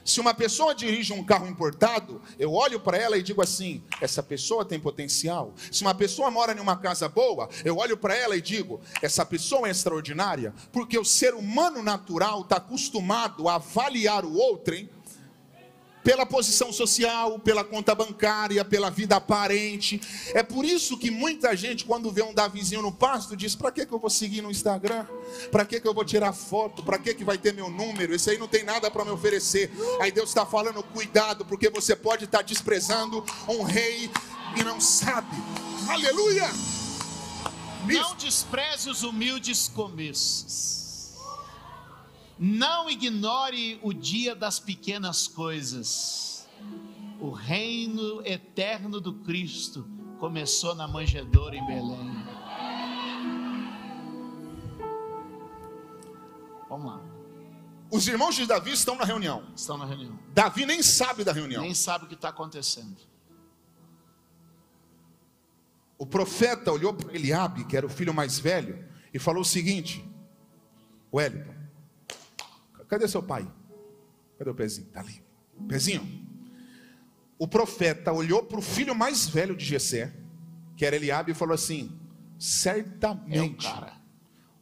Se 0.03 0.19
uma 0.19 0.33
pessoa 0.33 0.75
dirige 0.75 1.13
um 1.13 1.23
carro 1.23 1.47
importado, 1.47 2.21
eu 2.37 2.53
olho 2.53 2.79
para 2.79 2.97
ela 2.97 3.17
e 3.17 3.23
digo 3.23 3.41
assim: 3.41 3.83
essa 4.01 4.21
pessoa 4.21 4.65
tem 4.65 4.79
potencial. 4.79 5.53
Se 5.71 5.81
uma 5.81 5.95
pessoa 5.95 6.29
mora 6.29 6.53
em 6.53 6.59
uma 6.59 6.77
casa 6.77 7.07
boa, 7.07 7.49
eu 7.63 7.77
olho 7.77 7.97
para 7.97 8.15
ela 8.15 8.35
e 8.35 8.41
digo: 8.41 8.81
essa 9.01 9.25
pessoa 9.25 9.67
é 9.67 9.71
extraordinária. 9.71 10.53
Porque 10.71 10.97
o 10.97 11.05
ser 11.05 11.33
humano 11.33 11.81
natural 11.81 12.41
está 12.41 12.57
acostumado 12.57 13.47
a 13.47 13.55
avaliar 13.55 14.25
o 14.25 14.35
outrem 14.35 14.89
pela 16.03 16.25
posição 16.25 16.71
social, 16.73 17.39
pela 17.39 17.63
conta 17.63 17.95
bancária, 17.95 18.63
pela 18.65 18.89
vida 18.89 19.15
aparente. 19.15 20.01
É 20.33 20.43
por 20.43 20.65
isso 20.65 20.97
que 20.97 21.09
muita 21.09 21.55
gente, 21.55 21.85
quando 21.85 22.11
vê 22.11 22.21
um 22.21 22.33
Davizinho 22.33 22.81
no 22.81 22.91
pasto, 22.91 23.35
diz: 23.35 23.55
para 23.55 23.71
que, 23.71 23.85
que 23.85 23.93
eu 23.93 23.99
vou 23.99 24.09
seguir 24.09 24.41
no 24.41 24.51
Instagram? 24.51 25.05
Para 25.51 25.65
que, 25.65 25.79
que 25.79 25.87
eu 25.87 25.93
vou 25.93 26.03
tirar 26.03 26.33
foto? 26.33 26.83
Para 26.83 26.97
que, 26.97 27.13
que 27.13 27.23
vai 27.23 27.37
ter 27.37 27.53
meu 27.53 27.69
número? 27.69 28.13
Esse 28.13 28.31
aí 28.31 28.37
não 28.37 28.47
tem 28.47 28.63
nada 28.63 28.91
para 28.91 29.05
me 29.05 29.11
oferecer. 29.11 29.71
Aí 29.99 30.11
Deus 30.11 30.29
está 30.29 30.45
falando: 30.45 30.83
cuidado, 30.83 31.45
porque 31.45 31.69
você 31.69 31.95
pode 31.95 32.25
estar 32.25 32.41
desprezando 32.41 33.23
um 33.47 33.63
rei 33.63 34.09
e 34.57 34.63
não 34.63 34.81
sabe. 34.81 35.35
Aleluia! 35.87 36.49
Não 37.85 38.15
despreze 38.15 38.89
os 38.89 39.03
humildes 39.03 39.67
começos. 39.67 40.82
Não 42.37 42.89
ignore 42.89 43.79
o 43.83 43.93
dia 43.93 44.35
das 44.35 44.59
pequenas 44.59 45.27
coisas. 45.27 46.47
O 47.19 47.29
reino 47.31 48.21
eterno 48.25 48.99
do 48.99 49.13
Cristo 49.13 49.87
começou 50.19 50.75
na 50.75 50.87
manjedoura 50.87 51.55
em 51.55 51.65
Belém. 51.65 52.23
Vamos 56.69 56.87
lá, 56.91 57.01
Os 57.91 58.07
irmãos 58.07 58.33
de 58.35 58.47
Davi 58.47 58.71
estão 58.71 58.95
na 58.95 59.05
reunião. 59.05 59.43
estão 59.55 59.77
na 59.77 59.85
reunião. 59.85 60.17
Davi 60.33 60.65
nem 60.65 60.81
sabe 60.81 61.23
da 61.23 61.31
reunião. 61.31 61.61
Nem 61.61 61.73
sabe 61.75 62.05
o 62.05 62.07
que 62.07 62.15
está 62.15 62.29
acontecendo. 62.29 62.97
O 65.99 66.05
profeta 66.05 66.71
olhou 66.71 66.93
para 66.93 67.13
Eliabe, 67.13 67.65
que 67.65 67.77
era 67.77 67.85
o 67.85 67.89
filho 67.89 68.13
mais 68.13 68.39
velho, 68.39 68.83
e 69.13 69.19
falou 69.19 69.43
o 69.43 69.45
seguinte: 69.45 70.03
Wellington, 71.13 71.53
cadê 72.87 73.07
seu 73.07 73.23
pai? 73.23 73.47
Cadê 74.37 74.49
o 74.49 74.55
pezinho? 74.55 74.87
Está 74.87 74.99
ali. 74.99 75.23
Pezinho. 75.67 76.23
O 77.37 77.47
profeta 77.47 78.11
olhou 78.11 78.43
para 78.43 78.59
o 78.59 78.61
filho 78.61 78.95
mais 78.95 79.27
velho 79.27 79.55
de 79.55 79.65
Jessé, 79.65 80.13
que 80.77 80.85
era 80.85 80.95
Eliabe, 80.95 81.31
e 81.31 81.35
falou 81.35 81.53
assim: 81.53 81.91
É 81.91 82.39
certamente. 82.39 83.65
cara. 83.65 84.01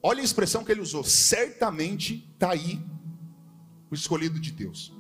Olha 0.01 0.21
a 0.21 0.23
expressão 0.23 0.63
que 0.63 0.71
ele 0.71 0.81
usou: 0.81 1.03
certamente 1.03 2.27
está 2.33 2.51
aí 2.51 2.83
o 3.89 3.93
escolhido 3.93 4.39
de 4.39 4.51
Deus. 4.51 4.93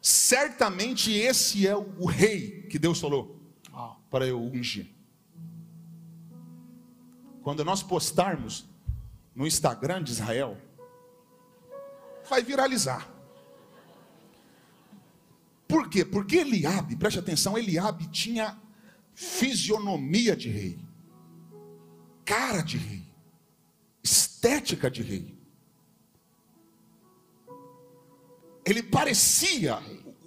Certamente 0.00 1.12
esse 1.12 1.66
é 1.66 1.76
o, 1.76 2.06
rei 2.06 2.62
que 2.62 2.78
Deus 2.78 2.98
falou 2.98 3.38
para 4.08 4.26
eu 4.26 4.40
ungir. 4.40 4.90
Quando 7.42 7.64
nós 7.64 7.82
postarmos 7.82 8.69
no 9.40 9.46
Instagram 9.46 10.02
de 10.02 10.12
Israel, 10.12 10.54
vai 12.28 12.42
viralizar. 12.42 13.08
Por 15.66 15.88
quê? 15.88 16.04
Porque 16.04 16.36
Eliabe, 16.36 16.94
preste 16.94 17.18
atenção, 17.18 17.56
Eliabe 17.56 18.06
tinha 18.08 18.60
fisionomia 19.14 20.36
de 20.36 20.50
rei, 20.50 20.78
cara 22.22 22.60
de 22.60 22.76
rei, 22.76 23.02
estética 24.02 24.90
de 24.90 25.02
rei. 25.02 25.34
Ele 28.62 28.82
parecia 28.82 29.78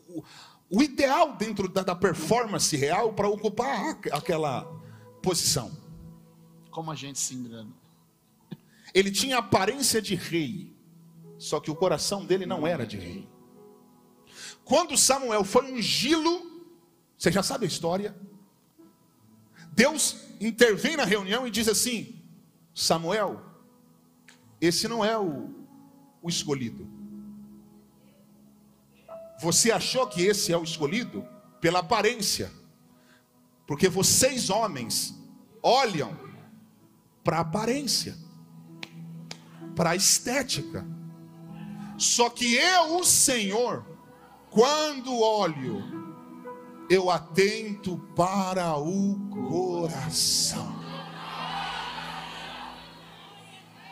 o, 0.09 0.23
o- 0.71 0.81
ideal 0.81 1.35
dentro 1.35 1.69
da, 1.69 1.83
da 1.83 1.95
performance 1.95 2.75
real 2.75 3.13
para 3.13 3.29
ocupar 3.29 3.89
aqu- 3.91 4.09
aquela 4.11 4.63
posição. 5.21 5.71
Como 6.71 6.89
a 6.89 6.95
gente 6.95 7.19
se 7.19 7.35
engana. 7.35 7.82
Ele 8.93 9.11
tinha 9.11 9.39
aparência 9.39 10.01
de 10.01 10.15
rei, 10.15 10.75
só 11.37 11.59
que 11.59 11.71
o 11.71 11.75
coração 11.75 12.25
dele 12.25 12.45
não 12.45 12.65
era 12.65 12.85
de 12.85 12.97
rei. 12.97 13.27
Quando 14.63 14.97
Samuel 14.97 15.43
foi 15.43 15.71
ungí-lo, 15.71 16.67
você 17.17 17.31
já 17.31 17.43
sabe 17.43 17.65
a 17.65 17.67
história. 17.67 18.15
Deus 19.71 20.17
intervém 20.39 20.95
na 20.95 21.05
reunião 21.05 21.47
e 21.47 21.51
diz 21.51 21.67
assim: 21.67 22.21
Samuel, 22.73 23.41
esse 24.61 24.87
não 24.87 25.03
é 25.03 25.17
o, 25.17 25.49
o 26.21 26.29
escolhido. 26.29 26.87
Você 29.41 29.71
achou 29.71 30.07
que 30.07 30.21
esse 30.21 30.53
é 30.53 30.57
o 30.57 30.63
escolhido? 30.63 31.27
Pela 31.59 31.79
aparência. 31.79 32.51
Porque 33.67 33.89
vocês, 33.89 34.49
homens, 34.49 35.13
olham 35.61 36.17
para 37.23 37.37
a 37.37 37.41
aparência, 37.41 38.15
para 39.75 39.91
a 39.91 39.95
estética. 39.95 40.85
Só 41.97 42.29
que 42.29 42.55
eu, 42.55 42.97
o 42.97 43.03
Senhor, 43.03 43.85
quando 44.49 45.19
olho, 45.19 45.83
eu 46.89 47.09
atento 47.09 47.97
para 48.15 48.77
o 48.77 49.15
coração. 49.29 50.83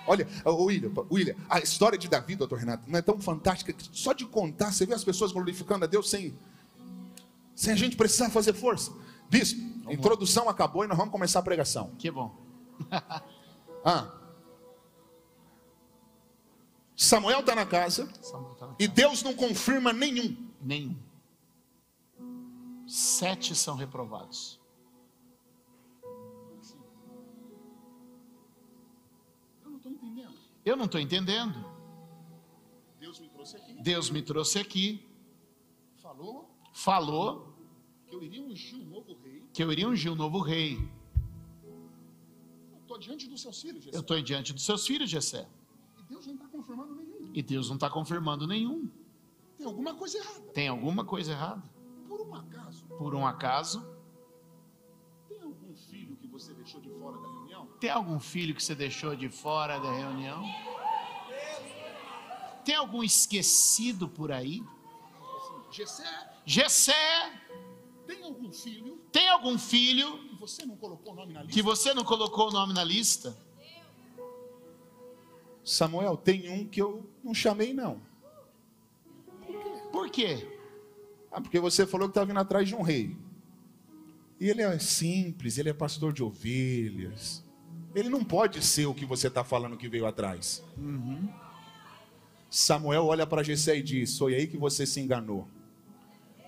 Olha, 0.07 0.27
William, 0.45 0.91
William, 1.09 1.35
a 1.49 1.59
história 1.59 1.97
de 1.97 2.07
Davi, 2.09 2.35
doutor 2.35 2.59
Renato, 2.59 2.89
não 2.89 2.99
é 2.99 3.01
tão 3.01 3.19
fantástica 3.19 3.71
que 3.71 3.87
só 3.91 4.13
de 4.13 4.25
contar, 4.25 4.71
você 4.71 4.85
vê 4.85 4.93
as 4.93 5.03
pessoas 5.03 5.31
glorificando 5.31 5.85
a 5.85 5.87
Deus 5.87 6.09
sem, 6.09 6.33
sem 7.55 7.71
a 7.71 7.77
gente 7.77 7.95
precisar 7.95 8.29
fazer 8.29 8.53
força. 8.53 8.91
Bispo, 9.29 9.61
a 9.87 9.93
introdução 9.93 10.49
acabou 10.49 10.83
e 10.83 10.87
nós 10.87 10.97
vamos 10.97 11.11
começar 11.11 11.39
a 11.39 11.43
pregação. 11.43 11.91
Que 11.97 12.11
bom. 12.11 12.35
Ah. 13.83 14.20
Samuel 17.01 17.39
está 17.39 17.55
na 17.55 17.65
casa 17.65 18.05
tá 18.05 18.67
na 18.67 18.75
e 18.77 18.87
Deus 18.87 19.23
não 19.23 19.33
confirma 19.33 19.91
nenhum. 19.91 20.37
Nenhum. 20.61 20.95
Sete 22.87 23.55
são 23.55 23.75
reprovados. 23.75 24.59
Eu 29.63 29.71
não 29.71 29.77
estou 29.77 29.91
entendendo. 29.91 30.33
Eu 30.63 30.77
não 30.77 30.85
estou 30.85 31.01
entendendo. 31.01 31.65
Deus 32.99 33.19
me 33.19 33.29
trouxe 33.29 33.57
aqui, 33.57 33.73
Deus 33.81 34.09
me 34.11 34.21
trouxe 34.21 34.59
aqui, 34.59 35.09
falou 36.03 36.55
falou 36.71 37.51
que 38.07 38.13
eu 38.13 38.21
iria 38.21 38.43
ungir 38.43 38.75
um 38.77 38.85
novo 38.85 39.17
rei. 39.23 39.49
que 39.51 39.63
eu 39.63 39.71
iria 39.71 39.89
ungir 39.89 40.11
um 40.11 40.15
novo 40.15 40.39
rei. 40.39 40.77
Eu 41.63 42.79
estou 42.79 42.99
diante 42.99 43.27
dos 43.27 43.41
seus 43.41 43.59
filhos, 43.59 43.87
Eu 43.91 44.01
estou 44.01 44.21
diante 44.21 44.53
dos 44.53 44.63
seus 44.63 44.85
filhos, 44.85 45.09
Jessé. 45.09 45.47
e 45.97 46.03
Deus 46.03 46.27
não 46.27 46.35
está 46.35 46.50
confirmando 46.61 46.95
nenhum. 46.95 47.31
E 47.33 47.41
Deus 47.41 47.67
não 47.69 47.75
está 47.75 47.89
confirmando 47.89 48.47
nenhum. 48.47 48.89
Tem 49.57 49.65
alguma 49.65 49.93
coisa 49.95 50.17
errada. 50.17 50.39
Tem 50.53 50.67
alguma 50.67 51.03
coisa 51.03 51.31
errada? 51.31 51.63
Por 52.07 52.21
um 52.21 52.35
acaso, 52.35 52.85
Por 52.97 53.15
um 53.15 53.25
acaso? 53.27 53.85
tem 55.27 55.41
algum 55.41 55.73
filho 55.75 56.15
que 56.17 56.27
você 56.27 56.53
deixou 56.53 56.81
de 56.81 56.89
fora 56.89 57.17
da 57.17 57.27
reunião? 57.27 57.67
Tem 57.79 57.89
algum 57.89 58.19
filho 58.19 58.55
que 58.55 58.63
você 58.63 58.75
deixou 58.75 59.15
de 59.15 59.29
fora 59.29 59.79
da 59.79 59.91
reunião? 59.91 60.43
Tem 62.63 62.75
algum 62.75 63.03
esquecido 63.03 64.07
por 64.07 64.31
aí? 64.31 64.63
Gessé, 65.71 66.31
Jessé, 66.45 67.41
tem 68.05 68.23
algum 68.23 68.51
filho 68.51 69.01
tem 69.11 69.29
algum 69.29 69.57
filho 69.57 70.17
que 70.29 70.35
você 70.35 70.65
não 70.65 72.03
colocou 72.03 72.49
o 72.49 72.51
nome 72.51 72.73
na 72.73 72.83
lista? 72.83 73.37
Samuel, 75.63 76.17
tem 76.17 76.49
um 76.49 76.65
que 76.65 76.81
eu 76.81 77.09
não 77.23 77.33
chamei, 77.33 77.73
não. 77.73 78.01
Por 79.91 80.09
quê? 80.09 80.47
Ah, 81.31 81.39
porque 81.39 81.59
você 81.59 81.85
falou 81.85 82.07
que 82.07 82.11
está 82.11 82.23
vindo 82.23 82.39
atrás 82.39 82.67
de 82.67 82.75
um 82.75 82.81
rei. 82.81 83.15
E 84.39 84.49
ele 84.49 84.61
é 84.61 84.79
simples, 84.79 85.57
ele 85.57 85.69
é 85.69 85.73
pastor 85.73 86.11
de 86.11 86.23
ovelhas. 86.23 87.43
Ele 87.93 88.09
não 88.09 88.23
pode 88.23 88.61
ser 88.63 88.85
o 88.85 88.93
que 88.93 89.05
você 89.05 89.27
está 89.27 89.43
falando 89.43 89.77
que 89.77 89.87
veio 89.87 90.05
atrás. 90.05 90.63
Samuel 92.49 93.05
olha 93.05 93.27
para 93.27 93.43
Jessé 93.43 93.77
e 93.77 93.83
diz: 93.83 94.17
Foi 94.17 94.33
aí 94.33 94.47
que 94.47 94.57
você 94.57 94.85
se 94.85 94.99
enganou. 94.99 95.47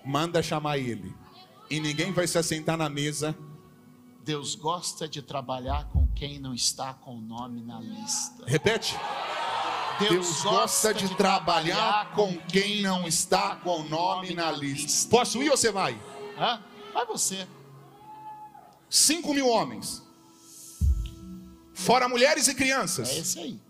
Manda 0.04 0.42
chamar 0.42 0.78
ele. 0.78 1.14
E 1.70 1.80
ninguém 1.80 2.12
vai 2.12 2.26
se 2.26 2.36
assentar 2.36 2.76
na 2.76 2.90
mesa. 2.90 3.36
Deus 4.24 4.54
gosta 4.54 5.06
de 5.06 5.20
trabalhar 5.20 5.84
com 5.90 6.08
quem 6.14 6.38
não 6.38 6.54
está 6.54 6.94
com 6.94 7.18
o 7.18 7.20
nome 7.20 7.62
na 7.62 7.78
lista. 7.78 8.42
Repete. 8.46 8.98
Deus 9.98 10.42
gosta 10.42 10.94
de 10.94 11.14
trabalhar 11.14 12.10
com 12.12 12.34
quem 12.48 12.80
não 12.80 13.06
está 13.06 13.56
com 13.56 13.80
o 13.80 13.84
nome 13.84 14.32
na 14.32 14.50
lista. 14.50 15.10
Posso 15.10 15.42
ir 15.42 15.50
ou 15.50 15.58
você 15.58 15.70
vai? 15.70 16.00
Hã? 16.38 16.62
Vai 16.94 17.04
você. 17.04 17.46
Cinco 18.88 19.34
mil 19.34 19.46
homens. 19.46 20.02
Fora 21.74 22.08
mulheres 22.08 22.48
e 22.48 22.54
crianças. 22.54 23.10
É 23.10 23.18
esse 23.18 23.38
aí. 23.38 23.60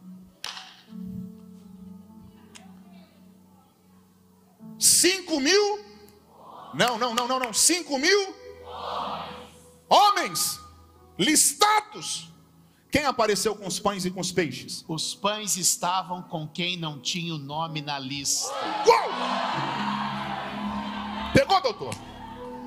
Cinco 4.78 5.40
mil? 5.40 5.84
Não, 6.72 6.96
não, 6.96 7.12
não, 7.12 7.26
não, 7.26 7.40
não. 7.40 7.52
Cinco 7.52 7.98
mil 7.98 8.44
homens 9.88 10.60
listados. 11.18 12.30
Quem 12.90 13.04
apareceu 13.06 13.56
com 13.56 13.66
os 13.66 13.80
pães 13.80 14.04
e 14.04 14.10
com 14.10 14.20
os 14.20 14.30
peixes? 14.30 14.84
Os 14.86 15.14
pães 15.14 15.56
estavam 15.56 16.22
com 16.22 16.46
quem 16.46 16.76
não 16.76 17.00
tinha 17.00 17.34
o 17.34 17.38
nome 17.38 17.80
na 17.82 17.98
lista. 17.98 18.48
Uau! 18.86 19.08
Pegou, 21.32 21.60
doutor? 21.60 21.94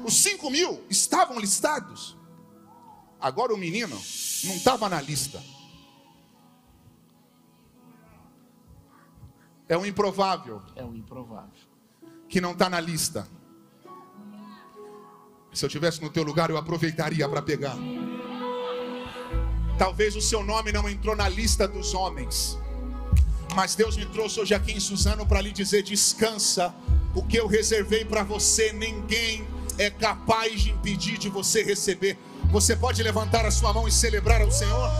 Os 0.03 0.13
cinco 0.15 0.49
mil 0.49 0.85
estavam 0.89 1.39
listados. 1.39 2.17
Agora 3.19 3.53
o 3.53 3.57
menino 3.57 3.95
não 4.43 4.55
estava 4.55 4.89
na 4.89 5.01
lista. 5.01 5.41
É 9.69 9.77
um 9.77 9.85
improvável 9.85 10.61
É 10.75 10.83
o 10.83 10.93
improvável. 10.95 11.49
que 12.29 12.39
não 12.41 12.51
está 12.51 12.69
na 12.69 12.79
lista. 12.79 13.27
Se 15.57 15.65
eu 15.65 15.69
tivesse 15.69 15.99
no 16.03 16.09
teu 16.11 16.21
lugar, 16.21 16.51
eu 16.51 16.57
aproveitaria 16.57 17.27
para 17.27 17.41
pegar. 17.41 17.75
Talvez 19.75 20.15
o 20.15 20.21
seu 20.21 20.43
nome 20.43 20.71
não 20.71 20.87
entrou 20.87 21.15
na 21.15 21.27
lista 21.27 21.67
dos 21.67 21.95
homens, 21.95 22.59
mas 23.55 23.73
Deus 23.73 23.97
me 23.97 24.05
trouxe 24.05 24.39
hoje 24.39 24.53
aqui 24.53 24.73
em 24.73 24.79
Suzano 24.79 25.25
para 25.25 25.41
lhe 25.41 25.51
dizer: 25.51 25.81
descansa, 25.81 26.75
o 27.15 27.23
que 27.23 27.37
eu 27.37 27.47
reservei 27.47 28.05
para 28.05 28.21
você, 28.21 28.71
ninguém 28.71 29.47
é 29.79 29.89
capaz 29.89 30.61
de 30.61 30.69
impedir 30.69 31.17
de 31.17 31.27
você 31.27 31.63
receber. 31.63 32.19
Você 32.51 32.75
pode 32.75 33.01
levantar 33.01 33.43
a 33.43 33.49
sua 33.49 33.73
mão 33.73 33.87
e 33.87 33.91
celebrar 33.91 34.43
ao 34.43 34.51
Senhor? 34.51 34.91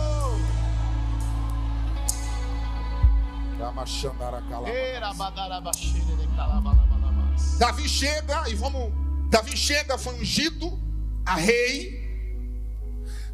Davi 7.60 7.88
chega 7.88 8.48
e 8.48 8.56
vamos. 8.56 9.07
Davi 9.28 9.56
chega, 9.56 9.98
foi 9.98 10.14
ungido 10.14 10.78
a 11.24 11.34
rei. 11.34 12.06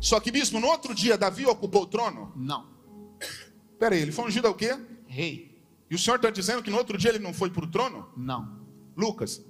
Só 0.01 0.19
que, 0.21 0.31
bispo, 0.31 0.59
no 0.59 0.67
outro 0.67 0.95
dia, 0.95 1.17
Davi 1.17 1.47
ocupou 1.47 1.83
o 1.83 1.87
trono. 1.87 2.33
Não. 2.37 2.69
Pera 3.79 3.95
aí, 3.95 4.03
ele 4.03 4.13
foi 4.13 4.27
ungido 4.27 4.49
ao 4.49 4.55
quê? 4.55 4.77
Rei. 5.07 5.63
E 5.91 5.95
o 5.95 5.99
senhor 5.99 6.17
está 6.17 6.31
dizendo 6.31 6.63
que 6.63 6.71
no 6.71 6.77
outro 6.77 6.99
dia 6.99 7.11
ele 7.11 7.19
não 7.19 7.33
foi 7.33 7.51
para 7.51 7.65
o 7.65 7.71
trono? 7.71 8.09
Não. 8.17 8.61
Lucas, 8.97 9.45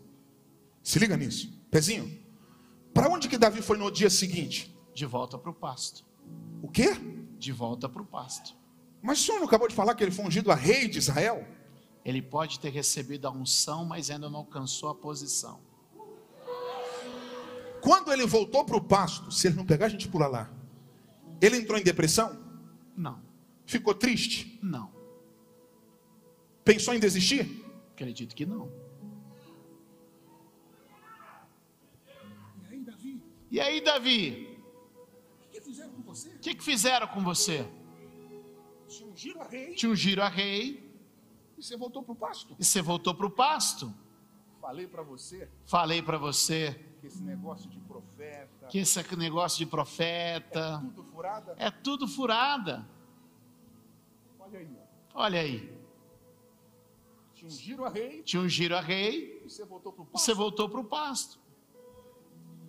se 0.83 0.99
liga 0.99 1.17
nisso. 1.17 1.53
Pezinho, 1.71 2.21
para 2.93 3.09
onde 3.09 3.29
que 3.29 3.39
Davi 3.39 3.63
foi 3.63 3.79
no 3.79 3.91
dia 3.91 4.11
seguinte? 4.11 4.77
De 4.95 5.07
volta 5.07 5.39
para 5.39 5.51
o 5.51 5.55
pasto. 5.55 6.05
O 6.63 6.69
quê? 6.69 6.95
De 7.39 7.51
volta 7.51 7.89
para 7.89 8.03
o 8.03 8.07
pasto. 8.07 8.55
Mas 9.03 9.21
o 9.21 9.25
senhor 9.25 9.39
não 9.39 9.47
acabou 9.47 9.67
de 9.67 9.75
falar 9.75 9.95
que 9.95 10.05
ele 10.05 10.11
foi 10.11 10.25
ungido 10.25 10.53
a 10.53 10.55
rei 10.55 10.87
de 10.89 10.99
Israel? 10.99 11.47
Ele 12.05 12.21
pode 12.21 12.61
ter 12.61 12.71
recebido 12.71 13.27
a 13.27 13.31
unção, 13.31 13.85
mas 13.85 14.11
ainda 14.11 14.29
não 14.29 14.41
alcançou 14.41 14.91
a 14.91 14.95
posição. 14.95 15.61
Quando 17.85 18.11
ele 18.11 18.25
voltou 18.27 18.65
para 18.65 18.79
o 18.79 18.83
pasto, 18.83 19.31
se 19.31 19.47
ele 19.47 19.57
não 19.57 19.67
pegar, 19.67 19.85
a 19.87 19.89
gente 19.91 20.09
pula 20.09 20.27
lá. 20.27 20.51
Ele 21.39 21.59
entrou 21.59 21.79
em 21.79 21.83
depressão? 21.85 22.35
Não. 22.97 23.21
Ficou 23.67 23.95
triste? 23.95 24.59
Não. 24.63 24.91
Pensou 26.65 26.95
em 26.95 26.99
desistir? 26.99 27.63
Acredito 27.93 28.35
que 28.35 28.47
não. 28.47 28.73
E 32.71 32.71
aí, 32.71 32.81
Davi, 32.83 33.23
E 33.51 33.61
aí, 33.61 33.81
Davi? 33.85 34.59
o 35.47 35.53
que 35.53 35.61
fizeram 35.61 35.93
com 35.93 36.03
você? 36.03 36.29
O 36.31 36.39
que, 36.39 36.55
que 36.55 36.65
fizeram 36.65 37.07
com 37.09 37.23
você? 37.23 37.69
Se 38.89 39.05
ungiram 39.05 39.43
a 39.43 39.49
rei 39.49 39.75
Te 39.75 39.87
ungiram 39.87 40.23
a 40.25 40.29
rei 40.31 40.91
e 41.59 41.63
você 41.63 41.77
voltou 41.77 42.03
para 42.03 42.13
o 42.13 42.17
pasto? 42.17 42.57
e 42.59 42.65
você 42.65 42.81
voltou 42.81 43.15
para 43.15 43.27
o 43.27 43.31
pasto. 43.31 43.93
Falei 44.59 44.87
para 44.87 45.03
você 45.03 45.51
Falei 45.67 46.01
para 46.01 46.17
você 46.17 46.81
que 47.05 47.09
esse 47.09 47.23
negócio 47.23 47.69
de 47.69 47.79
profeta 47.81 48.67
que 48.67 48.79
esse 48.79 49.17
negócio 49.17 49.59
de 49.59 49.67
profeta 49.67 50.81
tudo 50.81 51.05
furada. 51.05 51.55
é 51.59 51.71
tudo 51.71 52.09
furada. 52.09 52.89
Olha 54.41 54.59
aí, 54.59 54.77
ó. 55.15 55.23
Olha 55.23 55.41
aí. 55.41 55.79
Te 57.35 57.45
ungiram 57.45 57.85
a 57.85 57.91
rei 57.91 58.23
Te 58.23 58.39
ungiram 58.39 58.79
a 58.79 58.81
rei 58.81 59.43
e 59.45 59.51
você 59.51 59.67
voltou 59.67 59.93
para 59.93 60.03
o 60.03 60.07
pasto. 60.07 60.25
você 60.25 60.35
voltou 60.35 60.69
para 60.69 60.81
o 60.81 60.85
pasto. 60.85 61.39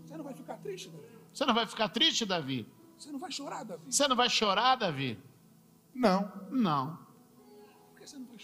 Você 0.04 0.18
não 0.18 0.24
vai 0.26 0.34
ficar 0.34 0.58
triste, 0.58 0.90
Davi? 0.90 1.08
Você 1.34 1.46
não 1.46 1.54
vai 1.54 1.68
ficar 1.68 1.90
triste, 1.90 2.26
Davi? 2.26 2.68
Você 2.98 3.12
não 3.12 3.20
vai 3.20 3.32
chorar, 3.32 3.64
Davi? 3.64 3.84
Você 3.90 4.08
não 4.08 4.16
vai 4.18 4.30
chorar, 4.30 4.76
Davi? 4.76 5.20
Não. 5.94 6.32
Não. 6.52 7.00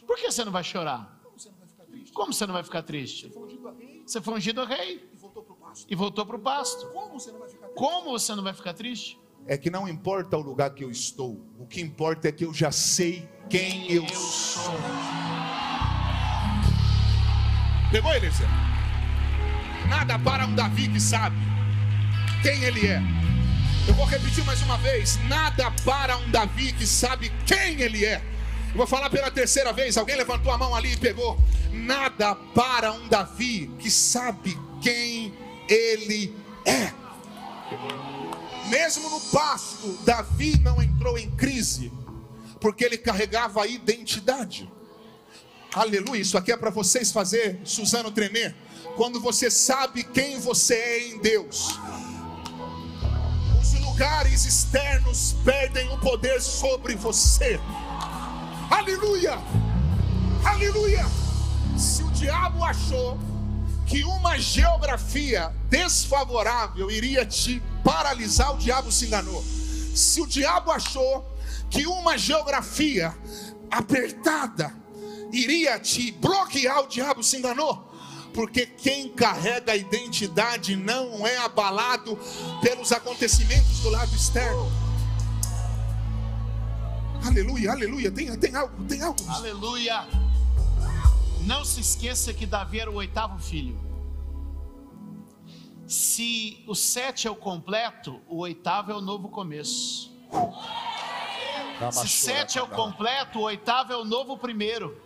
Por 0.08 0.15
que 0.15 0.32
você 0.32 0.45
não 0.45 0.54
vai 0.54 0.63
chorar? 0.63 1.19
Por 1.21 1.34
que 1.34 1.41
você 1.41 1.49
não 1.49 1.58
vai 1.58 1.67
chorar? 1.67 2.13
Como 2.13 2.34
você 2.34 2.45
não 2.45 2.54
vai 2.54 2.63
ficar 2.63 2.82
triste? 2.82 3.27
Você? 3.27 3.34
Foi 3.34 3.43
ungido 3.43 3.67
a 3.67 3.71
rei 3.73 4.04
Você 4.06 4.21
foi 4.21 4.34
ungido 4.34 4.62
a 4.62 4.65
rei 4.65 5.11
e 5.88 5.95
voltou 5.95 6.25
para 6.25 6.36
o 6.36 6.39
pasto. 6.39 6.88
Como 6.88 7.19
você 7.19 7.31
não 7.31 7.39
vai 7.39 7.49
ficar 7.49 7.67
triste? 7.67 7.77
Como 7.77 8.12
você 8.12 8.36
não 8.36 8.43
vai 8.43 8.53
ficar 8.53 8.73
triste? 8.73 9.19
É 9.47 9.57
que 9.57 9.69
não 9.69 9.88
importa 9.88 10.38
o 10.38 10.41
lugar 10.41 10.69
que 10.71 10.84
eu 10.84 10.91
estou, 10.91 11.41
o 11.57 11.65
que 11.65 11.81
importa 11.81 12.27
é 12.27 12.31
que 12.31 12.45
eu 12.45 12.53
já 12.53 12.71
sei 12.71 13.27
quem 13.49 13.91
eu 13.91 14.07
sou. 14.10 14.73
Pegou, 17.91 18.13
Eliezer? 18.13 18.47
Nada 19.89 20.17
para 20.19 20.45
um 20.45 20.55
Davi 20.55 20.88
que 20.88 20.99
sabe 20.99 21.36
quem 22.41 22.63
ele 22.63 22.88
é. 22.88 23.01
Eu 23.88 23.93
vou 23.95 24.05
repetir 24.05 24.45
mais 24.45 24.62
uma 24.62 24.77
vez: 24.77 25.19
nada 25.27 25.71
para 25.84 26.17
um 26.17 26.29
Davi 26.29 26.71
que 26.71 26.86
sabe 26.86 27.31
quem 27.45 27.81
ele 27.81 28.05
é. 28.05 28.21
Eu 28.69 28.77
vou 28.77 28.88
falar 28.88 29.10
pela 29.10 29.29
terceira 29.29 29.73
vez. 29.73 29.97
Alguém 29.97 30.15
levantou 30.15 30.51
a 30.51 30.57
mão 30.57 30.73
ali 30.73 30.93
e 30.93 30.97
pegou. 30.97 31.38
Nada 31.73 32.36
para 32.36 32.93
um 32.93 33.07
Davi 33.10 33.69
que 33.79 33.91
sabe 33.91 34.57
quem 34.81 35.34
ele 35.73 36.36
é. 36.65 36.91
Mesmo 38.69 39.10
no 39.10 39.19
pasto, 39.19 39.88
Davi 40.05 40.60
não 40.60 40.81
entrou 40.81 41.17
em 41.17 41.29
crise, 41.31 41.91
porque 42.60 42.84
ele 42.84 42.97
carregava 42.97 43.63
a 43.63 43.67
identidade. 43.67 44.71
Aleluia, 45.73 46.21
isso 46.21 46.38
aqui 46.38 46.51
é 46.51 46.57
para 46.57 46.69
vocês 46.69 47.12
fazer, 47.12 47.60
Suzano 47.63 48.12
tremer. 48.12 48.53
Quando 48.97 49.21
você 49.21 49.49
sabe 49.49 50.03
quem 50.03 50.39
você 50.39 50.75
é 50.75 51.07
em 51.10 51.19
Deus, 51.19 51.79
os 53.62 53.73
lugares 53.79 54.45
externos 54.45 55.36
perdem 55.45 55.89
o 55.93 55.97
poder 55.99 56.41
sobre 56.41 56.95
você. 56.95 57.57
Aleluia, 58.69 59.38
aleluia. 60.43 61.05
Se 61.77 62.03
o 62.03 62.12
diabo 62.12 62.63
achou 62.63 63.17
que 63.91 64.06
uma 64.06 64.39
geografia 64.39 65.54
desfavorável 65.69 66.89
iria 66.89 67.25
te 67.25 67.62
paralisar, 67.84 68.56
o 68.56 68.58
diabo 68.58 68.89
se 68.89 69.06
enganou. 69.06 69.43
Se 69.93 70.21
o 70.21 70.25
diabo 70.25 70.71
achou 70.71 71.30
que 71.69 71.86
uma 71.86 72.17
geografia 72.17 73.13
apertada 73.69 74.73
iria 75.34 75.77
te 75.77 76.10
bloquear, 76.10 76.80
o 76.80 76.88
diabo 76.88 77.21
se 77.21 77.36
enganou. 77.36 77.91
Porque 78.34 78.65
quem 78.65 79.10
carrega 79.10 79.73
a 79.73 79.75
identidade 79.75 80.73
não 80.73 81.27
é 81.27 81.36
abalado 81.39 82.17
pelos 82.62 82.93
acontecimentos 82.93 83.80
do 83.80 83.89
lado 83.89 84.15
externo. 84.15 84.71
Aleluia, 87.25 87.73
aleluia. 87.73 88.10
Tem, 88.10 88.34
tem 88.38 88.56
algo, 88.56 88.86
tem 88.86 89.01
algo. 89.01 89.19
Aleluia. 89.27 90.31
Não 91.45 91.65
se 91.65 91.82
esqueça 91.82 92.34
que 92.34 92.45
Davi 92.45 92.80
era 92.80 92.91
o 92.91 92.95
oitavo 92.95 93.39
filho. 93.39 93.80
Se 95.88 96.63
o 96.67 96.75
sete 96.75 97.27
é 97.27 97.32
o 97.32 97.36
completo, 97.36 98.21
o 98.27 98.38
oitavo 98.38 98.91
é 98.91 98.95
o 98.95 99.01
novo 99.01 99.30
começo. 99.30 100.12
Se 101.91 102.08
sete 102.08 102.58
é 102.58 102.63
o 102.63 102.67
completo, 102.67 103.39
o 103.39 103.41
oitavo 103.43 103.91
é 103.91 103.97
o 103.97 104.06
novo 104.06 104.38
primeiro. 104.38 105.01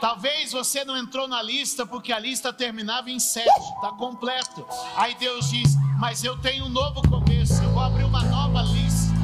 Talvez 0.00 0.52
você 0.52 0.84
não 0.84 0.96
entrou 0.96 1.26
na 1.26 1.42
lista 1.42 1.84
porque 1.84 2.12
a 2.12 2.18
lista 2.18 2.52
terminava 2.52 3.10
em 3.10 3.18
sete, 3.18 3.48
está 3.48 3.92
completo. 3.98 4.66
Aí 4.94 5.14
Deus 5.16 5.50
diz: 5.50 5.74
Mas 5.98 6.22
eu 6.22 6.38
tenho 6.40 6.66
um 6.66 6.68
novo 6.68 7.02
começo, 7.08 7.62
eu 7.62 7.70
vou 7.70 7.82
abrir 7.82 8.04
uma 8.04 8.22
nova 8.22 8.62
lista. 8.62 9.14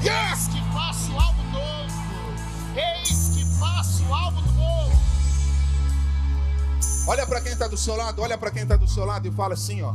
Eis 0.00 0.48
que 0.48 0.60
faço 0.72 1.12
algo 1.12 1.42
novo. 1.52 1.94
Eis 2.76 3.30
que 3.34 3.58
faço 3.58 4.04
algo 4.12 4.40
novo. 4.40 4.53
Olha 7.06 7.26
para 7.26 7.40
quem 7.40 7.52
está 7.52 7.68
do 7.68 7.76
seu 7.76 7.96
lado, 7.96 8.22
olha 8.22 8.38
para 8.38 8.50
quem 8.50 8.62
está 8.62 8.76
do 8.76 8.88
seu 8.88 9.04
lado 9.04 9.28
e 9.28 9.30
fala 9.30 9.54
assim, 9.54 9.82
ó. 9.82 9.94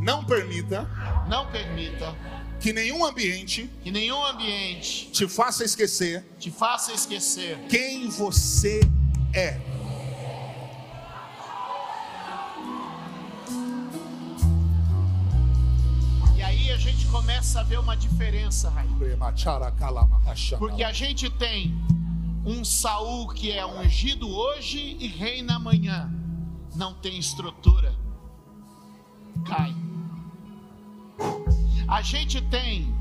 Não 0.00 0.24
permita 0.24 0.82
Não 1.28 1.50
permita 1.50 2.14
que 2.60 2.72
nenhum 2.72 3.04
ambiente 3.04 3.70
que 3.82 3.90
nenhum 3.90 4.24
ambiente 4.26 5.10
te 5.10 5.26
faça 5.28 5.64
esquecer 5.64 6.24
te 6.38 6.50
faça 6.50 6.92
esquecer 6.92 7.58
quem 7.68 8.08
você 8.08 8.80
é. 9.32 9.60
E 16.36 16.42
aí 16.42 16.70
a 16.70 16.76
gente 16.76 17.06
começa 17.06 17.60
a 17.60 17.62
ver 17.62 17.78
uma 17.78 17.96
diferença, 17.96 18.68
Raí. 18.70 18.88
Porque 20.58 20.82
a 20.82 20.92
gente 20.92 21.30
tem 21.30 21.74
um 22.44 22.64
Saul 22.64 23.28
que 23.28 23.50
é 23.50 23.64
ungido 23.64 24.28
hoje 24.28 24.96
e 25.00 25.06
reina 25.06 25.56
amanhã. 25.56 26.12
Não 26.74 26.94
tem 26.94 27.18
estrutura. 27.18 27.94
Cai. 29.46 29.74
A 31.88 32.02
gente 32.02 32.40
tem 32.42 32.94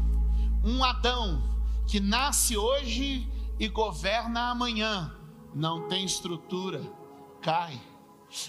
um 0.63 0.83
Adão 0.83 1.41
que 1.87 1.99
nasce 1.99 2.55
hoje 2.55 3.27
e 3.59 3.67
governa 3.67 4.49
amanhã. 4.49 5.13
Não 5.53 5.87
tem 5.87 6.05
estrutura. 6.05 6.81
Cai. 7.41 7.79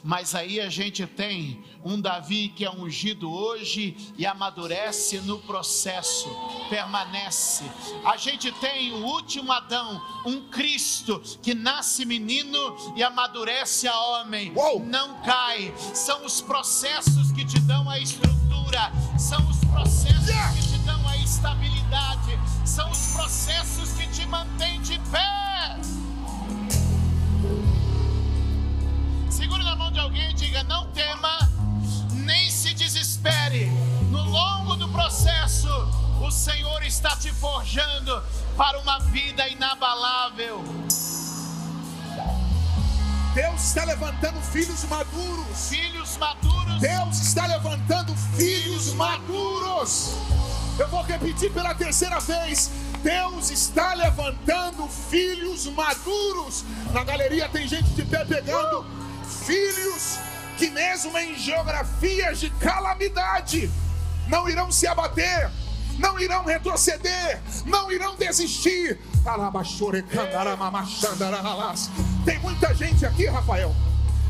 Mas 0.03 0.35
aí 0.35 0.61
a 0.61 0.69
gente 0.69 1.07
tem 1.07 1.63
um 1.85 2.01
Davi 2.01 2.49
que 2.49 2.65
é 2.65 2.71
ungido 2.71 3.31
hoje 3.31 3.97
e 4.17 4.27
amadurece 4.27 5.21
no 5.21 5.39
processo, 5.41 6.29
permanece. 6.69 7.65
A 8.05 8.17
gente 8.17 8.51
tem 8.53 8.93
o 8.93 9.05
último 9.05 9.53
Adão, 9.53 10.01
um 10.25 10.49
Cristo 10.49 11.21
que 11.43 11.55
nasce 11.55 12.05
menino 12.05 12.95
e 12.97 13.03
amadurece 13.03 13.87
a 13.87 13.99
homem, 13.99 14.53
Uou! 14.57 14.81
não 14.85 15.21
cai. 15.23 15.75
São 15.95 16.25
os 16.25 16.41
processos 16.41 17.33
que 17.33 17.45
te 17.45 17.61
dão 17.61 17.89
a 17.89 17.99
estrutura, 17.99 18.93
são 19.19 19.47
os 19.49 19.59
processos 19.65 20.25
que 20.55 20.73
te 20.73 20.79
dão 20.85 21.09
a 21.09 21.17
estabilidade, 21.19 22.39
são 22.65 22.91
os 22.91 23.13
processos 23.13 23.93
que 23.93 24.07
te 24.09 24.27
mantêm 24.27 24.81
de 24.81 24.99
pé. 25.11 25.94
Segure 29.35 29.65
na 29.65 29.75
mão 29.75 29.91
de 29.91 29.99
alguém 29.99 30.31
e 30.31 30.35
diga: 30.35 30.63
não 30.63 30.87
tema, 30.93 31.51
nem 32.13 32.49
se 32.49 32.73
desespere. 32.73 33.67
No 34.09 34.23
longo 34.23 34.77
do 34.77 34.89
processo, 34.91 35.69
o 36.23 36.31
Senhor 36.31 36.85
está 36.85 37.17
te 37.17 37.33
forjando 37.33 38.23
para 38.57 38.79
uma 38.79 39.01
vida 39.01 39.49
inabalável. 39.49 40.63
Deus 43.35 43.65
está 43.65 43.85
levantando 43.85 44.41
filhos 44.41 44.85
maduros. 44.85 45.69
Filhos 45.69 46.17
maduros, 46.17 46.81
Deus 46.81 47.21
está 47.21 47.47
levantando 47.47 48.15
filhos 48.37 48.95
maduros. 48.95 50.13
Eu 50.79 50.87
vou 50.87 51.03
repetir 51.03 51.53
pela 51.53 51.75
terceira 51.75 52.21
vez. 52.21 52.71
Deus 53.03 53.51
está 53.51 53.95
levantando 53.95 54.87
filhos 54.87 55.67
maduros. 55.67 56.65
Na 56.93 57.03
galeria 57.03 57.49
tem 57.49 57.67
gente 57.67 57.91
de 57.91 58.05
pé 58.05 58.25
pegando 58.25 59.04
filhos 59.45 60.19
que 60.57 60.71
mesmo 60.71 61.17
em 61.19 61.35
geografias 61.35 62.41
de 62.41 62.51
calamidade 62.51 63.71
não 64.29 64.49
irão 64.49 64.71
se 64.73 64.87
abater, 64.87 65.51
não 65.99 66.19
irão 66.19 66.45
retroceder, 66.45 67.41
não 67.67 67.91
irão 67.91 68.17
desistir. 68.17 68.99
Tem 72.25 72.39
muita 72.39 72.75
gente 72.75 73.05
aqui, 73.05 73.27
Rafael, 73.27 73.75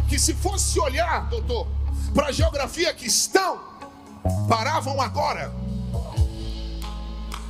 que 0.08 0.18
se 0.18 0.34
fosse 0.34 0.78
olhar, 0.80 1.28
doutor, 1.28 1.66
para 2.14 2.28
a 2.28 2.32
geografia 2.32 2.92
que 2.94 3.06
estão, 3.06 3.60
paravam 4.48 5.00
agora. 5.00 5.52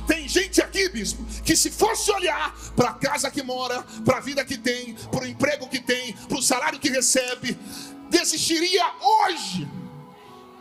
Tem 0.07 0.27
gente 0.27 0.61
aqui, 0.61 0.87
bispo, 0.89 1.23
que 1.43 1.55
se 1.55 1.71
fosse 1.71 2.11
olhar 2.11 2.55
para 2.75 2.89
a 2.89 2.93
casa 2.93 3.31
que 3.31 3.41
mora, 3.41 3.81
para 4.03 4.17
a 4.17 4.21
vida 4.21 4.45
que 4.45 4.57
tem, 4.57 4.93
para 5.11 5.23
o 5.23 5.27
emprego 5.27 5.67
que 5.67 5.79
tem, 5.79 6.13
para 6.13 6.37
o 6.37 6.41
salário 6.41 6.79
que 6.79 6.89
recebe, 6.89 7.57
desistiria 8.09 8.85
hoje. 9.01 9.67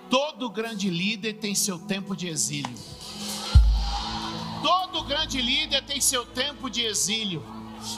todo 0.09 0.49
grande 0.51 0.89
líder 0.89 1.35
tem 1.35 1.55
seu 1.55 1.79
tempo 1.79 2.15
de 2.17 2.29
exílio. 2.29 2.75
Todo 4.63 5.05
grande 5.05 5.43
líder 5.43 5.83
tem 5.85 6.01
seu 6.01 6.25
tempo 6.25 6.71
de 6.71 6.83
exílio. 6.83 7.45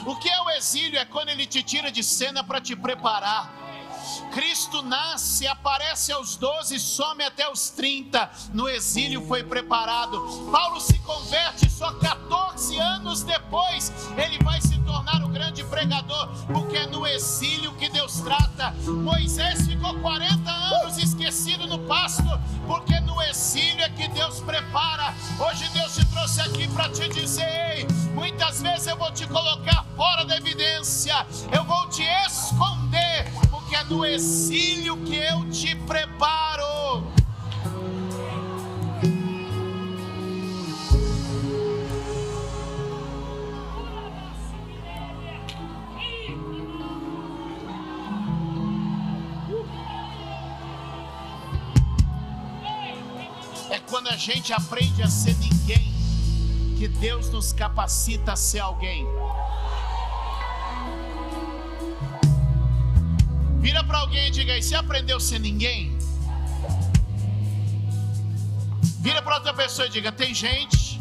O 0.05 0.17
que 0.17 0.29
é 0.29 0.41
o 0.43 0.51
exílio? 0.51 0.99
É 0.99 1.05
quando 1.05 1.29
ele 1.29 1.47
te 1.47 1.63
tira 1.63 1.93
de 1.93 2.03
cena 2.03 2.43
para 2.43 2.61
te 2.61 2.75
preparar. 2.75 3.66
Cristo 4.33 4.83
nasce, 4.83 5.47
aparece 5.47 6.13
aos 6.13 6.37
12, 6.37 6.79
some 6.79 7.23
até 7.25 7.49
os 7.51 7.71
30. 7.71 8.31
No 8.53 8.69
exílio 8.69 9.27
foi 9.27 9.43
preparado. 9.43 10.21
Paulo 10.51 10.81
se 10.81 10.99
converte 11.01 11.71
só 11.71 11.93
14 11.93 12.79
anos 12.79 13.23
depois. 13.23 13.93
Ele 14.17 14.39
vai 14.43 14.61
se 14.61 14.79
tornar 14.81 15.23
o 15.25 15.29
grande 15.29 15.65
pregador, 15.65 16.29
porque 16.47 16.77
é 16.77 16.87
no 16.87 17.07
exílio 17.07 17.73
que 17.75 17.89
Deus 17.89 18.21
trata. 18.21 18.71
Moisés 18.87 19.67
ficou 19.67 19.99
40 20.01 20.51
anos 20.51 20.99
esquecido 20.99 21.67
no 21.67 21.79
pasto, 21.81 22.25
porque 22.67 22.99
no 23.01 23.21
exílio 23.23 23.85
é 23.85 23.89
que 23.91 24.09
Deus 24.09 24.41
prepara. 24.41 25.15
Hoje 25.39 25.69
Deus 25.71 25.95
te 25.95 26.05
trouxe 26.07 26.41
aqui 26.41 26.69
para 26.69 26.89
te 26.89 27.09
dizer: 27.09 27.87
muitas 28.15 28.63
vezes 28.63 28.87
eu 28.87 28.97
vou 28.97 29.13
te 29.13 29.27
colocar 29.27 29.85
fora 29.97 30.25
da 30.25 30.37
evidência, 30.37 31.27
eu 31.53 31.65
vou 31.65 31.89
te 31.89 32.03
esconder, 32.27 33.33
é 33.77 33.85
no 33.85 34.05
exílio 34.07 34.97
que 35.05 35.17
eu 35.17 35.49
te 35.51 35.75
preparo. 35.75 37.05
É 53.69 53.79
quando 53.81 54.09
a 54.09 54.17
gente 54.17 54.53
aprende 54.55 55.03
a 55.03 55.09
ser 55.09 55.37
ninguém 55.37 55.93
que 56.79 56.89
Deus 56.89 57.29
nos 57.31 57.53
capacita 57.53 58.33
a 58.33 58.37
ser 58.37 58.61
alguém. 58.61 59.07
Vira 63.67 63.83
para 63.83 63.99
alguém 63.99 64.29
e 64.29 64.31
diga 64.31 64.53
aí: 64.53 64.63
você 64.63 64.77
aprendeu 64.77 65.17
a 65.17 65.21
ser 65.21 65.41
ninguém? 65.41 65.99
Vira 69.01 69.21
para 69.21 69.35
outra 69.35 69.53
pessoa 69.53 69.89
e 69.89 69.91
diga: 69.91 70.13
tem 70.13 70.33
gente 70.33 71.01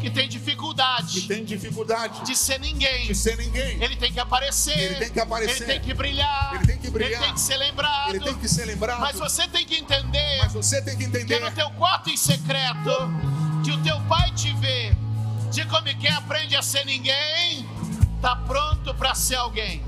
que 0.00 0.08
tem 0.08 0.28
dificuldade 0.28 1.22
Que 1.22 1.26
tem 1.26 1.44
dificuldade 1.44 2.24
de 2.24 2.36
ser 2.36 2.60
ninguém. 2.60 3.08
de 3.08 3.14
ser 3.16 3.36
ninguém. 3.36 3.82
Ele 3.82 3.96
tem 3.96 4.12
que 4.12 4.20
aparecer. 4.20 4.78
Ele 4.78 4.94
tem 4.94 5.10
que 5.10 5.18
aparecer. 5.18 5.64
Ele 5.64 5.72
tem 5.72 5.80
que 5.80 5.94
brilhar. 5.94 6.54
Ele 6.54 6.66
tem 6.66 6.78
que 6.78 6.90
brilhar. 6.90 7.10
Ele 7.10 7.24
tem 7.24 7.34
que 7.34 7.40
ser 7.40 7.56
lembrado. 7.56 8.10
Ele 8.10 8.20
tem 8.20 8.34
que 8.38 8.48
ser 8.48 8.66
lembrado. 8.66 9.00
Mas 9.00 9.18
você 9.18 9.48
tem 9.48 9.66
que 9.66 9.74
entender 9.74 10.38
Mas 10.42 10.52
você 10.52 10.80
tem 10.80 10.96
que 10.96 11.10
que 11.10 11.10
entender 11.10 11.40
no 11.40 11.50
teu 11.50 11.68
quarto 11.72 12.08
em 12.08 12.16
secreto, 12.16 12.92
que 13.64 13.72
o 13.72 13.82
teu 13.82 14.00
pai 14.02 14.30
te 14.30 14.52
vê, 14.52 14.94
de 15.50 15.64
como 15.64 15.86
quem 15.98 16.12
aprende 16.12 16.54
a 16.54 16.62
ser 16.62 16.84
ninguém, 16.84 17.68
tá 18.22 18.36
pronto 18.36 18.94
para 18.94 19.12
ser 19.12 19.34
alguém. 19.34 19.82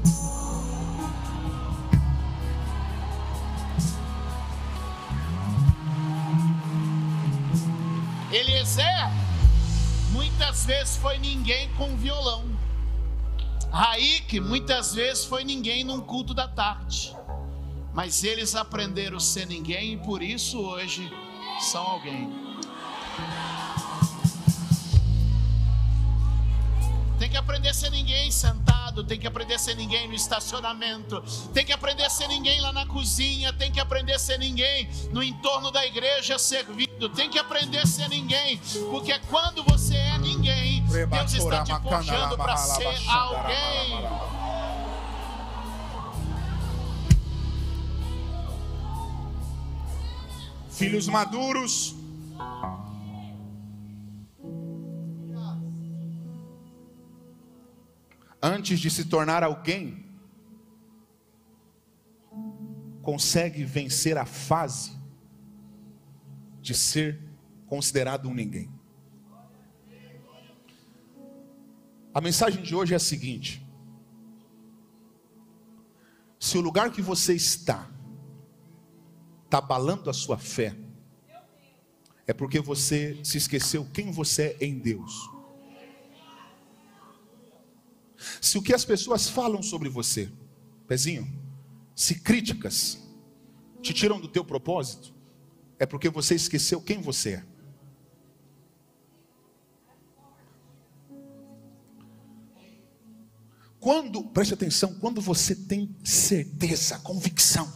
Eliezer 8.31 8.85
muitas 10.11 10.67
vezes 10.67 10.97
foi 10.97 11.17
ninguém 11.19 11.71
com 11.77 11.97
violão. 11.97 12.45
Raik 13.73 14.39
muitas 14.41 14.95
vezes 14.95 15.25
foi 15.25 15.45
ninguém 15.45 15.83
num 15.83 16.01
culto 16.01 16.35
da 16.35 16.47
tarde. 16.47 17.17
Mas 17.95 18.23
eles 18.23 18.55
aprenderam 18.55 19.17
a 19.17 19.21
ser 19.21 19.47
ninguém 19.47 19.95
e 19.95 19.97
por 19.97 20.23
isso 20.23 20.61
hoje 20.61 21.11
são 21.59 21.83
alguém. 21.83 22.31
Tem 27.19 27.29
que 27.29 27.37
aprender 27.37 27.69
a 27.69 27.75
ser 27.75 27.91
ninguém 27.91 28.31
sentado, 28.31 29.03
tem 29.03 29.19
que 29.19 29.27
aprender 29.27 29.55
a 29.55 29.59
ser 29.59 29.75
ninguém 29.75 30.07
no 30.07 30.15
estacionamento, 30.15 31.21
tem 31.53 31.65
que 31.65 31.73
aprender 31.73 32.05
a 32.05 32.11
ser 32.11 32.29
ninguém 32.29 32.61
lá 32.61 32.73
na 32.73 32.87
cozinha, 32.87 33.53
tem 33.53 33.73
que 33.73 33.81
aprender 33.81 34.15
a 34.15 34.19
ser 34.19 34.39
ninguém 34.39 34.89
no 35.11 35.23
entorno 35.23 35.71
da 35.71 35.85
igreja 35.85 36.39
servindo, 36.39 37.09
tem 37.09 37.29
que 37.29 37.39
aprender 37.39 37.79
a 37.79 37.87
ser 37.87 38.09
ninguém, 38.09 38.61
porque 38.91 39.19
quando 39.29 39.65
você 39.65 39.97
é 39.97 40.19
ninguém, 40.19 40.85
Deus 40.85 41.35
está 41.35 41.65
te 41.65 41.83
forjando 41.83 42.37
para 42.37 42.57
ser 42.57 43.09
alguém. 43.09 44.39
filhos 50.79 51.09
maduros. 51.09 51.98
Antes 58.41 58.79
de 58.79 58.91
se 58.91 59.05
tornar 59.07 59.43
alguém, 59.43 60.07
consegue 63.03 63.65
vencer 63.65 64.17
a 64.17 64.25
fase 64.25 64.97
de 66.61 66.75
ser 66.75 67.21
considerado 67.67 68.29
um 68.29 68.35
ninguém. 68.35 68.71
A 72.15 72.21
mensagem 72.21 72.63
de 72.63 72.75
hoje 72.75 72.93
é 72.93 72.97
a 72.97 73.01
seguinte: 73.01 73.67
se 76.39 76.59
o 76.59 76.61
lugar 76.61 76.91
que 76.93 77.03
você 77.03 77.35
está 77.35 77.91
está 79.45 79.59
abalando 79.59 80.11
a 80.11 80.13
sua 80.13 80.37
fé, 80.37 80.77
é 82.27 82.35
porque 82.35 82.61
você 82.61 83.19
se 83.25 83.39
esqueceu 83.39 83.87
quem 83.93 84.11
você 84.13 84.57
é 84.61 84.67
em 84.67 84.79
Deus. 84.79 85.31
Se 88.41 88.59
o 88.59 88.63
que 88.63 88.75
as 88.75 88.85
pessoas 88.85 89.29
falam 89.29 89.63
sobre 89.63 89.89
você, 89.89 90.31
pezinho, 90.87 91.27
se 91.95 92.17
críticas 92.17 92.99
te 93.81 93.95
tiram 93.95 94.21
do 94.21 94.29
teu 94.29 94.45
propósito, 94.45 95.15
é 95.79 95.87
porque 95.87 96.09
você 96.09 96.35
esqueceu 96.35 96.81
quem 96.81 97.01
você 97.01 97.35
é. 97.35 97.45
Quando, 103.79 104.25
preste 104.25 104.55
atenção, 104.55 104.99
quando 104.99 105.21
você 105.21 105.55
tem 105.55 105.95
certeza, 106.03 106.99
convicção 106.99 107.73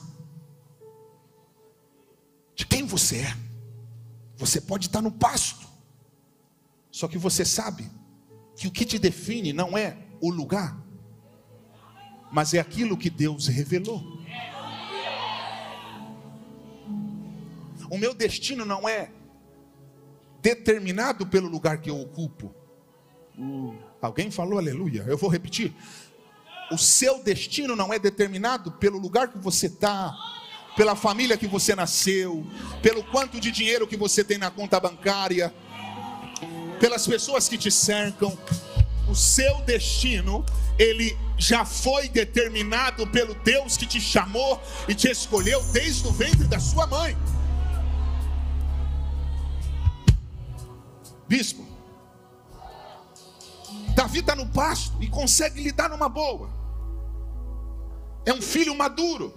de 2.56 2.66
quem 2.66 2.84
você 2.84 3.18
é, 3.18 3.36
você 4.36 4.60
pode 4.60 4.86
estar 4.86 5.00
no 5.00 5.12
pasto, 5.12 5.68
só 6.90 7.06
que 7.06 7.16
você 7.16 7.44
sabe 7.44 7.88
que 8.56 8.66
o 8.66 8.70
que 8.70 8.84
te 8.84 8.98
define 8.98 9.52
não 9.52 9.78
é 9.78 10.01
o 10.22 10.30
lugar, 10.30 10.80
mas 12.30 12.54
é 12.54 12.60
aquilo 12.60 12.96
que 12.96 13.10
Deus 13.10 13.48
revelou. 13.48 14.00
O 17.90 17.98
meu 17.98 18.14
destino 18.14 18.64
não 18.64 18.88
é 18.88 19.10
determinado 20.40 21.26
pelo 21.26 21.48
lugar 21.48 21.78
que 21.78 21.90
eu 21.90 22.00
ocupo. 22.00 22.54
Alguém 24.00 24.30
falou 24.30 24.58
aleluia? 24.58 25.04
Eu 25.06 25.18
vou 25.18 25.28
repetir. 25.28 25.74
O 26.70 26.78
seu 26.78 27.22
destino 27.22 27.74
não 27.74 27.92
é 27.92 27.98
determinado 27.98 28.72
pelo 28.72 28.98
lugar 28.98 29.28
que 29.28 29.38
você 29.38 29.66
está, 29.66 30.16
pela 30.76 30.96
família 30.96 31.36
que 31.36 31.46
você 31.46 31.74
nasceu, 31.74 32.46
pelo 32.80 33.02
quanto 33.04 33.40
de 33.40 33.50
dinheiro 33.50 33.86
que 33.86 33.96
você 33.96 34.22
tem 34.22 34.38
na 34.38 34.50
conta 34.50 34.80
bancária, 34.80 35.52
pelas 36.80 37.06
pessoas 37.06 37.48
que 37.48 37.58
te 37.58 37.70
cercam. 37.70 38.38
O 39.12 39.14
seu 39.14 39.60
destino, 39.60 40.42
ele 40.78 41.14
já 41.36 41.66
foi 41.66 42.08
determinado 42.08 43.06
pelo 43.08 43.34
Deus 43.34 43.76
que 43.76 43.84
te 43.84 44.00
chamou 44.00 44.58
e 44.88 44.94
te 44.94 45.10
escolheu 45.10 45.62
desde 45.64 46.08
o 46.08 46.10
ventre 46.10 46.44
da 46.44 46.58
sua 46.58 46.86
mãe. 46.86 47.14
Bispo, 51.28 51.62
Davi 53.94 54.20
está 54.20 54.34
no 54.34 54.48
pasto 54.48 54.96
e 55.02 55.06
consegue 55.08 55.62
lidar 55.62 55.90
numa 55.90 56.08
boa. 56.08 56.48
É 58.24 58.32
um 58.32 58.40
filho 58.40 58.74
maduro, 58.74 59.34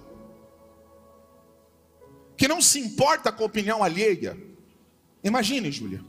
que 2.38 2.48
não 2.48 2.62
se 2.62 2.80
importa 2.80 3.30
com 3.30 3.44
a 3.44 3.48
opinião 3.48 3.84
alheia. 3.84 4.38
Imagine, 5.22 5.70
Júlia, 5.70 6.02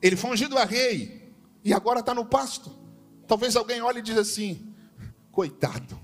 ele 0.00 0.14
foi 0.14 0.30
ungido 0.30 0.56
a 0.56 0.64
rei 0.64 1.34
e 1.64 1.74
agora 1.74 1.98
está 1.98 2.14
no 2.14 2.24
pasto. 2.24 2.75
Talvez 3.26 3.56
alguém 3.56 3.80
olhe 3.82 3.98
e 3.98 4.02
diz 4.02 4.16
assim: 4.16 4.72
coitado, 5.32 5.98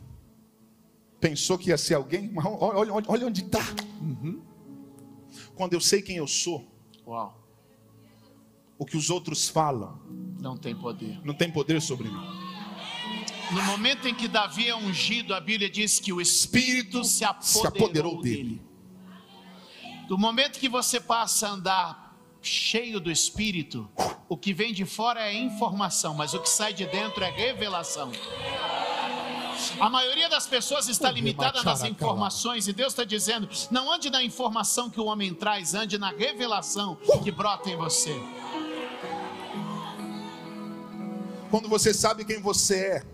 pensou 1.21 1.57
que 1.57 1.71
ia 1.71 1.79
ser 1.79 1.95
alguém, 1.95 2.31
mas 2.33 2.45
olha, 2.45 2.93
olha, 2.93 3.05
olha 3.09 3.27
onde 3.27 3.43
está. 3.43 3.61
Quando 5.55 5.75
eu 5.75 5.81
sei 5.81 6.03
quem 6.03 6.17
eu 6.17 6.27
sou, 6.27 6.67
Uau, 7.07 7.39
o 8.79 8.85
que 8.85 8.97
os 8.97 9.11
outros 9.11 9.49
falam 9.49 10.01
não 10.41 10.57
tem 10.57 10.75
poder. 10.75 11.21
não 11.25 11.35
tem 11.35 11.51
poder 11.51 11.81
sobre 11.81 12.09
mim. 12.09 12.43
No 13.53 13.63
momento 13.65 14.09
em 14.09 14.15
que 14.15 14.27
Davi 14.27 14.69
é 14.69 14.75
ungido, 14.75 15.35
a 15.35 15.41
Bíblia 15.41 15.69
diz 15.69 16.01
que 16.01 16.13
o 16.13 16.21
Espírito 16.21 17.05
se 17.05 17.25
apoderou, 17.25 17.67
apoderou 17.69 18.23
dele. 18.23 18.43
dele. 18.43 18.63
Do 20.09 20.17
momento 20.19 20.59
que 20.59 20.69
você 20.69 20.99
passa 20.99 21.49
a 21.49 21.51
andar 21.53 22.02
cheio 22.43 22.99
do 22.99 23.11
Espírito, 23.11 23.89
o 24.29 24.37
que 24.37 24.53
vem 24.53 24.73
de 24.73 24.85
fora 24.85 25.21
é 25.21 25.35
informação, 25.35 26.15
mas 26.15 26.35
o 26.35 26.41
que 26.41 26.49
sai 26.49 26.73
de 26.73 26.85
dentro 26.87 27.23
é 27.23 27.31
revelação. 27.31 28.11
A 29.79 29.89
maioria 29.89 30.29
das 30.29 30.47
pessoas 30.47 30.89
está 30.89 31.11
limitada 31.11 31.63
nas 31.63 31.85
informações 31.85 32.67
e 32.67 32.73
Deus 32.73 32.93
está 32.93 33.05
dizendo: 33.05 33.49
não 33.71 33.93
ande 33.93 34.11
na 34.11 34.23
informação 34.23 34.91
que 34.91 35.01
o 35.01 35.05
homem 35.05 35.33
traz, 35.33 35.75
ande 35.75 35.99
na 35.99 36.11
revelação 36.11 36.97
que 37.23 37.31
brota 37.31 37.71
em 37.71 37.77
você. 37.77 38.21
Quando 41.51 41.69
você 41.69 41.93
sabe 41.93 42.25
quem 42.25 42.41
você 42.41 42.77
é, 42.77 43.07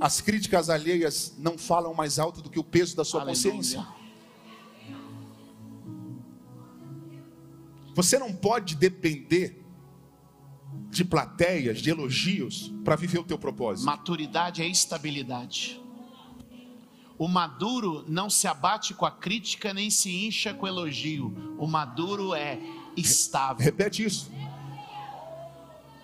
as 0.00 0.20
críticas 0.20 0.70
alheias 0.70 1.34
não 1.38 1.56
falam 1.56 1.94
mais 1.94 2.18
alto 2.18 2.42
do 2.42 2.50
que 2.50 2.58
o 2.58 2.64
peso 2.64 2.96
da 2.96 3.04
sua 3.04 3.20
Aleluia. 3.20 3.52
consciência. 3.52 3.86
Você 7.96 8.18
não 8.18 8.30
pode 8.30 8.76
depender 8.76 9.64
de 10.90 11.02
plateias, 11.02 11.80
de 11.80 11.88
elogios 11.88 12.70
para 12.84 12.94
viver 12.94 13.20
o 13.20 13.24
teu 13.24 13.38
propósito. 13.38 13.86
Maturidade 13.86 14.60
é 14.60 14.68
estabilidade. 14.68 15.80
O 17.16 17.26
maduro 17.26 18.04
não 18.06 18.28
se 18.28 18.46
abate 18.46 18.92
com 18.92 19.06
a 19.06 19.10
crítica 19.10 19.72
nem 19.72 19.88
se 19.88 20.26
incha 20.26 20.52
com 20.52 20.66
elogio. 20.66 21.56
O 21.58 21.66
maduro 21.66 22.34
é 22.34 22.60
estável. 22.94 23.64
Repete 23.64 24.04
isso. 24.04 24.30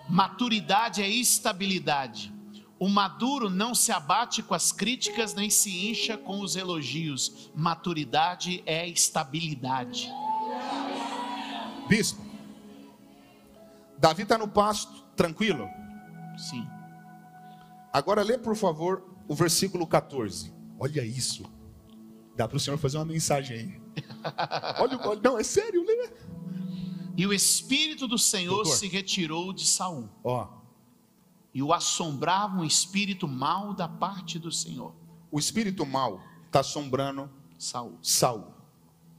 Maturidade 0.09 1.03
é 1.03 1.09
estabilidade. 1.11 2.33
O 2.79 2.89
maduro 2.89 3.51
não 3.51 3.75
se 3.75 3.93
abate 3.93 4.43
com 4.43 4.55
as 4.55 4.73
críticas 4.73 5.35
nem 5.35 5.51
se 5.51 5.91
incha 5.91 6.17
com 6.17 6.41
os 6.41 6.57
elogios. 6.57 7.51
Maturidade 7.55 8.63
é 8.65 8.89
estabilidade. 8.89 10.11
Bispo, 11.89 12.23
Davi 13.99 14.23
está 14.23 14.39
no 14.39 14.49
pasto, 14.49 15.05
tranquilo. 15.15 15.69
Sim. 16.37 16.67
Agora 17.93 18.23
lê, 18.23 18.39
por 18.39 18.57
favor, 18.57 19.05
o 19.29 19.35
versículo 19.35 19.87
14. 19.87 20.53
Olha 20.79 21.05
isso. 21.05 21.45
Dá 22.37 22.49
para 22.49 22.57
o 22.57 22.61
senhor 22.61 22.79
fazer 22.79 22.97
uma 22.97 23.05
mensagem 23.05 23.57
aí. 23.57 23.83
Olha, 24.81 24.97
olha, 25.07 25.21
não, 25.23 25.39
é 25.39 25.43
sério, 25.43 25.85
lê. 25.85 26.11
E 27.15 27.27
o 27.27 27.33
espírito 27.33 28.09
do 28.09 28.17
Senhor 28.17 28.55
Doutor. 28.63 28.73
se 28.73 28.89
retirou 28.89 29.53
de 29.53 29.67
Saul, 29.67 30.09
Ó, 30.25 30.49
e 31.53 31.63
o 31.63 31.75
assombrava 31.75 32.57
um 32.57 32.65
espírito 32.65 33.29
mau 33.29 33.75
da 33.75 33.87
parte 33.87 34.39
do 34.39 34.51
Senhor. 34.51 34.95
o 35.31 35.39
espírito 35.39 35.85
mal 35.85 36.23
está 36.47 36.61
assombrando 36.61 37.29
Saul. 37.59 37.99
Saul 38.01 38.47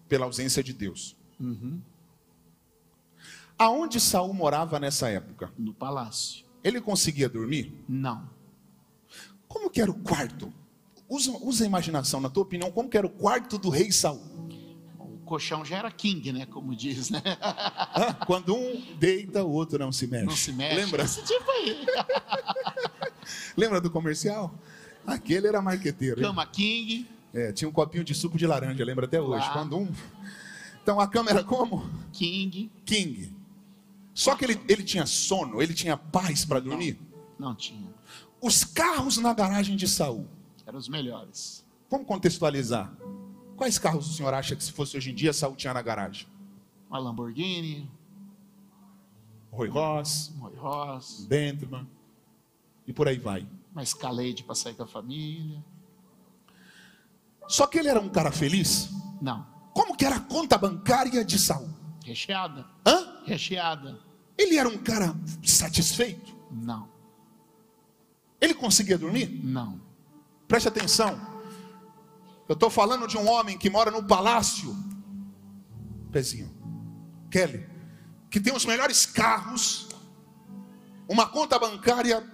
pela 0.09 0.25
ausência 0.25 0.63
de 0.63 0.73
Deus. 0.73 1.15
Aonde 3.57 3.99
Saul 3.99 4.33
morava 4.33 4.79
nessa 4.79 5.09
época? 5.09 5.51
No 5.57 5.73
palácio. 5.73 6.43
Ele 6.63 6.81
conseguia 6.81 7.29
dormir? 7.29 7.73
Não. 7.87 8.29
Como 9.47 9.69
que 9.69 9.81
era 9.81 9.91
o 9.91 9.95
quarto? 9.99 10.51
Usa, 11.09 11.31
usa 11.41 11.63
a 11.63 11.67
imaginação, 11.67 12.19
na 12.19 12.29
tua 12.29 12.43
opinião, 12.43 12.71
como 12.71 12.89
que 12.89 12.97
era 12.97 13.05
o 13.05 13.09
quarto 13.09 13.57
do 13.57 13.69
rei 13.69 13.91
Saul? 13.91 14.21
O 14.99 15.19
colchão 15.25 15.63
já 15.63 15.77
era 15.77 15.91
king, 15.91 16.31
né? 16.33 16.45
Como 16.45 16.75
diz, 16.75 17.09
né? 17.09 17.21
Hã? 17.95 18.13
Quando 18.25 18.55
um 18.55 18.95
deita, 18.97 19.43
o 19.43 19.51
outro 19.51 19.77
não 19.79 19.91
se 19.91 20.07
mexe. 20.07 20.25
Não 20.25 20.35
se 20.35 20.51
mexe. 20.51 20.75
Lembra? 20.75 21.03
Esse 21.03 21.23
tipo 21.23 21.49
aí. 21.51 21.85
Lembra 23.55 23.79
do 23.79 23.89
comercial? 23.91 24.53
Aquele 25.05 25.47
era 25.47 25.61
marqueteiro. 25.61 26.19
hein? 26.19 26.25
Cama 26.25 26.45
king, 26.47 27.07
É, 27.33 27.51
tinha 27.51 27.67
um 27.67 27.71
copinho 27.71 28.03
de 28.03 28.13
suco 28.15 28.37
de 28.37 28.45
laranja, 28.47 28.83
lembra 28.83 29.05
até 29.05 29.19
hoje. 29.21 29.43
Claro. 29.45 29.53
Quando 29.53 29.77
um. 29.77 29.91
Então 30.81 30.99
a 30.99 31.07
cama 31.07 31.29
era 31.29 31.43
como? 31.43 31.89
king. 32.11 32.71
King. 32.85 33.33
Só 34.13 34.35
que 34.35 34.45
ele, 34.45 34.61
ele 34.67 34.83
tinha 34.83 35.05
sono, 35.05 35.61
ele 35.61 35.73
tinha 35.73 35.97
paz 35.97 36.45
para 36.45 36.59
dormir. 36.59 36.99
Não 37.37 37.55
tinha. 37.55 37.93
Os 38.41 38.63
carros 38.63 39.17
na 39.17 39.33
garagem 39.33 39.75
de 39.75 39.87
Saul. 39.87 40.27
Eram 40.65 40.77
os 40.77 40.87
melhores. 40.87 41.65
Vamos 41.89 42.07
contextualizar. 42.07 42.95
Quais 43.55 43.77
carros 43.77 44.09
o 44.09 44.13
senhor 44.13 44.33
acha 44.33 44.55
que 44.55 44.63
se 44.63 44.71
fosse 44.71 44.97
hoje 44.97 45.11
em 45.11 45.15
dia 45.15 45.33
Saul 45.33 45.55
tinha 45.55 45.73
na 45.73 45.81
garagem? 45.81 46.27
Uma 46.89 46.99
Lamborghini, 46.99 47.89
Roy 49.51 49.67
Ross, 49.69 50.33
Roy 50.39 50.55
Ross, 50.55 51.25
Bentley 51.27 51.85
e 52.87 52.93
por 52.93 53.07
aí 53.07 53.17
vai. 53.17 53.47
uma 53.71 53.83
Escalade 53.83 54.43
para 54.43 54.55
sair 54.55 54.73
com 54.75 54.83
a 54.83 54.87
família. 54.87 55.63
Só 57.47 57.67
que 57.67 57.77
ele 57.77 57.87
era 57.87 57.99
um 57.99 58.09
cara 58.09 58.31
feliz. 58.31 58.89
Não. 59.21 59.45
Como 59.73 59.95
que 59.95 60.05
era 60.05 60.15
a 60.15 60.19
conta 60.19 60.57
bancária 60.57 61.23
de 61.23 61.37
Saul? 61.37 61.69
Recheada. 62.03 62.65
Hã? 62.85 63.12
Recheada. 63.25 63.99
Ele 64.37 64.57
era 64.57 64.67
um 64.67 64.77
cara 64.77 65.15
satisfeito? 65.43 66.35
Não. 66.51 66.89
Ele 68.41 68.53
conseguia 68.53 68.97
dormir? 68.97 69.27
Não. 69.43 69.79
Preste 70.47 70.67
atenção. 70.67 71.19
Eu 72.47 72.53
estou 72.53 72.69
falando 72.69 73.07
de 73.07 73.17
um 73.17 73.27
homem 73.29 73.57
que 73.57 73.69
mora 73.69 73.89
no 73.89 74.03
palácio. 74.03 74.75
Pezinho. 76.11 76.51
Kelly. 77.31 77.65
Que 78.29 78.39
tem 78.39 78.53
os 78.53 78.65
melhores 78.65 79.05
carros. 79.05 79.87
Uma 81.07 81.27
conta 81.27 81.57
bancária 81.57 82.27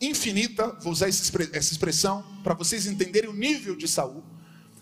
infinita. 0.00 0.76
Vou 0.80 0.92
usar 0.92 1.08
essa 1.08 1.22
expre- 1.22 1.50
essa 1.52 1.72
expressão 1.72 2.24
para 2.42 2.54
vocês 2.54 2.86
entenderem 2.86 3.30
o 3.30 3.34
nível 3.34 3.76
de 3.76 3.86
Saul. 3.86 4.24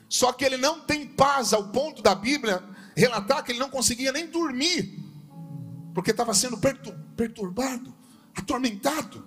Só 0.09 0.33
que 0.33 0.45
ele 0.45 0.57
não 0.57 0.81
tem 0.81 1.07
paz 1.07 1.53
ao 1.53 1.69
ponto 1.69 2.01
da 2.03 2.15
Bíblia 2.15 2.65
relatar 2.97 3.45
que 3.45 3.53
ele 3.53 3.59
não 3.59 3.69
conseguia 3.69 4.11
nem 4.13 4.27
dormir. 4.27 4.99
Porque 5.99 6.13
estava 6.13 6.33
sendo 6.33 6.57
pertu- 6.57 6.95
perturbado, 7.17 7.93
atormentado. 8.33 9.27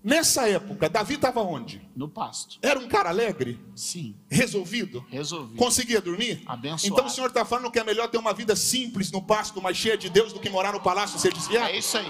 Nessa 0.00 0.48
época, 0.48 0.88
Davi 0.88 1.14
estava 1.14 1.40
onde? 1.42 1.82
No 1.96 2.08
pasto. 2.08 2.56
Era 2.62 2.78
um 2.78 2.86
cara 2.86 3.08
alegre, 3.08 3.58
Sim. 3.74 4.14
resolvido, 4.30 5.04
Resolvi. 5.08 5.56
conseguia 5.56 6.00
dormir? 6.00 6.44
Abençoado. 6.46 6.86
Então 6.94 7.06
o 7.06 7.10
senhor 7.10 7.26
está 7.26 7.44
falando 7.44 7.68
que 7.68 7.80
é 7.80 7.82
melhor 7.84 8.06
ter 8.08 8.16
uma 8.18 8.32
vida 8.32 8.54
simples 8.54 9.10
no 9.10 9.20
pasto, 9.20 9.60
mas 9.60 9.76
cheia 9.76 9.98
de 9.98 10.08
Deus, 10.08 10.32
do 10.32 10.38
que 10.38 10.48
morar 10.48 10.72
no 10.72 10.80
palácio 10.80 11.16
e 11.16 11.20
ser 11.20 11.32
desviado? 11.32 11.66
É 11.66 11.78
isso 11.78 11.98
aí. 11.98 12.06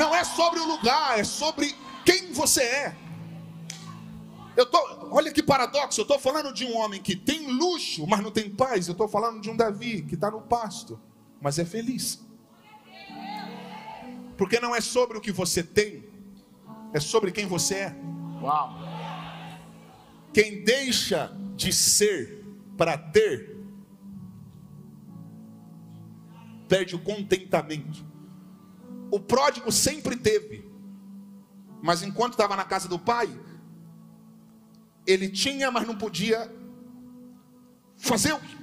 Não 0.00 0.12
é 0.12 0.24
sobre 0.24 0.58
o 0.58 0.66
lugar, 0.66 1.16
é 1.16 1.22
sobre 1.22 1.76
quem 2.04 2.32
você 2.32 2.62
é. 2.62 2.96
Eu 4.56 4.66
tô, 4.66 4.78
olha 5.12 5.30
que 5.32 5.44
paradoxo, 5.44 6.00
eu 6.00 6.02
estou 6.02 6.18
falando 6.18 6.52
de 6.52 6.64
um 6.64 6.76
homem 6.76 7.00
que 7.00 7.14
tem 7.14 7.46
luxo, 7.52 8.04
mas 8.04 8.20
não 8.20 8.32
tem 8.32 8.50
paz. 8.50 8.88
Eu 8.88 8.92
estou 8.92 9.06
falando 9.06 9.40
de 9.40 9.48
um 9.48 9.56
Davi 9.56 10.02
que 10.02 10.14
está 10.16 10.28
no 10.28 10.40
pasto, 10.40 10.98
mas 11.40 11.58
é 11.58 11.64
feliz. 11.64 12.24
Porque 14.36 14.60
não 14.60 14.74
é 14.74 14.80
sobre 14.80 15.18
o 15.18 15.20
que 15.20 15.32
você 15.32 15.62
tem, 15.62 16.08
é 16.92 17.00
sobre 17.00 17.32
quem 17.32 17.46
você 17.46 17.74
é. 17.74 17.96
Uau. 18.40 18.78
Quem 20.32 20.62
deixa 20.62 21.36
de 21.56 21.72
ser 21.72 22.44
para 22.76 22.96
ter, 22.96 23.56
perde 26.68 26.94
o 26.94 26.98
contentamento. 26.98 28.06
O 29.10 29.18
pródigo 29.18 29.72
sempre 29.72 30.16
teve, 30.16 30.70
mas 31.82 32.02
enquanto 32.02 32.32
estava 32.32 32.54
na 32.54 32.64
casa 32.64 32.88
do 32.88 32.98
pai, 32.98 33.28
ele 35.06 35.28
tinha, 35.28 35.70
mas 35.70 35.86
não 35.86 35.96
podia 35.96 36.54
fazer 37.96 38.34
o 38.34 38.40
que 38.40 38.57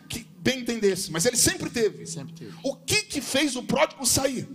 bem 0.45 0.59
entendesse, 0.59 1.11
mas 1.11 1.25
ele 1.25 1.35
sempre 1.35 1.71
teve. 1.71 2.05
Sempre 2.05 2.33
teve. 2.33 2.55
O 2.61 2.75
que 2.75 3.01
que 3.01 3.19
fez 3.19 3.55
o 3.55 3.63
pródigo 3.63 4.05
sair? 4.05 4.47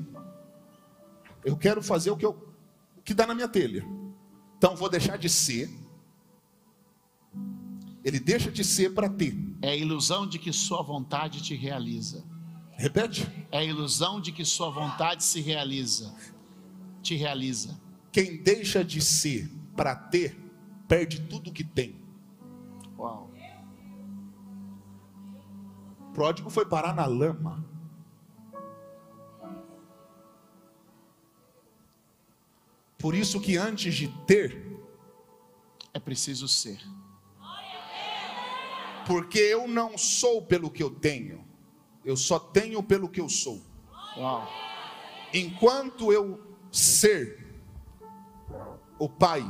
Eu 1.44 1.56
quero 1.56 1.82
fazer 1.82 2.12
o 2.12 2.16
que, 2.16 2.24
eu, 2.24 2.30
o 2.96 3.02
que 3.02 3.12
dá 3.12 3.26
na 3.26 3.34
minha 3.34 3.48
telha. 3.48 3.84
Então 4.56 4.76
vou 4.76 4.88
deixar 4.88 5.18
de 5.18 5.28
ser. 5.28 5.68
Ele 8.04 8.20
deixa 8.20 8.52
de 8.52 8.62
ser 8.62 8.94
para 8.94 9.08
ter. 9.08 9.36
É 9.60 9.70
a 9.70 9.76
ilusão 9.76 10.28
de 10.28 10.38
que 10.38 10.52
sua 10.52 10.80
vontade 10.80 11.42
te 11.42 11.56
realiza. 11.56 12.24
Repete. 12.76 13.28
É 13.50 13.58
a 13.58 13.64
ilusão 13.64 14.20
de 14.20 14.30
que 14.30 14.44
sua 14.44 14.70
vontade 14.70 15.24
se 15.24 15.40
realiza. 15.40 16.14
Te 17.02 17.16
realiza. 17.16 17.80
Quem 18.12 18.40
deixa 18.40 18.84
de 18.84 19.00
ser 19.00 19.50
para 19.76 19.96
ter, 19.96 20.38
perde 20.86 21.20
tudo 21.22 21.52
que 21.52 21.64
tem. 21.64 21.99
Pródigo 26.12 26.50
foi 26.50 26.66
parar 26.66 26.94
na 26.94 27.06
lama. 27.06 27.64
Por 32.98 33.14
isso 33.14 33.40
que 33.40 33.56
antes 33.56 33.94
de 33.94 34.08
ter, 34.26 34.68
É 35.92 35.98
preciso 35.98 36.46
ser. 36.46 36.78
porque 39.06 39.38
eu 39.38 39.66
não 39.66 39.98
sou 39.98 40.42
pelo 40.42 40.70
que 40.70 40.80
eu 40.82 40.90
tenho, 40.90 41.44
eu 42.04 42.16
só 42.16 42.38
tenho 42.38 42.80
pelo 42.82 43.08
que 43.08 43.20
eu 43.20 43.28
sou. 43.28 43.60
Uau. 44.16 44.46
Enquanto 45.34 46.12
eu 46.12 46.40
ser, 46.70 47.60
o 48.98 49.08
Pai 49.08 49.42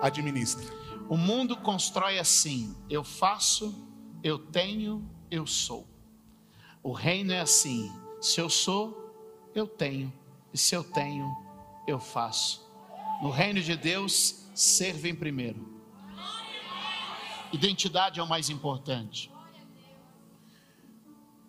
administra. 0.00 0.64
O 1.08 1.16
mundo 1.16 1.56
constrói 1.58 2.18
assim: 2.18 2.74
eu 2.90 3.04
faço, 3.04 3.72
eu 4.24 4.38
tenho, 4.38 5.06
eu 5.30 5.46
sou. 5.46 5.86
O 6.82 6.92
reino 6.92 7.30
é 7.32 7.40
assim: 7.40 7.92
se 8.20 8.40
eu 8.40 8.48
sou, 8.48 9.14
eu 9.54 9.66
tenho, 9.66 10.10
e 10.52 10.56
se 10.56 10.74
eu 10.74 10.82
tenho, 10.82 11.30
eu 11.86 12.00
faço. 12.00 12.66
No 13.22 13.30
reino 13.30 13.60
de 13.60 13.76
Deus, 13.76 14.46
ser 14.54 14.94
vem 14.94 15.14
primeiro. 15.14 15.74
Identidade 17.52 18.18
é 18.18 18.22
o 18.22 18.28
mais 18.28 18.48
importante. 18.48 19.30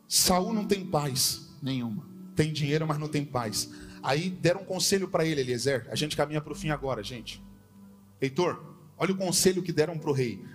Saul 0.07 0.53
não 0.53 0.67
tem 0.67 0.85
paz, 0.85 1.49
Nenhuma. 1.61 2.05
tem 2.35 2.53
dinheiro, 2.53 2.85
mas 2.85 2.99
não 2.99 3.07
tem 3.07 3.25
paz. 3.25 3.71
Aí 4.03 4.29
deram 4.29 4.61
um 4.61 4.65
conselho 4.65 5.07
para 5.07 5.25
ele, 5.25 5.41
Eliezer. 5.41 5.87
A 5.89 5.95
gente 5.95 6.15
caminha 6.15 6.39
para 6.39 6.53
o 6.53 6.55
fim 6.55 6.69
agora, 6.69 7.01
gente. 7.01 7.41
Heitor, 8.21 8.77
olha 8.97 9.13
o 9.13 9.17
conselho 9.17 9.63
que 9.63 9.71
deram 9.73 9.97
para 9.97 10.11
o 10.11 10.13
rei: 10.13 10.45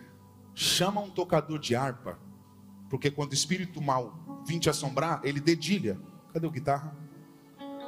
chama 0.61 1.01
um 1.01 1.09
tocador 1.09 1.59
de 1.59 1.75
harpa, 1.75 2.19
porque 2.91 3.11
quando 3.11 3.31
o 3.31 3.35
espírito 3.35 3.81
mal 3.81 4.13
vir 4.47 4.61
te 4.61 4.69
assombrar, 4.69 5.23
ele 5.25 5.41
dedilha. 5.41 5.99
Cadê 6.35 6.47
o 6.47 6.51
guitarra? 6.51 6.95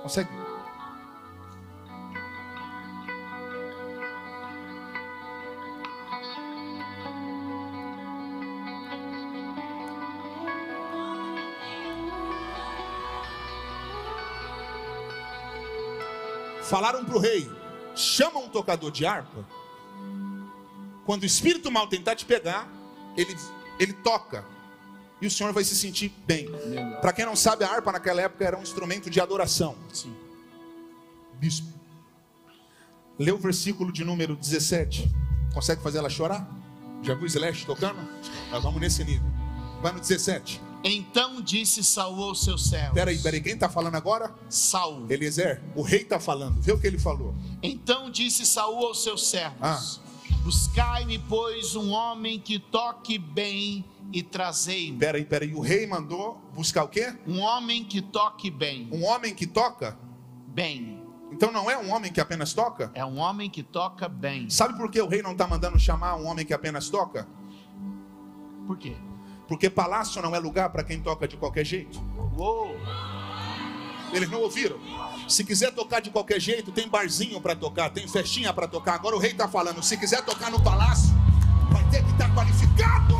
Consegue? 0.02 0.30
Falaram 16.62 17.04
para 17.04 17.16
o 17.16 17.20
rei: 17.20 17.50
chama 17.94 18.40
um 18.40 18.48
tocador 18.48 18.90
de 18.90 19.04
harpa. 19.04 19.46
Quando 21.04 21.22
o 21.22 21.26
espírito 21.26 21.70
mal 21.70 21.86
tentar 21.88 22.14
te 22.14 22.24
pegar, 22.24 22.68
ele, 23.16 23.36
ele 23.78 23.92
toca. 23.92 24.44
e 25.20 25.26
o 25.26 25.30
senhor 25.30 25.52
vai 25.52 25.64
se 25.64 25.74
sentir 25.76 26.12
bem. 26.26 26.48
Para 27.00 27.12
quem 27.12 27.24
não 27.24 27.36
sabe, 27.36 27.64
a 27.64 27.70
harpa 27.70 27.92
naquela 27.92 28.22
época 28.22 28.44
era 28.44 28.58
um 28.58 28.62
instrumento 28.62 29.08
de 29.10 29.20
adoração. 29.20 29.76
Sim. 29.92 30.14
Bispo. 31.34 31.68
Lê 33.18 33.30
o 33.30 33.38
versículo 33.38 33.92
de 33.92 34.04
número 34.04 34.34
17. 34.36 35.10
Consegue 35.54 35.82
fazer 35.82 35.98
ela 35.98 36.08
chorar? 36.10 36.48
Já 37.02 37.14
viu 37.14 37.24
o 37.24 37.26
Slash 37.26 37.66
tocando? 37.66 37.98
Nós 38.50 38.62
vamos 38.62 38.80
nesse 38.80 39.04
nível. 39.04 39.26
Vai 39.82 39.92
no 39.92 40.00
17. 40.00 40.60
Então 40.84 41.40
disse 41.40 41.84
Saul 41.84 42.24
aos 42.24 42.42
seus 42.42 42.68
servos. 42.68 42.94
Peraí, 42.94 43.18
peraí, 43.18 43.40
quem 43.40 43.52
está 43.54 43.68
falando 43.68 43.94
agora? 43.96 44.34
Saul. 44.48 45.06
Eliezer, 45.10 45.62
o 45.76 45.82
rei 45.82 46.02
está 46.02 46.18
falando. 46.18 46.60
Vê 46.60 46.72
o 46.72 46.78
que 46.78 46.86
ele 46.86 46.98
falou. 46.98 47.34
Então 47.62 48.10
disse 48.10 48.44
Saul 48.46 48.86
aos 48.86 49.02
seus 49.02 49.28
servos: 49.28 49.58
Ah. 49.60 49.80
Buscai-me, 50.42 51.18
pois, 51.20 51.76
um 51.76 51.92
homem 51.92 52.38
que 52.38 52.58
toque 52.58 53.16
bem 53.16 53.84
e 54.12 54.22
trazei-me. 54.22 54.98
Peraí, 54.98 55.24
peraí, 55.24 55.54
o 55.54 55.60
rei 55.60 55.86
mandou 55.86 56.40
buscar 56.52 56.82
o 56.82 56.88
quê? 56.88 57.14
Um 57.26 57.40
homem 57.40 57.84
que 57.84 58.02
toque 58.02 58.50
bem. 58.50 58.88
Um 58.90 59.04
homem 59.04 59.34
que 59.34 59.46
toca? 59.46 59.96
Bem. 60.48 61.00
Então 61.30 61.50
não 61.52 61.70
é 61.70 61.78
um 61.78 61.90
homem 61.92 62.12
que 62.12 62.20
apenas 62.20 62.52
toca? 62.52 62.90
É 62.92 63.04
um 63.04 63.18
homem 63.18 63.48
que 63.48 63.62
toca 63.62 64.08
bem. 64.08 64.50
Sabe 64.50 64.76
por 64.76 64.90
que 64.90 65.00
o 65.00 65.06
rei 65.06 65.22
não 65.22 65.32
está 65.32 65.46
mandando 65.46 65.78
chamar 65.78 66.16
um 66.16 66.26
homem 66.26 66.44
que 66.44 66.52
apenas 66.52 66.90
toca? 66.90 67.26
Por 68.66 68.76
quê? 68.76 68.96
Porque 69.46 69.70
palácio 69.70 70.20
não 70.20 70.34
é 70.34 70.38
lugar 70.38 70.70
para 70.70 70.82
quem 70.82 71.00
toca 71.00 71.26
de 71.28 71.36
qualquer 71.36 71.64
jeito. 71.64 72.02
Uou! 72.36 72.76
Eles 74.12 74.28
não 74.28 74.42
ouviram? 74.42 74.78
Se 75.28 75.44
quiser 75.44 75.72
tocar 75.72 76.00
de 76.00 76.10
qualquer 76.10 76.40
jeito, 76.40 76.70
tem 76.72 76.88
barzinho 76.88 77.40
para 77.40 77.56
tocar, 77.56 77.90
tem 77.90 78.06
festinha 78.06 78.52
para 78.52 78.68
tocar. 78.68 78.94
Agora 78.94 79.16
o 79.16 79.18
rei 79.18 79.32
está 79.32 79.48
falando: 79.48 79.82
se 79.82 79.96
quiser 79.96 80.22
tocar 80.22 80.50
no 80.50 80.62
palácio, 80.62 81.14
vai 81.70 81.84
ter 81.90 82.04
que 82.04 82.10
estar 82.10 82.34
qualificado. 82.34 83.14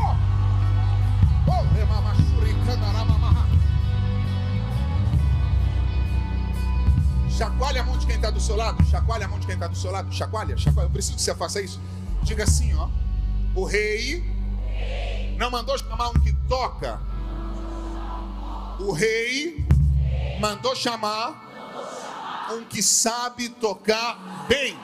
Oh, 1.47 1.75
remamachuricandaramamaha. 1.75 3.47
Chacoalha 7.31 7.81
a 7.81 7.85
mão 7.85 7.99
de 7.99 8.07
quem 8.07 8.17
está 8.17 8.31
do 8.31 8.41
seu 8.41 8.57
lado. 8.57 8.85
Chacoalha 8.85 9.25
a 9.25 9.29
mão 9.29 9.39
de 9.39 9.47
quem 9.47 9.55
está 9.55 9.67
do 9.67 9.77
seu 9.77 9.91
lado. 9.91 10.13
Chacoalha, 10.13 10.57
chacoalha. 10.57 10.87
Eu 10.87 10.91
preciso 10.91 11.17
que 11.17 11.23
você 11.23 11.35
faça 11.35 11.61
isso. 11.61 11.81
Diga 12.23 12.45
assim, 12.45 12.75
ó. 12.75 12.89
O 13.55 13.65
rei 13.65 14.23
não 15.37 15.51
mandou 15.51 15.77
chamar 15.79 16.11
um 16.11 16.15
que 16.15 16.33
toca. 16.49 17.01
O 18.79 18.93
rei 18.93 19.67
mandou 20.41 20.75
chamar 20.77 21.42
um 22.51 22.65
que 22.65 22.83
sabe 22.83 23.49
tocar 23.49 24.47
bem. 24.49 24.77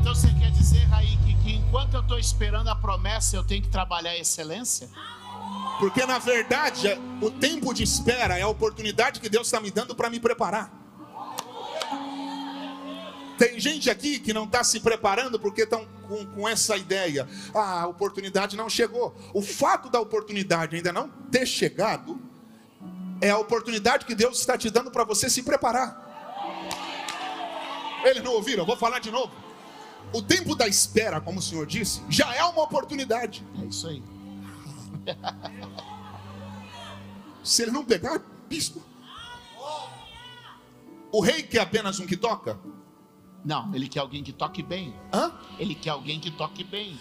Então 0.00 0.14
você 0.14 0.28
quer 0.34 0.50
dizer, 0.50 0.84
Raí, 0.84 1.16
que, 1.24 1.34
que 1.42 1.52
enquanto 1.56 1.94
eu 1.94 2.00
estou 2.00 2.18
esperando 2.18 2.68
a 2.68 2.74
promessa, 2.76 3.36
eu 3.36 3.44
tenho 3.44 3.62
que 3.62 3.68
trabalhar 3.68 4.10
a 4.10 4.18
excelência? 4.18 4.88
Porque 5.78 6.06
na 6.06 6.18
verdade, 6.18 6.88
é- 6.88 6.98
o 7.20 7.30
tempo 7.30 7.74
de 7.74 7.82
espera 7.82 8.38
é 8.38 8.42
a 8.42 8.48
oportunidade 8.48 9.20
que 9.20 9.28
Deus 9.28 9.46
está 9.46 9.60
me 9.60 9.70
dando 9.70 9.94
para 9.94 10.08
me 10.08 10.20
preparar. 10.20 10.72
Tem 13.38 13.60
gente 13.60 13.90
aqui 13.90 14.18
que 14.18 14.32
não 14.32 14.44
está 14.44 14.64
se 14.64 14.80
preparando 14.80 15.38
porque 15.38 15.62
estão 15.62 15.86
com, 16.08 16.24
com 16.24 16.48
essa 16.48 16.74
ideia. 16.76 17.28
Ah, 17.54 17.82
a 17.82 17.86
oportunidade 17.86 18.56
não 18.56 18.70
chegou. 18.70 19.14
O 19.34 19.42
fato 19.42 19.90
da 19.90 20.00
oportunidade 20.00 20.74
ainda 20.76 20.90
não 20.90 21.08
ter 21.30 21.44
chegado 21.44 22.18
é 23.20 23.30
a 23.30 23.38
oportunidade 23.38 24.04
que 24.04 24.14
Deus 24.14 24.38
está 24.38 24.56
te 24.56 24.70
dando 24.70 24.90
para 24.90 25.04
você 25.04 25.28
se 25.30 25.42
preparar. 25.42 26.04
Eles 28.04 28.22
não 28.22 28.32
ouviram? 28.32 28.62
Eu 28.62 28.66
vou 28.66 28.76
falar 28.76 28.98
de 28.98 29.10
novo. 29.10 29.32
O 30.12 30.22
tempo 30.22 30.54
da 30.54 30.68
espera, 30.68 31.20
como 31.20 31.40
o 31.40 31.42
Senhor 31.42 31.66
disse, 31.66 32.02
já 32.08 32.34
é 32.34 32.44
uma 32.44 32.62
oportunidade. 32.62 33.44
É 33.60 33.64
isso 33.66 33.88
aí. 33.88 34.02
Se 37.42 37.62
ele 37.62 37.70
não 37.70 37.84
pegar, 37.84 38.20
bispo. 38.48 38.82
O 41.12 41.20
rei 41.20 41.42
quer 41.42 41.60
apenas 41.60 42.00
um 42.00 42.06
que 42.06 42.16
toca? 42.16 42.58
Não, 43.44 43.72
ele 43.74 43.88
quer 43.88 44.00
alguém 44.00 44.22
que 44.22 44.32
toque 44.32 44.62
bem. 44.62 44.94
Hã? 45.12 45.32
Ele 45.58 45.74
quer 45.74 45.90
alguém 45.90 46.18
que 46.18 46.30
toque 46.30 46.64
bem. 46.64 47.00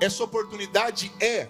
Essa 0.00 0.24
oportunidade 0.24 1.12
é 1.20 1.48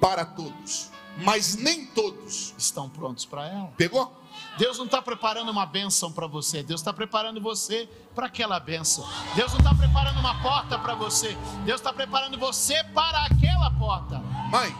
para 0.00 0.24
todos, 0.24 0.90
mas 1.18 1.56
nem 1.56 1.86
todos. 1.86 2.54
Estão 2.58 2.88
prontos 2.88 3.24
para 3.24 3.48
ela. 3.48 3.72
Pegou? 3.76 4.12
Deus 4.58 4.78
não 4.78 4.86
está 4.86 5.02
preparando 5.02 5.50
uma 5.50 5.66
bênção 5.66 6.10
para 6.10 6.26
você, 6.26 6.62
Deus 6.62 6.80
está 6.80 6.92
preparando 6.92 7.40
você 7.40 7.88
para 8.14 8.26
aquela 8.26 8.58
bênção. 8.58 9.06
Deus 9.34 9.52
não 9.52 9.58
está 9.58 9.74
preparando 9.74 10.18
uma 10.18 10.42
porta 10.42 10.78
para 10.78 10.94
você, 10.94 11.36
Deus 11.64 11.80
está 11.80 11.92
preparando 11.92 12.38
você 12.38 12.82
para 12.84 13.26
aquela 13.26 13.70
porta. 13.72 14.18
Mãe, 14.50 14.74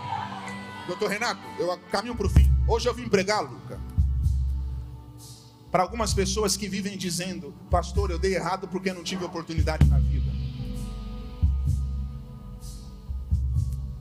doutor 0.87 1.11
Renato, 1.11 1.41
eu 1.59 1.78
caminho 1.91 2.14
para 2.14 2.26
o 2.26 2.30
fim. 2.30 2.51
Hoje 2.66 2.89
eu 2.89 2.95
vim 2.95 3.09
pregar, 3.09 3.43
Luca. 3.43 3.78
Para 5.70 5.82
algumas 5.82 6.14
pessoas 6.14 6.57
que 6.57 6.68
vivem 6.68 6.97
dizendo, 6.97 7.55
pastor, 7.70 8.11
eu 8.11 8.18
dei 8.18 8.34
errado 8.34 8.66
porque 8.68 8.93
não 8.93 9.03
tive 9.03 9.24
oportunidade 9.24 9.87
na 9.87 9.99
vida. 9.99 10.32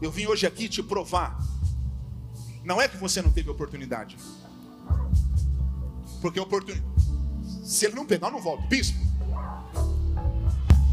Eu 0.01 0.11
vim 0.11 0.25
hoje 0.25 0.47
aqui 0.47 0.69
te 0.69 0.81
provar. 0.81 1.37
Não 2.65 2.81
é 2.81 2.87
que 2.87 2.97
você 2.97 3.21
não 3.21 3.31
teve 3.31 3.49
oportunidade. 3.51 4.17
Porque 6.19 6.39
oportunidade. 6.39 6.83
Se 7.63 7.85
ele 7.85 7.93
não 7.93 8.07
pegar, 8.07 8.27
eu 8.27 8.33
não 8.33 8.41
volto. 8.41 8.67
Bispo. 8.67 8.97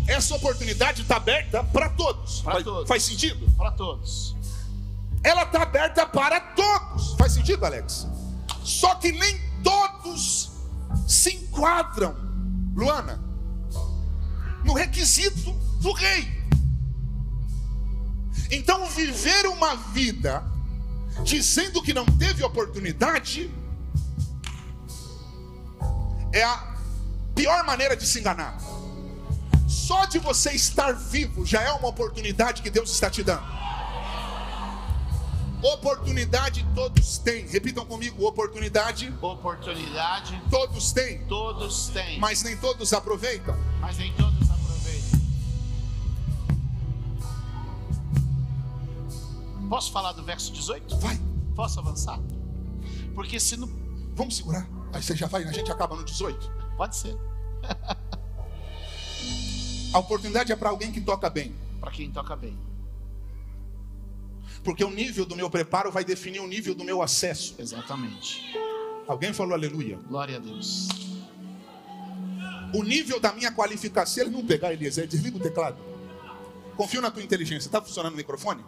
Essa 0.07 0.35
oportunidade 0.35 1.01
está 1.01 1.16
aberta 1.16 1.64
para 1.64 1.89
todos. 1.89 2.43
Pra 2.43 2.53
faz, 2.53 2.64
todos. 2.64 2.89
faz 2.89 3.03
sentido? 3.03 3.51
Para 3.57 3.70
todos. 3.73 4.37
ela 5.25 5.45
está 5.45 5.62
aberta 5.62 6.07
para 6.07 6.41
todos. 6.41 7.14
Faz 7.14 7.33
sentido, 7.33 7.64
Alex? 7.64 8.07
Só 8.62 8.95
que 8.97 9.11
nem 9.11 9.41
todos 9.62 10.51
se 11.09 11.35
enquadram, 11.35 12.14
Luana, 12.75 13.18
no 14.62 14.75
requisito 14.75 15.53
do 15.81 15.93
rei. 15.93 16.43
Então, 18.51 18.87
viver 18.87 19.47
uma 19.47 19.75
vida 19.77 20.51
dizendo 21.24 21.82
que 21.82 21.92
não 21.92 22.04
teve 22.04 22.42
oportunidade 22.42 23.50
é 26.32 26.42
a 26.42 26.74
pior 27.34 27.64
maneira 27.64 27.96
de 27.96 28.06
se 28.06 28.20
enganar. 28.20 28.58
Só 29.68 30.04
de 30.06 30.18
você 30.18 30.52
estar 30.52 30.92
vivo 30.92 31.44
já 31.44 31.60
é 31.62 31.72
uma 31.72 31.88
oportunidade 31.88 32.62
que 32.62 32.70
Deus 32.70 32.90
está 32.90 33.10
te 33.10 33.22
dando. 33.22 33.42
Oportunidade 35.62 36.66
todos 36.74 37.18
têm. 37.18 37.46
Repitam 37.46 37.86
comigo: 37.86 38.26
oportunidade 38.26 39.14
Oportunidade 39.20 40.42
todos 40.50 40.92
têm, 40.92 41.18
todos 41.26 41.88
têm, 41.88 42.18
mas 42.18 42.42
nem 42.42 42.56
todos 42.56 42.92
aproveitam. 42.92 43.56
mas 43.80 43.96
nem 43.96 44.12
todos 44.14 44.41
Posso 49.73 49.91
falar 49.91 50.12
do 50.12 50.23
verso 50.23 50.53
18? 50.53 50.99
Vai, 50.99 51.18
Posso 51.57 51.81
avançar? 51.81 52.20
Porque 53.14 53.41
se 53.41 53.57
não. 53.57 53.66
vamos 54.14 54.37
segurar. 54.37 54.68
Aí 54.93 55.03
você 55.03 55.16
já 55.16 55.27
vai, 55.27 55.45
a 55.45 55.51
gente 55.51 55.73
acaba 55.73 55.97
no 55.97 56.05
18. 56.05 56.53
Pode 56.77 56.95
ser. 56.95 57.16
A 59.95 59.99
oportunidade 59.99 60.53
é 60.53 60.57
para 60.57 60.68
alguém 60.68 60.93
que 60.93 61.01
toca 61.01 61.31
bem, 61.31 61.55
Para 61.81 61.91
quem 61.91 62.11
toca 62.11 62.37
bem. 62.37 62.55
porque 64.62 64.85
o 64.85 64.91
nível 64.91 65.25
do 65.25 65.35
meu 65.35 65.49
preparo 65.49 65.91
vai 65.91 66.05
definir 66.05 66.41
o 66.41 66.47
nível 66.47 66.75
do 66.75 66.85
meu 66.85 67.01
acesso. 67.01 67.55
Exatamente. 67.59 68.55
Alguém 69.09 69.33
falou 69.33 69.55
aleluia. 69.55 69.99
Glória 70.07 70.37
a 70.37 70.39
Deus. 70.39 70.89
O 72.75 72.83
nível 72.83 73.18
da 73.18 73.33
minha 73.33 73.51
qualificação, 73.51 74.12
se 74.12 74.20
ele 74.20 74.29
não 74.29 74.45
pegar 74.45 74.75
Eliezer, 74.75 75.07
desliga 75.07 75.39
o 75.39 75.41
teclado. 75.41 75.79
Confio 76.77 77.01
na 77.01 77.11
tua 77.11 77.23
inteligência. 77.23 77.68
Está 77.68 77.81
funcionando 77.81 78.12
o 78.12 78.16
microfone? 78.18 78.62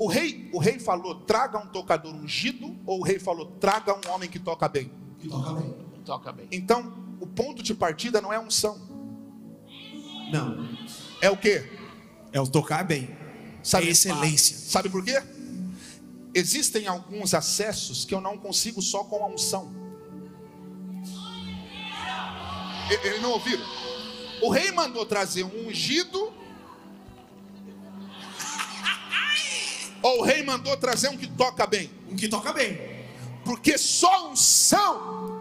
O 0.00 0.06
rei, 0.06 0.48
o 0.54 0.58
rei 0.58 0.78
falou: 0.78 1.14
traga 1.14 1.58
um 1.58 1.66
tocador 1.66 2.14
ungido, 2.14 2.74
ou 2.86 3.00
o 3.00 3.02
rei 3.02 3.18
falou: 3.18 3.44
traga 3.60 3.94
um 3.94 4.10
homem 4.14 4.30
que 4.30 4.38
toca 4.38 4.66
bem. 4.66 4.90
Que 5.18 5.28
toca 5.28 5.52
bem. 5.52 5.74
Toca 6.06 6.32
bem. 6.32 6.48
Então, 6.50 6.90
o 7.20 7.26
ponto 7.26 7.62
de 7.62 7.74
partida 7.74 8.18
não 8.18 8.32
é 8.32 8.40
unção, 8.40 8.80
Não. 10.32 10.66
é 11.20 11.28
o 11.28 11.36
quê? 11.36 11.70
É 12.32 12.40
o 12.40 12.46
tocar 12.46 12.82
bem. 12.82 13.14
Sabe, 13.62 13.88
É 13.88 13.90
excelência. 13.90 14.56
Sabe 14.56 14.88
por 14.88 15.04
quê? 15.04 15.22
Existem 16.32 16.86
alguns 16.86 17.34
acessos 17.34 18.06
que 18.06 18.14
eu 18.14 18.22
não 18.22 18.38
consigo 18.38 18.80
só 18.80 19.04
com 19.04 19.22
a 19.22 19.26
unção. 19.26 19.70
Eles 23.04 23.20
não 23.20 23.32
ouviram? 23.32 23.64
O 24.40 24.48
rei 24.48 24.72
mandou 24.72 25.04
trazer 25.04 25.44
um 25.44 25.68
ungido. 25.68 26.32
Ou 30.02 30.20
o 30.20 30.24
rei 30.24 30.42
mandou 30.42 30.76
trazer 30.76 31.08
um 31.08 31.16
que 31.16 31.26
toca 31.26 31.66
bem? 31.66 31.90
Um 32.10 32.16
que 32.16 32.28
toca 32.28 32.52
bem. 32.52 32.78
Porque 33.44 33.76
só 33.76 34.30
unção. 34.30 35.40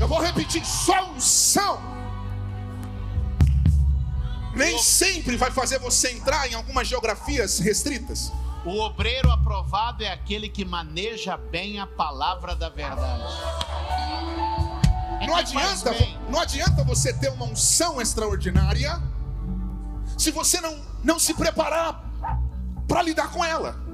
Eu 0.00 0.06
vou 0.06 0.20
repetir: 0.20 0.64
só 0.64 1.10
unção 1.10 1.80
Nem 4.54 4.78
sempre 4.78 5.36
vai 5.36 5.50
fazer 5.50 5.78
você 5.78 6.12
entrar 6.12 6.50
em 6.50 6.54
algumas 6.54 6.88
geografias 6.88 7.58
restritas. 7.58 8.32
O 8.64 8.80
obreiro 8.80 9.30
aprovado 9.30 10.02
é 10.02 10.10
aquele 10.10 10.48
que 10.48 10.64
maneja 10.64 11.36
bem 11.36 11.78
a 11.78 11.86
palavra 11.86 12.56
da 12.56 12.68
verdade. 12.68 13.22
É 15.20 15.26
Não 15.26 15.36
adianta, 15.36 15.94
não 16.28 16.40
adianta 16.40 16.82
você 16.84 17.12
ter 17.12 17.30
uma 17.30 17.44
unção 17.44 18.00
extraordinária 18.00 19.00
se 20.16 20.30
você 20.30 20.60
não, 20.60 20.80
não 21.04 21.18
se 21.18 21.34
preparar 21.34 22.02
para 22.88 23.02
lidar 23.02 23.30
com 23.30 23.44
ela. 23.44 23.84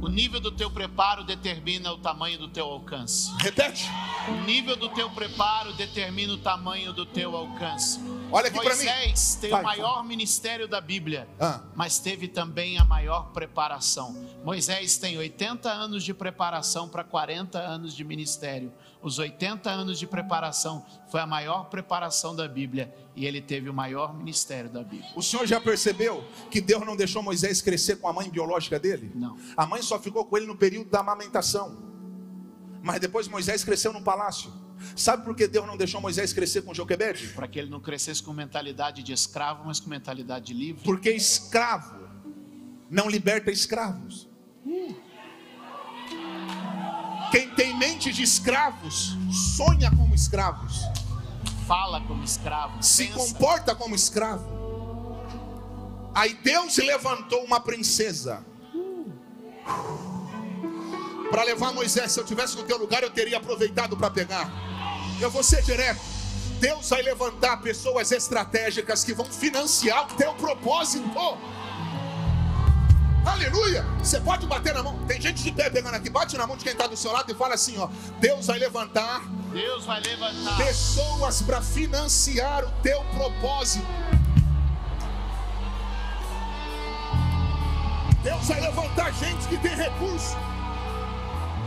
O 0.00 0.08
nível 0.08 0.40
do 0.40 0.50
teu 0.50 0.68
preparo 0.68 1.22
determina 1.22 1.92
o 1.92 1.98
tamanho 1.98 2.36
do 2.36 2.48
teu 2.48 2.64
alcance. 2.64 3.30
Repete. 3.38 3.88
O 4.28 4.32
nível 4.44 4.74
do 4.74 4.88
teu 4.88 5.08
preparo 5.10 5.72
determina 5.74 6.32
o 6.32 6.38
tamanho 6.38 6.92
do 6.92 7.06
teu 7.06 7.36
alcance. 7.36 8.00
Olha 8.32 8.48
aqui 8.48 8.58
pra 8.58 8.74
mim. 8.74 8.84
Moisés 8.84 9.38
tem 9.40 9.50
Vai, 9.50 9.60
o 9.60 9.64
maior 9.64 10.02
ministério 10.04 10.66
da 10.66 10.80
Bíblia, 10.80 11.28
Ah. 11.38 11.60
mas 11.76 12.00
teve 12.00 12.26
também 12.26 12.78
a 12.80 12.84
maior 12.84 13.30
preparação. 13.32 14.12
Moisés 14.44 14.98
tem 14.98 15.16
80 15.18 15.70
anos 15.70 16.02
de 16.02 16.12
preparação 16.12 16.88
para 16.88 17.04
40 17.04 17.60
anos 17.60 17.94
de 17.94 18.02
ministério. 18.02 18.72
Os 19.02 19.18
80 19.18 19.68
anos 19.68 19.98
de 19.98 20.06
preparação 20.06 20.86
foi 21.10 21.20
a 21.20 21.26
maior 21.26 21.64
preparação 21.64 22.36
da 22.36 22.46
Bíblia 22.46 22.94
e 23.16 23.26
ele 23.26 23.40
teve 23.40 23.68
o 23.68 23.74
maior 23.74 24.14
ministério 24.14 24.70
da 24.70 24.82
Bíblia. 24.82 25.10
O 25.16 25.22
senhor 25.22 25.44
já 25.46 25.60
percebeu 25.60 26.24
que 26.50 26.60
Deus 26.60 26.86
não 26.86 26.96
deixou 26.96 27.22
Moisés 27.22 27.60
crescer 27.60 27.96
com 27.96 28.06
a 28.06 28.12
mãe 28.12 28.30
biológica 28.30 28.78
dele? 28.78 29.10
Não. 29.14 29.36
A 29.56 29.66
mãe 29.66 29.82
só 29.82 29.98
ficou 29.98 30.24
com 30.24 30.36
ele 30.36 30.46
no 30.46 30.56
período 30.56 30.88
da 30.88 31.00
amamentação. 31.00 31.76
Mas 32.80 33.00
depois 33.00 33.26
Moisés 33.26 33.64
cresceu 33.64 33.92
no 33.92 34.02
palácio. 34.02 34.52
Sabe 34.96 35.24
por 35.24 35.34
que 35.34 35.46
Deus 35.46 35.66
não 35.66 35.76
deixou 35.76 36.00
Moisés 36.00 36.32
crescer 36.32 36.62
com 36.62 36.72
Joquebede? 36.72 37.28
Para 37.28 37.48
que 37.48 37.58
ele 37.58 37.70
não 37.70 37.80
crescesse 37.80 38.22
com 38.22 38.32
mentalidade 38.32 39.02
de 39.02 39.12
escravo, 39.12 39.64
mas 39.66 39.80
com 39.80 39.90
mentalidade 39.90 40.46
de 40.46 40.54
livre. 40.54 40.84
Porque 40.84 41.10
escravo 41.10 42.02
não 42.90 43.08
liberta 43.08 43.50
escravos. 43.50 44.28
Quem 47.32 47.48
tem 47.50 47.76
mente 47.76 48.12
de 48.12 48.22
escravos 48.22 49.16
sonha 49.56 49.90
como 49.90 50.14
escravos, 50.14 50.80
Fala 51.66 52.00
como 52.02 52.22
escravo. 52.22 52.82
se 52.82 53.06
pensa. 53.06 53.18
comporta 53.18 53.74
como 53.74 53.94
escravo. 53.94 54.44
Aí 56.14 56.34
Deus 56.34 56.76
levantou 56.76 57.42
uma 57.44 57.58
princesa 57.58 58.44
para 61.30 61.44
levar 61.44 61.72
Moisés. 61.72 62.12
Se 62.12 62.20
eu 62.20 62.24
tivesse 62.24 62.54
no 62.56 62.64
teu 62.64 62.76
lugar, 62.76 63.02
eu 63.02 63.10
teria 63.10 63.38
aproveitado 63.38 63.96
para 63.96 64.10
pegar. 64.10 64.50
Eu 65.20 65.30
vou 65.30 65.42
ser 65.42 65.62
direto. 65.62 66.00
Deus 66.60 66.90
vai 66.90 67.02
levantar 67.02 67.56
pessoas 67.62 68.12
estratégicas 68.12 69.02
que 69.02 69.14
vão 69.14 69.24
financiar 69.24 70.04
o 70.12 70.14
teu 70.16 70.34
propósito. 70.34 71.08
Aleluia! 73.24 73.84
Você 73.98 74.20
pode 74.20 74.46
bater 74.46 74.74
na 74.74 74.82
mão. 74.82 74.98
Tem 75.06 75.20
gente 75.20 75.42
de 75.42 75.52
pé 75.52 75.70
pegando 75.70 75.94
aqui. 75.94 76.10
Bate 76.10 76.36
na 76.36 76.46
mão 76.46 76.56
de 76.56 76.64
quem 76.64 76.72
está 76.72 76.86
do 76.86 76.96
seu 76.96 77.12
lado 77.12 77.30
e 77.30 77.34
fala 77.34 77.54
assim: 77.54 77.78
ó. 77.78 77.88
Deus 78.20 78.46
vai 78.46 78.58
levantar 78.58 79.22
Deus 79.52 79.84
vai 79.84 80.00
levantar 80.00 80.56
pessoas 80.56 81.42
para 81.42 81.60
financiar 81.60 82.64
o 82.64 82.70
teu 82.82 83.04
propósito. 83.14 83.86
Deus 88.22 88.48
vai 88.48 88.60
levantar 88.60 89.12
gente 89.12 89.46
que 89.48 89.58
tem 89.58 89.74
recurso. 89.74 90.36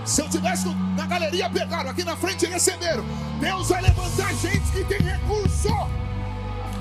Se 0.04 0.22
eu 0.22 0.30
tivesse 0.30 0.68
na 0.96 1.06
galeria, 1.06 1.50
pegaram 1.50 1.90
aqui 1.90 2.04
na 2.04 2.16
frente 2.16 2.46
receberam. 2.46 3.06
Deus 3.40 3.70
vai 3.70 3.82
levantar 3.82 4.34
gente 4.36 4.72
que 4.72 4.84
tem 4.86 5.00
recurso. 5.00 5.70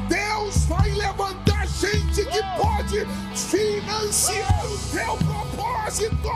Deus 0.09 0.65
vai 0.67 0.91
levantar 0.91 1.67
gente 1.67 2.25
que 2.27 2.43
pode 2.57 3.07
financiar 3.35 4.67
o 4.67 4.79
teu 4.91 5.17
propósito. 5.17 6.31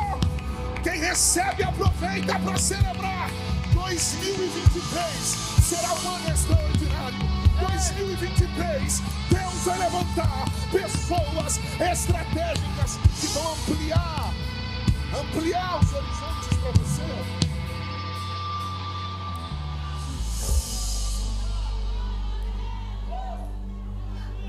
Quem 0.82 1.00
recebe, 1.00 1.62
aproveita 1.62 2.38
para 2.38 2.56
celebrar. 2.56 3.30
2023 3.74 5.48
será 5.62 5.92
um 5.94 6.14
ano 6.14 6.30
extraordinário. 6.30 7.18
2023, 7.60 9.02
Deus 9.30 9.54
vai 9.64 9.78
levantar 9.78 10.44
pessoas 10.70 11.60
estratégicas 11.80 12.98
que 13.20 13.26
vão 13.28 13.52
ampliar, 13.52 14.32
ampliar 15.20 15.80
os 15.82 15.92
horizontes 15.92 16.58
para 16.58 16.70
você. 16.72 17.37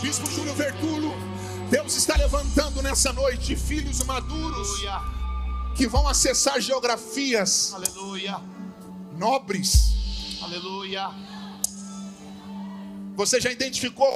Bispo 0.00 0.26
Júlio 0.30 0.54
Vertulo, 0.54 1.12
Deus 1.68 1.96
está 1.96 2.16
levantando 2.16 2.80
nessa 2.82 3.12
noite 3.12 3.56
filhos 3.56 4.04
maduros 4.04 4.68
que 5.74 5.86
vão 5.88 6.06
acessar 6.06 6.60
geografias 6.60 7.72
aleluia, 7.74 8.40
nobres. 9.16 10.38
aleluia. 10.42 11.10
Você 13.16 13.40
já 13.40 13.50
identificou 13.50 14.08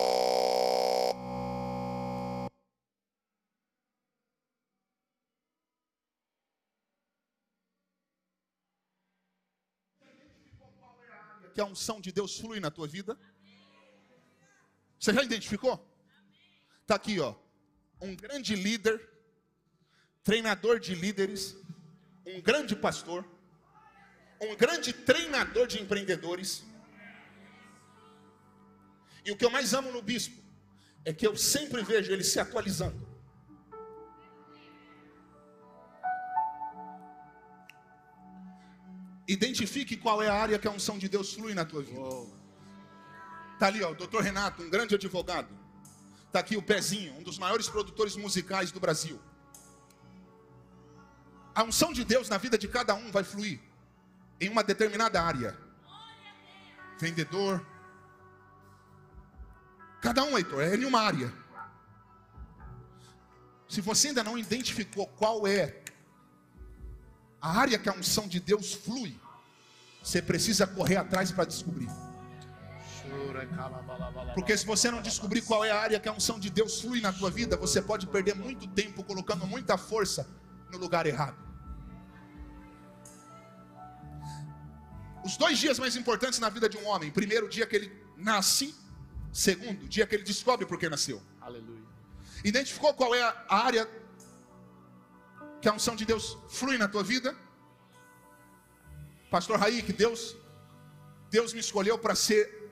que 11.54 11.60
a 11.60 11.64
unção 11.64 12.00
de 12.00 12.10
Deus 12.10 12.38
flui 12.38 12.58
na 12.58 12.70
tua 12.70 12.86
vida? 12.86 13.16
Você 14.98 15.14
já 15.14 15.22
identificou? 15.22 15.76
Tá 16.86 16.96
aqui, 16.96 17.20
ó. 17.20 17.34
Um 18.00 18.14
grande 18.16 18.56
líder, 18.56 19.08
treinador 20.22 20.80
de 20.80 20.94
líderes, 20.94 21.56
um 22.26 22.40
grande 22.40 22.74
pastor, 22.74 23.24
um 24.40 24.54
grande 24.56 24.92
treinador 24.92 25.66
de 25.66 25.80
empreendedores. 25.80 26.64
E 29.24 29.30
o 29.30 29.36
que 29.36 29.44
eu 29.44 29.50
mais 29.50 29.72
amo 29.72 29.92
no 29.92 30.02
bispo 30.02 30.42
é 31.04 31.12
que 31.12 31.26
eu 31.26 31.36
sempre 31.36 31.82
vejo 31.82 32.12
ele 32.12 32.24
se 32.24 32.40
atualizando. 32.40 33.13
Identifique 39.34 39.96
qual 39.96 40.22
é 40.22 40.28
a 40.28 40.34
área 40.34 40.58
que 40.60 40.68
a 40.68 40.70
unção 40.70 40.96
de 40.96 41.08
Deus 41.08 41.34
flui 41.34 41.54
na 41.54 41.64
tua 41.64 41.82
vida. 41.82 42.00
Tá 43.58 43.66
ali, 43.66 43.82
ó, 43.82 43.90
o 43.90 43.94
doutor 43.94 44.22
Renato, 44.22 44.62
um 44.62 44.70
grande 44.70 44.94
advogado. 44.94 45.48
Tá 46.30 46.38
aqui 46.38 46.56
o 46.56 46.62
Pezinho, 46.62 47.12
um 47.18 47.22
dos 47.24 47.36
maiores 47.36 47.68
produtores 47.68 48.14
musicais 48.14 48.70
do 48.70 48.78
Brasil. 48.78 49.20
A 51.52 51.64
unção 51.64 51.92
de 51.92 52.04
Deus 52.04 52.28
na 52.28 52.38
vida 52.38 52.56
de 52.56 52.68
cada 52.68 52.94
um 52.94 53.10
vai 53.10 53.24
fluir 53.24 53.58
em 54.40 54.48
uma 54.48 54.62
determinada 54.62 55.20
área. 55.20 55.58
Vendedor. 57.00 57.66
Cada 60.00 60.22
um, 60.22 60.38
Heitor, 60.38 60.62
é 60.62 60.76
em 60.76 60.84
uma 60.84 61.00
área. 61.00 61.32
Se 63.68 63.80
você 63.80 64.08
ainda 64.08 64.22
não 64.22 64.38
identificou 64.38 65.08
qual 65.08 65.44
é 65.44 65.82
a 67.40 67.58
área 67.58 67.80
que 67.80 67.88
a 67.88 67.94
unção 67.94 68.28
de 68.28 68.38
Deus 68.38 68.74
flui, 68.74 69.23
você 70.04 70.20
precisa 70.20 70.66
correr 70.66 70.96
atrás 70.96 71.32
para 71.32 71.46
descobrir. 71.46 71.88
Porque 74.34 74.56
se 74.56 74.66
você 74.66 74.90
não 74.90 75.00
descobrir 75.00 75.40
qual 75.40 75.64
é 75.64 75.70
a 75.70 75.80
área 75.80 75.98
que 75.98 76.08
a 76.08 76.12
unção 76.12 76.38
de 76.38 76.50
Deus 76.50 76.82
flui 76.82 77.00
na 77.00 77.10
tua 77.10 77.30
vida, 77.30 77.56
você 77.56 77.80
pode 77.80 78.06
perder 78.06 78.34
muito 78.34 78.66
tempo 78.68 79.02
colocando 79.02 79.46
muita 79.46 79.78
força 79.78 80.28
no 80.70 80.76
lugar 80.76 81.06
errado. 81.06 81.42
Os 85.24 85.38
dois 85.38 85.58
dias 85.58 85.78
mais 85.78 85.96
importantes 85.96 86.38
na 86.38 86.50
vida 86.50 86.68
de 86.68 86.76
um 86.76 86.86
homem: 86.86 87.10
primeiro, 87.10 87.46
o 87.46 87.48
dia 87.48 87.66
que 87.66 87.74
ele 87.74 87.90
nasce, 88.14 88.74
segundo, 89.32 89.84
o 89.84 89.88
dia 89.88 90.06
que 90.06 90.14
ele 90.14 90.24
descobre 90.24 90.66
por 90.66 90.78
que 90.78 90.86
nasceu. 90.86 91.22
Aleluia. 91.40 91.82
Identificou 92.44 92.92
qual 92.92 93.14
é 93.14 93.22
a 93.22 93.56
área 93.56 93.88
que 95.62 95.68
a 95.68 95.72
unção 95.72 95.96
de 95.96 96.04
Deus 96.04 96.36
flui 96.50 96.76
na 96.76 96.88
tua 96.88 97.02
vida? 97.02 97.34
Pastor 99.34 99.58
Raí, 99.58 99.82
que 99.82 99.92
Deus, 99.92 100.36
Deus 101.28 101.52
me 101.52 101.58
escolheu 101.58 101.98
para 101.98 102.14
ser 102.14 102.70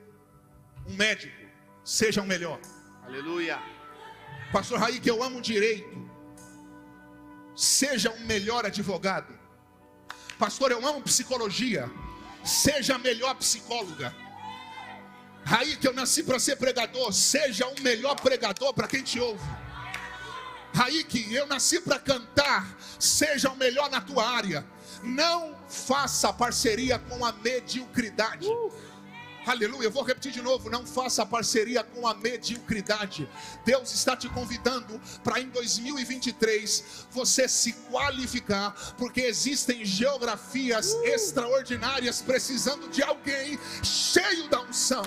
um 0.87 0.93
médico. 0.93 1.35
seja 1.83 2.21
o 2.21 2.25
melhor. 2.25 2.57
Aleluia. 3.05 3.61
Pastor 4.49 4.79
Raí, 4.79 5.01
que 5.01 5.11
eu 5.11 5.21
amo 5.21 5.41
direito, 5.41 6.09
seja 7.53 8.09
um 8.11 8.25
melhor 8.25 8.65
advogado. 8.65 9.37
Pastor, 10.39 10.71
eu 10.71 10.87
amo 10.87 11.01
psicologia, 11.01 11.91
seja 12.45 12.95
a 12.95 12.97
melhor 12.97 13.35
psicóloga. 13.35 14.15
Raí, 15.43 15.75
que 15.75 15.85
eu 15.89 15.93
nasci 15.93 16.23
para 16.23 16.39
ser 16.39 16.55
pregador, 16.55 17.11
seja 17.11 17.67
um 17.67 17.81
melhor 17.81 18.15
pregador 18.15 18.73
para 18.73 18.87
quem 18.87 19.03
te 19.03 19.19
ouve. 19.19 19.43
Raí, 20.73 21.03
que 21.03 21.33
eu 21.33 21.45
nasci 21.45 21.81
para 21.81 21.99
cantar, 21.99 22.73
seja 22.97 23.51
o 23.51 23.57
melhor 23.57 23.89
na 23.89 23.99
tua 23.99 24.25
área. 24.25 24.65
Não 25.03 25.55
faça 25.67 26.31
parceria 26.31 26.97
com 26.97 27.25
a 27.25 27.31
mediocridade. 27.31 28.47
Aleluia, 29.45 29.87
eu 29.87 29.91
vou 29.91 30.03
repetir 30.03 30.31
de 30.31 30.41
novo: 30.41 30.69
não 30.69 30.85
faça 30.85 31.25
parceria 31.25 31.83
com 31.83 32.07
a 32.07 32.13
mediocridade. 32.13 33.29
Deus 33.65 33.93
está 33.93 34.15
te 34.15 34.29
convidando 34.29 34.99
para 35.23 35.39
em 35.39 35.49
2023 35.49 37.07
você 37.11 37.47
se 37.47 37.73
qualificar, 37.91 38.73
porque 38.97 39.21
existem 39.21 39.83
geografias 39.83 40.93
extraordinárias 41.03 42.21
precisando 42.21 42.89
de 42.89 43.03
alguém 43.03 43.59
cheio 43.83 44.47
da 44.47 44.61
unção. 44.61 45.03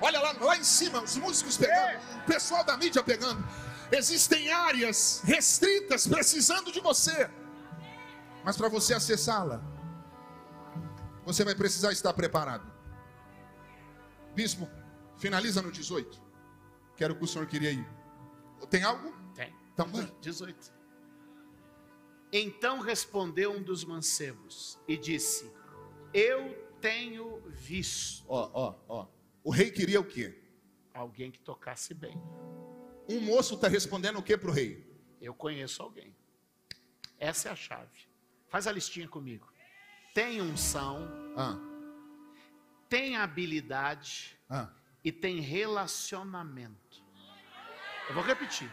Olha 0.00 0.20
lá, 0.20 0.32
lá 0.40 0.56
em 0.56 0.62
cima, 0.62 1.02
os 1.02 1.16
músicos 1.16 1.56
pegando, 1.56 1.98
o 2.16 2.26
pessoal 2.26 2.62
da 2.62 2.76
mídia 2.76 3.02
pegando. 3.02 3.44
Existem 3.90 4.52
áreas 4.52 5.20
restritas 5.24 6.06
precisando 6.06 6.70
de 6.70 6.78
você, 6.80 7.28
mas 8.48 8.56
para 8.56 8.70
você 8.70 8.94
acessá-la, 8.94 9.62
você 11.22 11.44
vai 11.44 11.54
precisar 11.54 11.92
estar 11.92 12.14
preparado. 12.14 12.72
Bispo, 14.34 14.66
finaliza 15.18 15.60
no 15.60 15.70
18. 15.70 16.18
Quero 16.96 17.14
que 17.14 17.24
o 17.24 17.26
senhor 17.26 17.46
queria 17.46 17.72
ir. 17.72 17.86
Tem 18.70 18.82
algo? 18.84 19.14
Tem. 19.34 19.54
Então 19.74 19.86
vai. 19.92 20.10
18. 20.22 20.72
Então 22.32 22.80
respondeu 22.80 23.52
um 23.52 23.62
dos 23.62 23.84
mancebos 23.84 24.78
e 24.88 24.96
disse: 24.96 25.52
Eu 26.14 26.56
tenho 26.80 27.42
visto 27.48 28.24
Ó, 28.26 28.50
ó, 28.54 28.74
ó. 28.88 29.06
O 29.44 29.50
rei 29.50 29.70
queria 29.70 30.00
o 30.00 30.04
quê? 30.04 30.42
alguém 30.94 31.30
que 31.30 31.38
tocasse 31.38 31.92
bem. 31.92 32.16
Um 33.06 33.20
moço 33.20 33.56
está 33.56 33.68
respondendo 33.68 34.18
o 34.18 34.22
quê 34.22 34.38
para 34.38 34.48
o 34.48 34.54
rei? 34.54 34.90
Eu 35.20 35.34
conheço 35.34 35.82
alguém. 35.82 36.16
Essa 37.18 37.50
é 37.50 37.52
a 37.52 37.56
chave. 37.56 38.07
Faz 38.48 38.66
a 38.66 38.72
listinha 38.72 39.08
comigo. 39.08 39.46
Tem 40.14 40.40
unção, 40.40 41.06
Ah, 41.36 41.56
tem 42.88 43.16
habilidade 43.16 44.38
ah. 44.48 44.68
e 45.04 45.12
tem 45.12 45.40
relacionamento. 45.40 47.02
Eu 48.08 48.14
vou 48.14 48.24
repetir. 48.24 48.70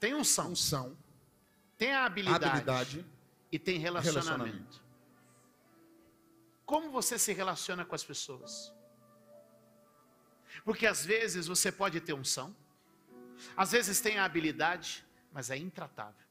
Tem 0.00 0.14
unção, 0.14 0.50
Unção, 0.50 0.98
tem 1.78 1.92
a 1.92 2.04
habilidade, 2.04 2.44
habilidade. 2.44 3.06
e 3.52 3.58
tem 3.58 3.78
relacionamento. 3.78 4.26
relacionamento. 4.44 4.82
Como 6.66 6.90
você 6.90 7.16
se 7.18 7.32
relaciona 7.32 7.84
com 7.84 7.94
as 7.94 8.02
pessoas? 8.02 8.72
Porque 10.64 10.86
às 10.86 11.04
vezes 11.06 11.46
você 11.46 11.70
pode 11.70 12.00
ter 12.00 12.12
unção, 12.14 12.54
às 13.56 13.70
vezes 13.72 14.00
tem 14.00 14.18
a 14.18 14.24
habilidade, 14.24 15.04
mas 15.32 15.48
é 15.50 15.56
intratável. 15.56 16.21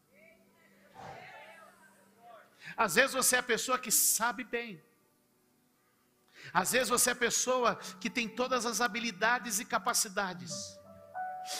Às 2.75 2.95
vezes 2.95 3.13
você 3.13 3.35
é 3.35 3.39
a 3.39 3.43
pessoa 3.43 3.77
que 3.77 3.91
sabe 3.91 4.43
bem. 4.43 4.81
Às 6.53 6.71
vezes 6.71 6.89
você 6.89 7.09
é 7.09 7.13
a 7.13 7.15
pessoa 7.15 7.75
que 7.99 8.09
tem 8.09 8.27
todas 8.27 8.65
as 8.65 8.81
habilidades 8.81 9.59
e 9.59 9.65
capacidades, 9.65 10.51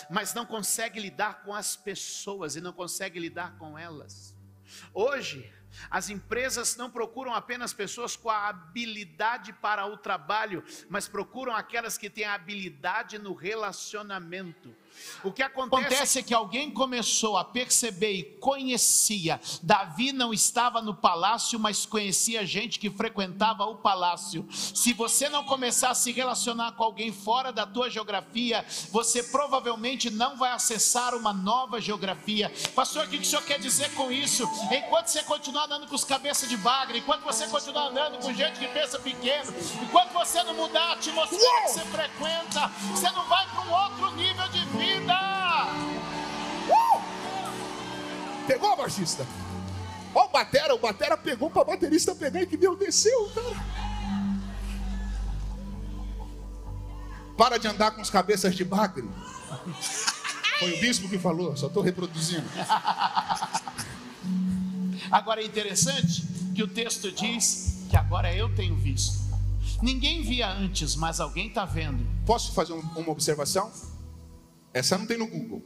mas 0.10 0.34
não 0.34 0.46
consegue 0.46 1.00
lidar 1.00 1.44
com 1.44 1.54
as 1.54 1.76
pessoas 1.76 2.56
e 2.56 2.62
não 2.62 2.74
consegue 2.74 3.20
lidar 3.20 3.58
com 3.58 3.78
elas. 3.78 4.36
Hoje, 4.94 5.52
as 5.90 6.10
empresas 6.10 6.76
não 6.76 6.90
procuram 6.90 7.34
apenas 7.34 7.74
pessoas 7.74 8.16
com 8.16 8.30
a 8.30 8.50
habilidade 8.50 9.54
para 9.54 9.86
o 9.86 9.98
trabalho, 9.98 10.64
mas 10.90 11.08
procuram 11.08 11.56
aquelas 11.56 11.98
que 11.98 12.10
têm 12.10 12.26
a 12.26 12.34
habilidade 12.34 13.18
no 13.18 13.34
relacionamento. 13.34 14.76
O 15.24 15.32
que 15.32 15.44
acontece, 15.44 15.86
acontece 15.86 16.20
é 16.20 16.24
que 16.24 16.34
alguém 16.34 16.72
começou 16.72 17.38
a 17.38 17.44
perceber 17.44 18.14
e 18.14 18.24
conhecia. 18.24 19.40
Davi 19.62 20.12
não 20.12 20.34
estava 20.34 20.82
no 20.82 20.96
palácio, 20.96 21.60
mas 21.60 21.86
conhecia 21.86 22.46
gente 22.46 22.80
que 22.80 22.90
frequentava 22.90 23.66
o 23.66 23.76
palácio. 23.76 24.48
Se 24.52 24.94
você 24.94 25.30
não 25.30 25.44
começar 25.44 25.92
a 25.92 25.96
se 25.96 26.12
relacionar 26.12 26.74
com 26.74 26.84
alguém 26.84 27.12
fora 27.12 27.52
da 27.52 27.66
tua 27.66 27.90
geografia, 27.90 28.66
você 28.92 29.24
provavelmente 29.24 30.10
não 30.10 30.38
vai 30.38 30.52
acessar 30.52 31.14
uma 31.16 31.34
nova 31.34 31.80
geografia. 31.80 32.52
Pastor, 32.76 33.06
o 33.06 33.10
que 33.10 33.18
o 33.18 33.26
senhor 33.26 33.44
quer 33.44 33.60
dizer 33.60 33.94
com 33.94 34.12
isso? 34.12 34.44
Enquanto 34.72 35.08
você 35.08 35.24
continuar 35.24 35.66
andando 35.66 35.88
com 35.88 35.96
os 35.96 36.04
cabeças 36.04 36.50
de 36.50 36.58
bagre, 36.58 37.00
enquanto 37.00 37.24
você 37.24 37.48
continuar 37.48 37.88
andando 37.88 38.18
com 38.20 38.34
gente 38.34 38.60
que 38.60 38.68
pensa 38.68 39.00
pequeno, 39.00 39.54
enquanto 39.82 40.12
você 40.14 40.42
não 40.44 40.54
mudar 40.56 40.90
a 40.90 40.94
atmosfera 40.94 41.62
que 41.62 41.70
você 41.70 41.86
frequenta, 41.86 42.68
você 42.92 43.10
não 43.12 43.24
vai 43.28 43.46
para 43.48 43.62
um 43.62 43.72
outro 43.72 44.12
nível 44.16 44.48
de 44.50 44.60
vida. 44.66 44.81
Pegou, 48.48 48.76
baixista? 48.76 49.26
Ó, 50.14 50.26
o 50.26 50.30
batera, 50.30 50.76
o 50.76 50.80
batera 50.80 51.16
pegou 51.18 51.50
para 51.50 51.64
baterista 51.64 52.14
pegar 52.16 52.42
e 52.42 52.46
que 52.48 52.58
deu, 52.58 52.76
desceu, 52.76 53.30
cara. 53.34 53.56
Para 57.38 57.58
de 57.58 57.68
andar 57.68 57.92
com 57.92 58.02
os 58.02 58.10
cabeças 58.10 58.56
de 58.56 58.64
bagre. 58.64 59.10
Foi 60.60 60.74
o 60.78 60.80
bispo 60.80 61.10
que 61.10 61.18
falou, 61.18 61.56
só 61.56 61.68
estou 61.68 61.82
reproduzindo. 61.82 62.46
Agora 65.10 65.42
é 65.42 65.46
interessante 65.46 66.24
que 66.54 66.62
o 66.62 66.68
texto 66.68 67.12
diz 67.12 67.86
que 67.90 67.96
agora 67.98 68.34
eu 68.36 68.54
tenho 68.54 68.76
visto. 68.76 69.20
Ninguém 69.82 70.22
via 70.22 70.50
antes, 70.52 70.96
mas 70.96 71.20
alguém 71.20 71.48
está 71.48 71.66
vendo. 71.66 72.06
Posso 72.26 72.54
fazer 72.54 72.74
um- 72.74 72.80
uma 72.96 73.10
observação? 73.12 73.72
Essa 74.74 74.98
não 74.98 75.06
tem 75.06 75.18
no 75.18 75.28
Google. 75.28 75.64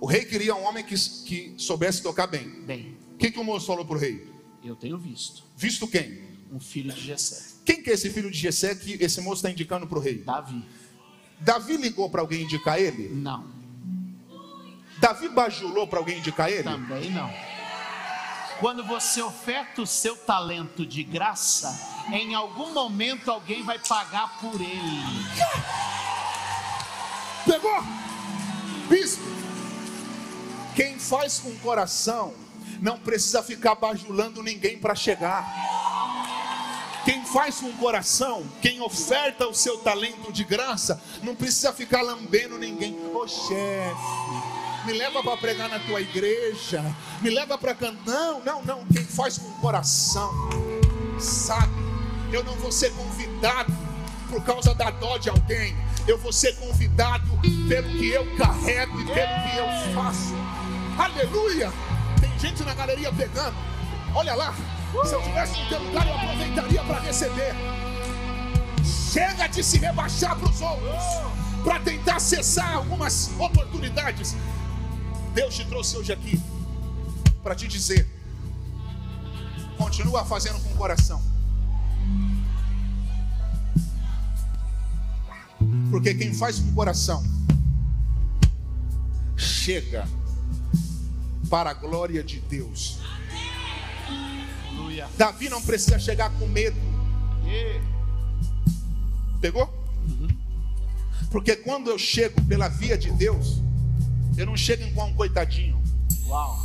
O 0.00 0.06
rei 0.06 0.24
queria 0.24 0.54
um 0.54 0.64
homem 0.64 0.84
que, 0.84 0.94
que 1.24 1.54
soubesse 1.56 2.02
tocar 2.02 2.26
bem. 2.26 2.48
Bem, 2.62 2.96
O 3.14 3.16
que, 3.16 3.30
que 3.30 3.38
o 3.38 3.44
moço 3.44 3.66
falou 3.66 3.84
para 3.84 3.96
o 3.96 3.98
rei? 3.98 4.30
eu 4.64 4.76
tenho 4.76 4.96
visto 4.98 5.42
Visto 5.56 5.86
quem? 5.88 6.22
um 6.52 6.60
filho 6.60 6.92
de 6.92 7.00
Jessé, 7.00 7.54
Quem 7.64 7.82
que 7.82 7.90
é 7.90 7.94
esse 7.94 8.10
filho 8.10 8.30
de 8.30 8.36
Jessé 8.38 8.74
que 8.74 8.92
esse 9.02 9.20
moço 9.20 9.36
está 9.36 9.50
indicando 9.50 9.86
para 9.86 9.98
o 9.98 10.00
rei? 10.00 10.18
Davi. 10.18 10.64
Davi 11.40 11.76
ligou 11.76 12.08
para 12.10 12.20
alguém 12.20 12.42
indicar 12.42 12.78
ele? 12.80 13.08
Não, 13.08 13.46
Davi 14.98 15.28
bajulou 15.28 15.86
para 15.86 15.98
alguém 15.98 16.18
indicar 16.18 16.50
ele? 16.50 16.62
também 16.64 17.10
não. 17.10 17.32
Quando 18.60 18.84
você 18.84 19.20
oferta 19.22 19.82
o 19.82 19.86
seu 19.86 20.16
talento 20.16 20.86
de 20.86 21.02
graça, 21.02 22.04
em 22.12 22.34
algum 22.34 22.72
momento 22.72 23.28
alguém 23.30 23.62
vai 23.64 23.78
pagar 23.80 24.38
por 24.40 24.60
ele. 24.60 25.02
Pegou? 27.44 27.82
Bispo, 28.88 29.22
quem 30.74 30.98
faz 30.98 31.38
com 31.38 31.48
o 31.48 31.58
coração 31.58 32.34
não 32.80 32.98
precisa 32.98 33.42
ficar 33.42 33.74
bajulando 33.74 34.42
ninguém 34.42 34.78
para 34.78 34.94
chegar. 34.94 35.44
Quem 37.04 37.24
faz 37.24 37.56
com 37.56 37.66
o 37.66 37.72
coração, 37.74 38.44
quem 38.60 38.80
oferta 38.80 39.46
o 39.48 39.54
seu 39.54 39.78
talento 39.78 40.32
de 40.32 40.44
graça, 40.44 41.02
não 41.22 41.34
precisa 41.34 41.72
ficar 41.72 42.00
lambendo 42.00 42.58
ninguém. 42.58 42.96
Ô 43.12 43.26
chefe, 43.26 44.86
me 44.86 44.92
leva 44.92 45.22
para 45.22 45.36
pregar 45.36 45.68
na 45.68 45.80
tua 45.80 46.00
igreja, 46.00 46.84
me 47.20 47.30
leva 47.30 47.58
para 47.58 47.74
cantar. 47.74 48.04
Não, 48.06 48.40
não, 48.44 48.62
não. 48.62 48.86
Quem 48.86 49.04
faz 49.04 49.36
com 49.36 49.48
o 49.48 49.54
coração, 49.54 50.32
sabe, 51.18 51.72
eu 52.32 52.44
não 52.44 52.54
vou 52.54 52.70
ser 52.70 52.92
convidado 52.94 53.72
por 54.30 54.42
causa 54.44 54.74
da 54.74 54.90
dó 54.90 55.18
de 55.18 55.28
alguém, 55.28 55.76
eu 56.06 56.18
vou 56.18 56.32
ser 56.32 56.54
convidado 56.56 57.38
pelo 57.68 57.88
que 57.90 58.08
eu 58.08 58.36
carrego 58.36 59.00
e 59.00 59.04
pelo 59.04 59.14
que 59.14 59.56
eu 59.56 59.94
faço. 59.94 60.34
Aleluia! 60.98 61.72
Tem 62.20 62.38
gente 62.38 62.62
na 62.64 62.74
galeria 62.74 63.12
pegando. 63.12 63.56
Olha 64.14 64.34
lá, 64.34 64.54
se 65.04 65.14
eu 65.14 65.22
tivesse 65.22 65.60
no 65.60 65.68
teu 65.68 65.82
lugar, 65.82 66.06
eu 66.06 66.14
aproveitaria 66.14 66.82
para 66.84 67.00
receber. 67.00 67.54
Chega 68.84 69.46
de 69.46 69.62
se 69.62 69.78
rebaixar 69.78 70.36
para 70.36 70.48
os 70.48 70.60
outros, 70.60 71.02
para 71.64 71.78
tentar 71.80 72.16
acessar 72.16 72.74
algumas 72.74 73.30
oportunidades. 73.38 74.36
Deus 75.34 75.54
te 75.54 75.64
trouxe 75.64 75.96
hoje 75.96 76.12
aqui 76.12 76.40
para 77.42 77.54
te 77.54 77.68
dizer: 77.68 78.08
continua 79.78 80.24
fazendo 80.24 80.60
com 80.60 80.74
o 80.74 80.76
coração. 80.76 81.22
Porque 85.92 86.14
quem 86.14 86.32
faz 86.32 86.58
com 86.58 86.70
o 86.70 86.72
coração 86.72 87.22
chega 89.36 90.08
para 91.50 91.68
a 91.68 91.74
glória 91.74 92.24
de 92.24 92.40
Deus. 92.40 92.98
Davi 95.18 95.50
não 95.50 95.60
precisa 95.60 95.98
chegar 95.98 96.30
com 96.38 96.48
medo. 96.48 96.80
Pegou? 99.38 99.70
Porque 101.30 101.56
quando 101.56 101.90
eu 101.90 101.98
chego 101.98 102.40
pela 102.46 102.68
via 102.68 102.96
de 102.96 103.10
Deus, 103.10 103.60
eu 104.38 104.46
não 104.46 104.56
chego 104.56 104.84
igual 104.84 105.08
um 105.08 105.14
coitadinho. 105.14 105.82
Uau. 106.26 106.58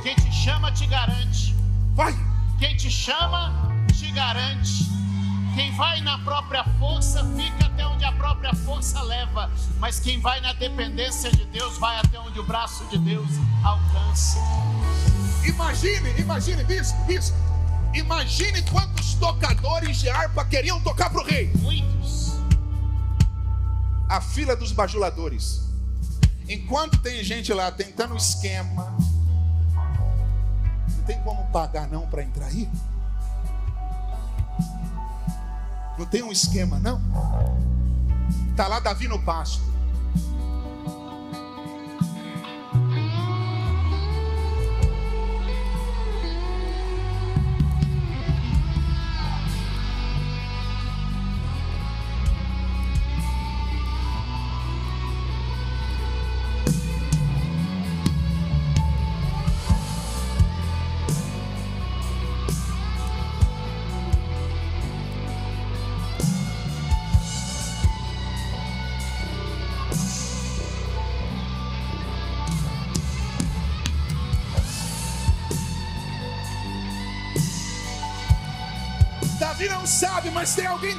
Quem 0.00 0.14
te 0.14 0.32
chama 0.32 0.70
te 0.70 0.86
garante. 0.86 1.56
Vai! 1.92 2.14
Quem 2.60 2.76
te 2.76 2.88
chama 2.88 3.68
te 3.98 4.12
garante. 4.12 4.93
Quem 5.54 5.70
vai 5.76 6.00
na 6.00 6.18
própria 6.18 6.64
força 6.80 7.24
fica 7.36 7.66
até 7.66 7.86
onde 7.86 8.04
a 8.04 8.10
própria 8.10 8.52
força 8.52 9.00
leva, 9.02 9.48
mas 9.78 10.00
quem 10.00 10.20
vai 10.20 10.40
na 10.40 10.52
dependência 10.52 11.30
de 11.30 11.44
Deus 11.44 11.78
vai 11.78 11.96
até 11.98 12.18
onde 12.18 12.40
o 12.40 12.44
braço 12.44 12.84
de 12.86 12.98
Deus 12.98 13.28
alcança. 13.62 14.38
Imagine, 15.46 16.10
imagine, 16.18 16.64
bispo, 16.64 17.00
bispo. 17.04 17.36
Imagine 17.94 18.62
quantos 18.62 19.14
tocadores 19.14 19.98
de 19.98 20.10
harpa 20.10 20.44
queriam 20.44 20.80
tocar 20.80 21.08
para 21.10 21.22
o 21.22 21.24
rei. 21.24 21.52
Muitos. 21.58 22.32
A 24.08 24.20
fila 24.20 24.56
dos 24.56 24.72
bajuladores. 24.72 25.62
Enquanto 26.48 26.98
tem 26.98 27.22
gente 27.22 27.52
lá 27.52 27.70
tentando 27.70 28.16
esquema, 28.16 28.96
não 30.96 31.04
tem 31.06 31.20
como 31.22 31.46
pagar 31.52 31.86
não 31.86 32.08
para 32.08 32.24
entrar 32.24 32.46
aí. 32.46 32.68
Não 35.98 36.06
tem 36.06 36.22
um 36.22 36.32
esquema 36.32 36.78
não. 36.78 37.00
Tá 38.56 38.66
lá 38.68 38.80
Davi 38.80 39.08
no 39.08 39.18
pasto. 39.22 39.73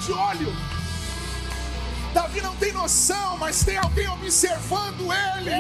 De 0.06 0.14
olho. 0.14 0.54
Davi 2.14 2.40
não 2.40 2.56
tem 2.58 2.72
noção, 2.72 3.38
mas 3.38 3.64
tem 3.64 3.76
alguém 3.78 4.08
observando 4.08 5.12
ele. 5.12 5.52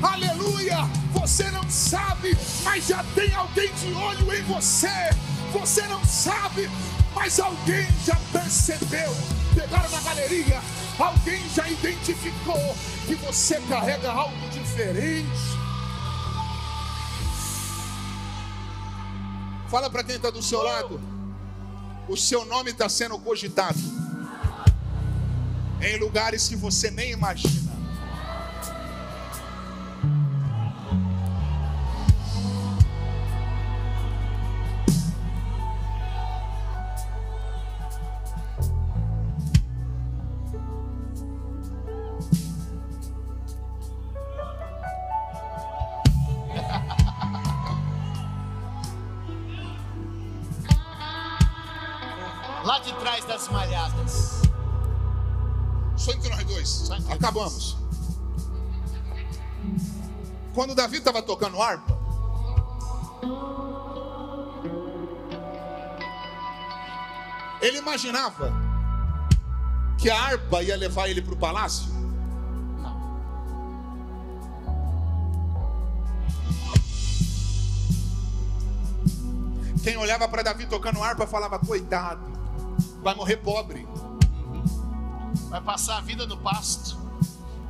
Aleluia! 0.00 0.78
Você 1.12 1.50
não 1.50 1.68
sabe, 1.68 2.38
mas 2.62 2.86
já 2.86 3.04
tem 3.14 3.34
alguém 3.34 3.72
de 3.74 3.92
olho 3.92 4.32
em 4.32 4.42
você. 4.44 5.10
Você 5.52 5.82
não 5.88 6.02
sabe, 6.04 6.70
mas 7.14 7.40
alguém 7.40 7.86
já 8.06 8.16
percebeu. 8.32 9.14
Pegaram 9.54 9.90
na 9.90 10.00
galeria, 10.00 10.60
alguém 10.98 11.42
já 11.50 11.68
identificou 11.68 12.76
que 13.06 13.16
você 13.16 13.60
carrega 13.68 14.10
algo 14.10 14.48
diferente. 14.50 15.28
Fala 19.68 19.90
para 19.90 20.04
quem 20.04 20.16
está 20.16 20.30
do 20.30 20.42
seu 20.42 20.62
lado. 20.62 21.19
O 22.10 22.16
seu 22.16 22.44
nome 22.44 22.72
está 22.72 22.88
sendo 22.88 23.16
cogitado 23.20 23.78
em 25.80 25.96
lugares 25.96 26.48
que 26.48 26.56
você 26.56 26.90
nem 26.90 27.12
imagina. 27.12 27.69
Imaginava 68.10 68.52
que 69.96 70.10
a 70.10 70.20
harpa 70.20 70.62
ia 70.62 70.76
levar 70.76 71.08
ele 71.08 71.22
para 71.22 71.34
o 71.34 71.36
palácio. 71.36 71.88
Não. 72.82 73.00
Quem 79.82 79.96
olhava 79.96 80.28
para 80.28 80.42
Davi 80.42 80.66
tocando 80.66 81.02
harpa 81.02 81.26
falava: 81.26 81.58
coitado, 81.58 82.22
vai 83.02 83.14
morrer 83.14 83.36
pobre. 83.36 83.86
Vai 85.48 85.60
passar 85.60 85.98
a 85.98 86.00
vida 86.00 86.26
no 86.26 86.36
pasto. 86.36 86.98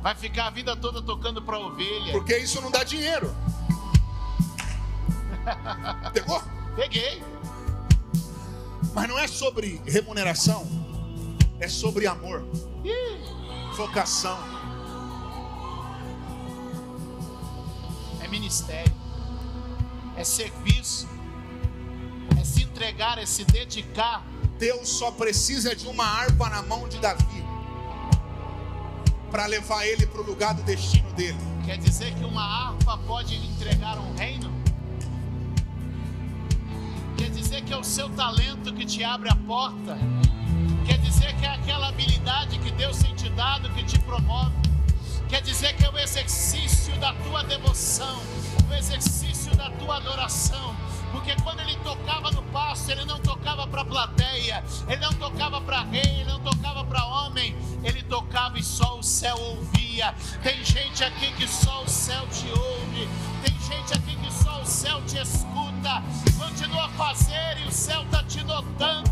Vai 0.01 0.15
ficar 0.15 0.47
a 0.47 0.49
vida 0.49 0.75
toda 0.75 1.01
tocando 1.01 1.41
para 1.41 1.59
ovelha. 1.59 2.11
Porque 2.11 2.35
isso 2.37 2.59
não 2.59 2.71
dá 2.71 2.83
dinheiro. 2.83 3.35
Pegou? 6.13 6.41
Peguei. 6.75 7.23
Mas 8.93 9.07
não 9.07 9.17
é 9.17 9.27
sobre 9.27 9.81
remuneração, 9.85 10.67
é 11.59 11.67
sobre 11.67 12.07
amor, 12.07 12.43
vocação. 13.75 14.37
É 18.21 18.27
ministério. 18.27 18.93
É 20.17 20.23
serviço. 20.23 21.07
É 22.39 22.43
se 22.43 22.63
entregar, 22.63 23.17
é 23.17 23.25
se 23.25 23.45
dedicar. 23.45 24.25
Deus 24.59 24.89
só 24.89 25.09
precisa 25.11 25.75
de 25.75 25.87
uma 25.87 26.05
harpa 26.05 26.49
na 26.49 26.61
mão 26.61 26.87
de 26.87 26.99
Davi 26.99 27.43
para 29.31 29.45
levar 29.45 29.85
ele 29.87 30.05
para 30.05 30.21
o 30.21 30.25
lugar 30.25 30.53
do 30.53 30.61
destino 30.61 31.09
dele. 31.13 31.37
Quer 31.65 31.77
dizer 31.77 32.13
que 32.15 32.25
uma 32.25 32.43
harpa 32.43 32.97
pode 33.07 33.35
entregar 33.35 33.97
um 33.97 34.13
reino? 34.15 34.50
Que 37.71 37.75
é 37.75 37.79
o 37.79 37.83
seu 37.85 38.09
talento 38.09 38.73
que 38.73 38.85
te 38.85 39.01
abre 39.01 39.29
a 39.29 39.35
porta? 39.47 39.97
Quer 40.85 40.97
dizer 40.97 41.33
que 41.37 41.45
é 41.45 41.51
aquela 41.51 41.87
habilidade 41.87 42.59
que 42.59 42.69
Deus 42.71 42.97
tem 42.97 43.15
te 43.15 43.29
dado 43.29 43.69
que 43.69 43.81
te 43.85 43.97
promove? 43.99 44.51
Quer 45.29 45.41
dizer 45.41 45.73
que 45.77 45.85
é 45.85 45.89
o 45.89 45.97
exercício 45.97 46.93
da 46.97 47.13
tua 47.13 47.45
devoção, 47.45 48.19
o 48.69 48.73
exercício 48.73 49.55
da 49.55 49.69
tua 49.69 49.95
adoração? 49.95 50.75
Porque 51.13 51.33
quando 51.43 51.61
ele 51.61 51.77
tocava 51.77 52.29
no 52.31 52.43
pasto, 52.51 52.91
ele 52.91 53.05
não 53.05 53.19
tocava 53.19 53.65
para 53.65 53.85
plateia, 53.85 54.61
ele 54.89 54.99
não 54.99 55.13
tocava 55.13 55.61
para 55.61 55.83
rei, 55.83 56.01
ele 56.03 56.25
não 56.25 56.41
tocava 56.41 56.83
para 56.83 57.05
homem, 57.05 57.55
ele 57.85 58.03
tocava 58.03 58.59
e 58.59 58.63
só 58.63 58.99
o 58.99 59.01
céu 59.01 59.37
ouvia. 59.39 60.13
Tem 60.43 60.61
gente 60.65 61.05
aqui 61.05 61.31
que 61.37 61.47
só 61.47 61.83
o 61.83 61.87
céu 61.87 62.27
te 62.27 62.49
ouve, 62.49 63.07
tem 63.41 63.57
gente 63.61 63.93
aqui 63.93 64.17
que 64.17 64.33
só 64.43 64.61
o 64.61 64.65
céu 64.65 65.01
te 65.07 65.19
escuta. 65.19 65.60
Continua 66.39 66.85
a 66.85 66.89
fazer 66.89 67.57
e 67.63 67.67
o 67.67 67.71
céu 67.71 68.03
está 68.03 68.23
te 68.23 68.43
notando. 68.43 69.11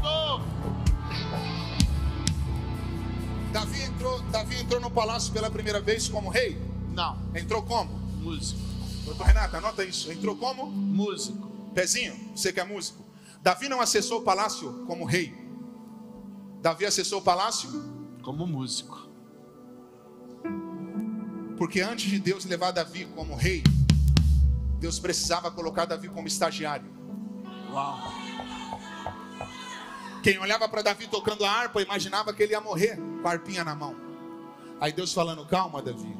Davi 3.51 3.82
entrou, 3.82 4.22
Davi 4.24 4.55
entrou 4.61 4.80
no 4.80 4.91
palácio 4.91 5.34
pela 5.34 5.49
primeira 5.49 5.82
vez 5.82 6.07
como 6.07 6.30
rei. 6.30 6.61
Não, 6.93 7.17
Entrou 7.36 7.63
como? 7.63 7.91
músico, 8.22 8.59
Doutor 9.05 9.26
Renato, 9.28 9.55
anota 9.57 9.84
isso. 9.84 10.11
Entrou 10.11 10.36
como? 10.36 10.67
músico. 10.67 11.49
Pezinho, 11.74 12.15
você 12.36 12.51
que 12.53 12.59
é 12.59 12.63
músico. 12.63 13.03
Davi 13.41 13.67
não 13.70 13.80
acessou 13.82 14.20
o 14.20 14.24
palácio 14.24 14.84
como 14.86 15.05
rei. 15.05 15.34
Davi 16.61 16.86
acessou 16.86 17.20
o 17.20 17.22
palácio 17.24 17.70
Como 18.22 18.45
músico. 18.45 19.07
porque 21.57 21.82
antes 21.82 22.09
de 22.09 22.20
Deus 22.20 22.45
levar 22.45 22.72
Davi 22.72 23.05
como 23.15 23.36
rei, 23.36 23.63
Deus 24.80 24.97
precisava 24.97 25.51
colocar 25.51 25.86
Davi 25.86 26.07
como 26.07 26.27
estagiário. 26.27 26.89
Uau. 27.71 27.99
Quem 30.23 30.38
olhava 30.39 30.67
para 30.67 30.82
Davi 30.82 31.07
tocando 31.07 31.45
a 31.45 31.51
harpa 31.51 31.82
imaginava 31.82 32.34
que 32.34 32.43
ele 32.43 32.53
ia 32.53 32.61
morrer 32.61 32.97
com 33.21 33.27
a 33.27 33.32
harpinha 33.32 33.63
na 33.63 33.75
mão. 33.75 33.95
Aí 34.80 34.93
Deus 34.93 35.13
falando: 35.13 35.45
calma, 35.45 35.82
Davi. 35.82 36.17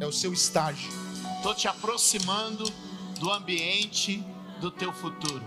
É 0.00 0.06
o 0.06 0.12
seu 0.12 0.32
estágio. 0.32 0.90
Estou 1.36 1.54
te 1.54 1.66
aproximando 1.66 2.64
do 3.18 3.30
ambiente 3.30 4.24
do 4.60 4.70
teu 4.70 4.92
futuro. 4.92 5.42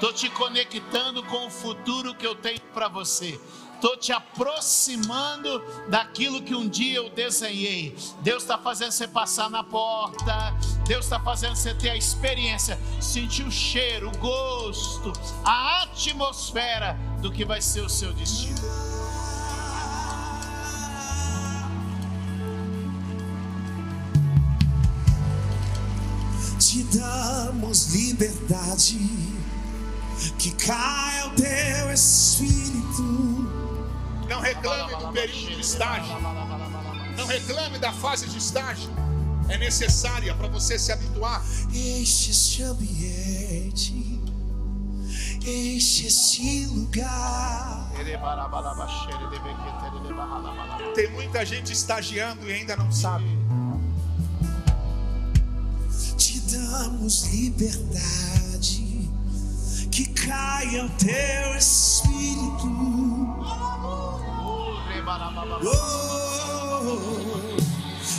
Tô 0.00 0.12
te 0.12 0.28
conectando 0.30 1.22
com 1.24 1.46
o 1.46 1.50
futuro 1.50 2.14
que 2.14 2.26
eu 2.26 2.34
tenho 2.34 2.60
para 2.72 2.88
você. 2.88 3.40
Tô 3.84 3.98
te 3.98 4.12
aproximando 4.12 5.62
daquilo 5.90 6.40
que 6.40 6.54
um 6.54 6.66
dia 6.66 6.96
eu 6.96 7.10
desenhei. 7.10 7.94
Deus 8.22 8.42
está 8.42 8.56
fazendo 8.56 8.92
você 8.92 9.06
passar 9.06 9.50
na 9.50 9.62
porta. 9.62 10.54
Deus 10.86 11.04
está 11.04 11.20
fazendo 11.20 11.54
você 11.54 11.74
ter 11.74 11.90
a 11.90 11.96
experiência, 11.96 12.80
sentir 12.98 13.42
o 13.42 13.50
cheiro, 13.50 14.08
o 14.08 14.16
gosto, 14.16 15.12
a 15.44 15.82
atmosfera 15.82 16.98
do 17.20 17.30
que 17.30 17.44
vai 17.44 17.60
ser 17.60 17.82
o 17.82 17.88
seu 17.90 18.10
destino. 18.14 18.56
Te 26.58 26.82
damos 26.84 27.88
liberdade, 27.94 28.98
que 30.38 30.52
caia 30.52 31.26
o 31.26 31.30
teu 31.34 31.92
espírito. 31.92 33.53
Não 34.34 34.40
reclame 34.40 34.96
do 34.96 35.12
período 35.12 35.54
de 35.54 35.60
estágio. 35.60 36.12
Não 37.16 37.24
reclame 37.24 37.78
da 37.78 37.92
fase 37.92 38.26
de 38.26 38.36
estágio. 38.36 38.90
É 39.48 39.56
necessária 39.56 40.34
para 40.34 40.48
você 40.48 40.76
se 40.76 40.90
habituar. 40.90 41.40
Enche 41.72 42.32
este 42.32 42.64
ambiente, 42.64 44.20
enche 45.40 46.08
este 46.08 46.66
lugar. 46.66 47.92
Tem 50.96 51.12
muita 51.12 51.46
gente 51.46 51.72
estagiando 51.72 52.50
e 52.50 52.54
ainda 52.54 52.74
não 52.74 52.90
sabe. 52.90 53.38
Te 56.18 56.40
damos 56.40 57.28
liberdade, 57.28 59.08
que 59.92 60.08
caia 60.08 60.86
o 60.86 60.90
teu 60.90 61.56
espírito. 61.56 63.13
Oh, 65.06 66.80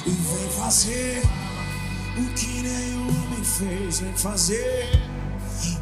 e 0.05 0.09
vem 0.11 0.49
fazer 0.51 1.23
o 2.15 2.25
que 2.35 2.61
nenhum 2.61 3.07
homem 3.07 3.43
fez, 3.43 4.01
vem 4.01 4.13
fazer 4.13 5.01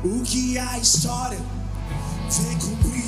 o 0.01 0.22
que 0.24 0.58
a 0.58 0.78
história 0.80 1.41
vem 2.30 2.58
cumprir. 2.58 3.04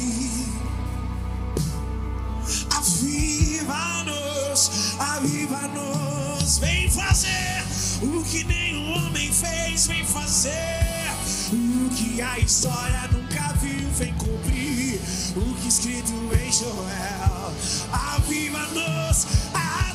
Aviva-nos, 2.75 4.71
aviva-nos, 4.99 6.57
vem 6.57 6.91
fazer 6.91 7.63
o 8.01 8.21
que 8.25 8.43
nenhum 8.43 8.91
homem 8.91 9.31
fez, 9.31 9.87
vem 9.87 10.05
fazer 10.05 11.13
o 11.53 11.89
que 11.95 12.21
a 12.21 12.39
história 12.39 13.07
viu, 13.07 13.24
vem 13.95 14.13
cumprir 14.15 14.99
o 15.37 15.55
que 15.55 15.67
escrito 15.69 16.11
em 16.11 16.51
Joel. 16.51 17.53
Aviva-nos, 17.93 19.25
a 19.53 19.94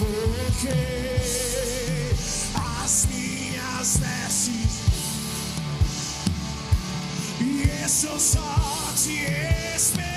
coloquei 0.00 1.20
as 2.54 3.06
minhas 3.06 3.98
vestes. 3.98 4.80
E 7.40 7.84
estou 7.84 8.18
só 8.18 8.92
te 8.96 9.26
esperando 9.76 10.09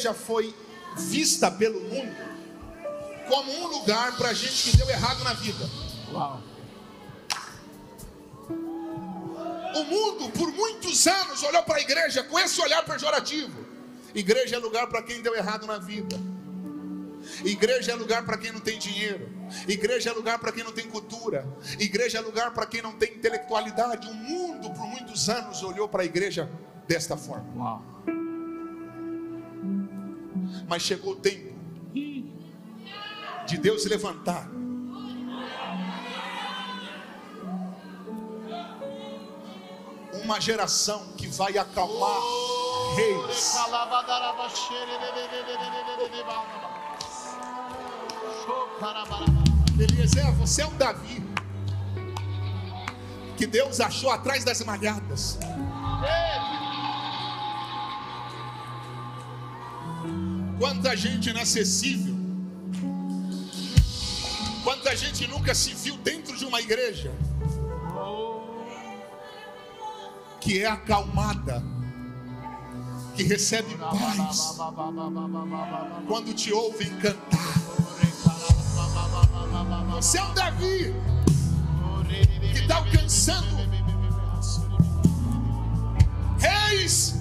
igreja 0.00 0.14
foi 0.14 0.54
vista 0.96 1.50
pelo 1.50 1.80
mundo 1.80 2.30
como 3.28 3.52
um 3.52 3.66
lugar 3.68 4.16
para 4.16 4.32
gente 4.32 4.70
que 4.70 4.76
deu 4.76 4.88
errado 4.88 5.22
na 5.22 5.34
vida. 5.34 5.70
Uau. 6.10 6.42
O 9.76 9.84
mundo, 9.84 10.30
por 10.30 10.50
muitos 10.52 11.06
anos, 11.06 11.42
olhou 11.44 11.62
para 11.62 11.76
a 11.76 11.80
igreja 11.80 12.24
com 12.24 12.38
esse 12.38 12.60
olhar 12.60 12.84
pejorativo. 12.84 13.64
Igreja 14.12 14.56
é 14.56 14.58
lugar 14.58 14.88
para 14.88 15.02
quem 15.02 15.22
deu 15.22 15.36
errado 15.36 15.64
na 15.66 15.78
vida. 15.78 16.18
Igreja 17.44 17.92
é 17.92 17.94
lugar 17.94 18.24
para 18.24 18.36
quem 18.36 18.50
não 18.50 18.58
tem 18.58 18.78
dinheiro. 18.78 19.30
Igreja 19.68 20.10
é 20.10 20.12
lugar 20.12 20.40
para 20.40 20.50
quem 20.50 20.64
não 20.64 20.72
tem 20.72 20.88
cultura. 20.88 21.46
Igreja 21.78 22.18
é 22.18 22.20
lugar 22.20 22.52
para 22.52 22.66
quem 22.66 22.82
não 22.82 22.92
tem 22.92 23.14
intelectualidade. 23.14 24.08
O 24.08 24.14
mundo, 24.14 24.70
por 24.70 24.86
muitos 24.88 25.28
anos, 25.28 25.62
olhou 25.62 25.88
para 25.88 26.02
a 26.02 26.04
igreja 26.04 26.50
desta 26.88 27.16
forma. 27.16 27.46
Uau. 27.54 28.19
Mas 30.68 30.82
chegou 30.82 31.12
o 31.12 31.16
tempo 31.16 31.54
de 33.46 33.58
Deus 33.58 33.84
levantar 33.86 34.48
uma 40.22 40.40
geração 40.40 41.12
que 41.16 41.26
vai 41.26 41.58
acalmar 41.58 42.20
reis. 42.94 43.56
Eliezer, 49.78 50.32
você 50.34 50.62
é 50.62 50.66
um 50.66 50.76
Davi 50.76 51.22
que 53.36 53.46
Deus 53.46 53.80
achou 53.80 54.10
atrás 54.10 54.44
das 54.44 54.62
malhadas. 54.62 55.38
Quanta 60.60 60.94
gente 60.94 61.30
inacessível. 61.30 62.14
Quanta 64.62 64.94
gente 64.94 65.26
nunca 65.26 65.54
se 65.54 65.72
viu 65.72 65.96
dentro 65.96 66.36
de 66.36 66.44
uma 66.44 66.60
igreja 66.60 67.10
que 70.38 70.62
é 70.62 70.66
acalmada 70.66 71.64
que 73.16 73.22
recebe 73.22 73.74
paz 73.78 74.58
quando 76.06 76.34
te 76.34 76.52
ouvem 76.52 76.90
cantar. 76.98 77.54
Você 79.94 80.18
é 80.18 80.24
um 80.24 80.34
Davi 80.34 80.94
que 82.52 82.58
está 82.58 82.76
alcançando 82.76 83.56
reis. 86.38 87.19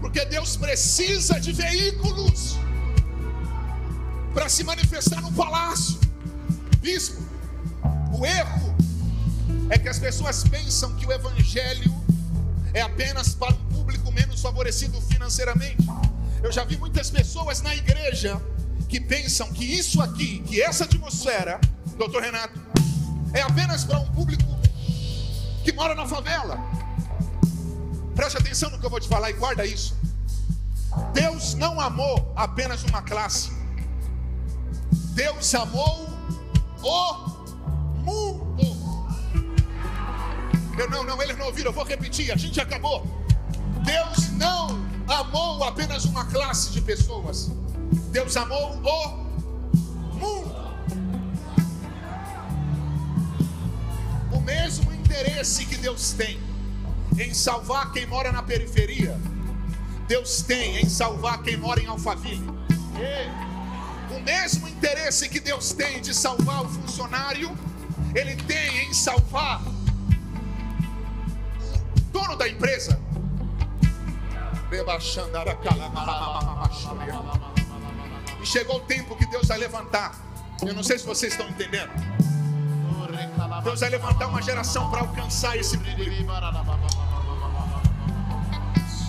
Porque 0.00 0.24
Deus 0.26 0.56
precisa 0.56 1.40
de 1.40 1.52
veículos 1.52 2.56
para 4.32 4.48
se 4.48 4.62
manifestar 4.62 5.20
no 5.22 5.32
palácio. 5.32 5.98
Bispo, 6.78 7.20
o 8.16 8.24
erro 8.24 8.76
é 9.70 9.76
que 9.76 9.88
as 9.88 9.98
pessoas 9.98 10.44
pensam 10.44 10.94
que 10.94 11.04
o 11.04 11.12
evangelho 11.12 11.92
é 12.72 12.80
apenas 12.80 13.34
para 13.34 13.52
um 13.54 13.64
público 13.74 14.12
menos 14.12 14.40
favorecido 14.40 15.00
financeiramente. 15.00 15.84
Eu 16.44 16.52
já 16.52 16.62
vi 16.64 16.76
muitas 16.76 17.10
pessoas 17.10 17.60
na 17.60 17.74
igreja 17.74 18.40
que 18.94 19.00
pensam 19.00 19.52
que 19.52 19.64
isso 19.64 20.00
aqui, 20.00 20.38
que 20.46 20.62
essa 20.62 20.84
atmosfera, 20.84 21.60
doutor 21.98 22.22
Renato, 22.22 22.60
é 23.32 23.40
apenas 23.42 23.82
para 23.82 23.98
um 23.98 24.06
público 24.12 24.44
que 25.64 25.72
mora 25.72 25.96
na 25.96 26.06
favela. 26.06 26.60
Preste 28.14 28.38
atenção 28.38 28.70
no 28.70 28.78
que 28.78 28.86
eu 28.86 28.90
vou 28.90 29.00
te 29.00 29.08
falar 29.08 29.30
e 29.30 29.32
guarda 29.32 29.66
isso. 29.66 29.96
Deus 31.12 31.54
não 31.54 31.80
amou 31.80 32.32
apenas 32.36 32.84
uma 32.84 33.02
classe. 33.02 33.50
Deus 35.12 35.52
amou 35.56 36.08
o 36.80 37.14
mundo. 37.96 39.08
Eu, 40.78 40.88
não, 40.88 41.02
não, 41.02 41.20
eles 41.20 41.36
não 41.36 41.46
ouviram, 41.46 41.70
eu 41.70 41.74
vou 41.74 41.84
repetir, 41.84 42.30
a 42.30 42.36
gente 42.36 42.60
acabou. 42.60 43.04
Deus 43.82 44.30
não 44.34 44.68
amou 45.08 45.64
apenas 45.64 46.04
uma 46.04 46.24
classe 46.26 46.70
de 46.70 46.80
pessoas. 46.80 47.50
Deus 48.14 48.36
amou 48.36 48.74
o 48.74 48.76
mundo. 48.76 50.54
O 54.32 54.40
mesmo 54.40 54.94
interesse 54.94 55.66
que 55.66 55.76
Deus 55.76 56.12
tem 56.12 56.38
em 57.18 57.34
salvar 57.34 57.90
quem 57.90 58.06
mora 58.06 58.30
na 58.30 58.40
periferia, 58.40 59.18
Deus 60.06 60.42
tem 60.42 60.78
em 60.78 60.88
salvar 60.88 61.42
quem 61.42 61.56
mora 61.56 61.80
em 61.80 61.86
Alphaville. 61.86 62.48
O 64.16 64.20
mesmo 64.20 64.68
interesse 64.68 65.28
que 65.28 65.40
Deus 65.40 65.72
tem 65.72 66.00
de 66.00 66.14
salvar 66.14 66.62
o 66.62 66.68
funcionário, 66.68 67.50
Ele 68.14 68.36
tem 68.36 68.88
em 68.88 68.94
salvar 68.94 69.60
o 71.96 72.00
dono 72.12 72.36
da 72.36 72.48
empresa. 72.48 72.96
E 78.44 78.46
chegou 78.46 78.76
o 78.76 78.80
tempo 78.80 79.16
que 79.16 79.24
Deus 79.24 79.48
vai 79.48 79.56
levantar. 79.56 80.14
Eu 80.60 80.74
não 80.74 80.82
sei 80.82 80.98
se 80.98 81.06
vocês 81.06 81.32
estão 81.32 81.48
entendendo. 81.48 81.90
Deus 83.64 83.80
vai 83.80 83.88
levantar 83.88 84.26
uma 84.26 84.42
geração 84.42 84.90
para 84.90 85.00
alcançar 85.00 85.56
esse 85.56 85.78
público. 85.78 86.30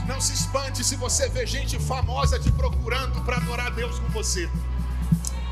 Não 0.08 0.22
se 0.22 0.32
espante 0.32 0.86
se 0.86 0.96
você 0.96 1.28
vê 1.28 1.46
gente 1.46 1.78
famosa 1.78 2.40
te 2.40 2.50
procurando 2.50 3.22
para 3.26 3.36
adorar 3.36 3.72
Deus 3.72 4.00
com 4.00 4.08
você. 4.08 4.50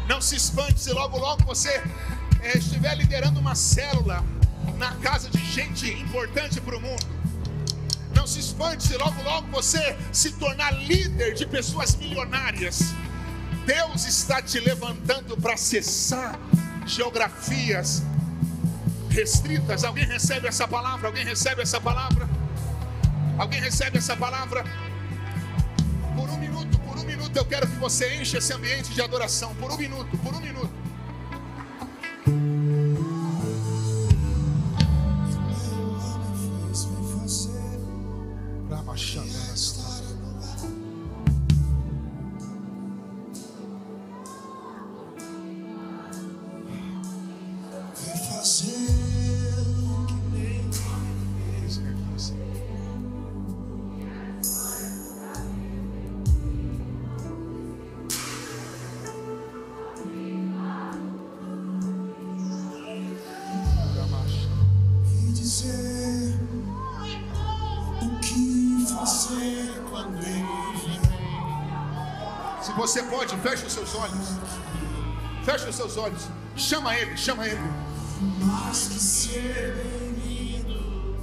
Não 0.07 0.21
se 0.21 0.37
espante 0.37 0.79
se 0.79 0.93
logo 0.93 1.17
logo 1.17 1.43
você 1.43 1.83
é, 2.39 2.57
estiver 2.57 2.95
liderando 2.95 3.37
uma 3.41 3.53
célula 3.53 4.23
na 4.77 4.95
casa 4.95 5.29
de 5.29 5.43
gente 5.51 5.91
importante 5.91 6.61
para 6.61 6.77
o 6.77 6.79
mundo. 6.79 7.05
Não 8.15 8.25
se 8.25 8.39
espante 8.39 8.87
se 8.87 8.95
logo 8.95 9.21
logo 9.23 9.47
você 9.51 9.97
se 10.13 10.31
tornar 10.31 10.71
líder 10.71 11.33
de 11.33 11.45
pessoas 11.45 11.97
milionárias. 11.97 12.93
Deus 13.65 14.05
está 14.05 14.41
te 14.41 14.59
levantando 14.59 15.37
para 15.37 15.53
acessar 15.53 16.37
geografias 16.85 18.03
restritas. 19.09 19.83
Alguém 19.83 20.05
recebe 20.05 20.47
essa 20.47 20.67
palavra? 20.67 21.07
Alguém 21.07 21.23
recebe 21.23 21.61
essa 21.61 21.79
palavra? 21.79 22.27
Alguém 23.37 23.61
recebe 23.61 23.97
essa 23.97 24.15
palavra? 24.15 24.63
Por 26.15 26.29
um 26.29 26.37
minuto, 26.37 26.79
por 26.79 26.97
um 26.97 27.03
minuto 27.03 27.35
eu 27.35 27.45
quero 27.45 27.67
que 27.67 27.75
você 27.77 28.15
encha 28.15 28.37
esse 28.37 28.53
ambiente 28.53 28.93
de 28.93 29.01
adoração. 29.01 29.55
Por 29.55 29.71
um 29.71 29.77
minuto, 29.77 30.17
por 30.17 30.33
um 30.33 30.41
minuto. 30.41 30.82
Chama 76.63 76.95
ele, 76.95 77.17
chama 77.17 77.45
ele. 77.45 77.59
Mas 78.39 78.87
que 78.87 78.97
ser 78.97 79.75
bem-vindo, 79.75 81.17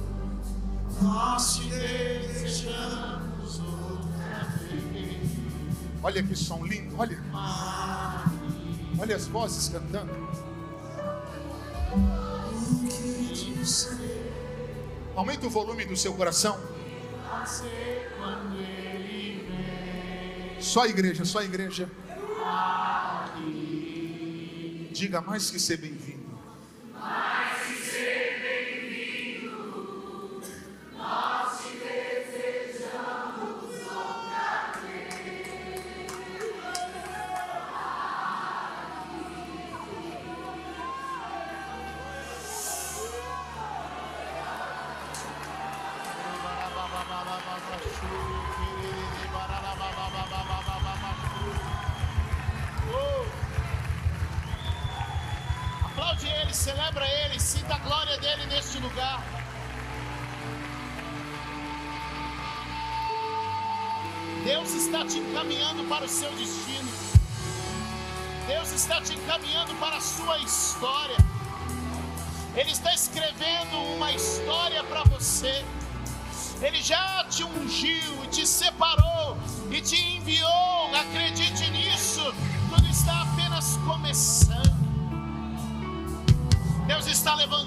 nós 1.01 1.55
te 1.55 1.63
desejamos 1.67 3.59
outra 3.59 4.47
vez. 4.93 5.31
Olha 6.03 6.21
que 6.21 6.35
som 6.35 6.63
lindo, 6.63 6.95
olha. 6.95 7.19
Olha 8.99 9.15
as 9.15 9.25
vozes 9.25 9.67
cantando. 9.69 10.13
Aumenta 15.15 15.47
o 15.47 15.49
volume 15.49 15.85
do 15.85 15.97
seu 15.97 16.13
coração. 16.13 16.55
Só 20.59 20.83
a 20.83 20.87
igreja, 20.87 21.25
só 21.25 21.39
a 21.39 21.43
igreja. 21.43 21.89
Diga 24.91 25.21
mais 25.21 25.49
que 25.49 25.57
ser 25.57 25.77
bem-vindo. 25.77 26.29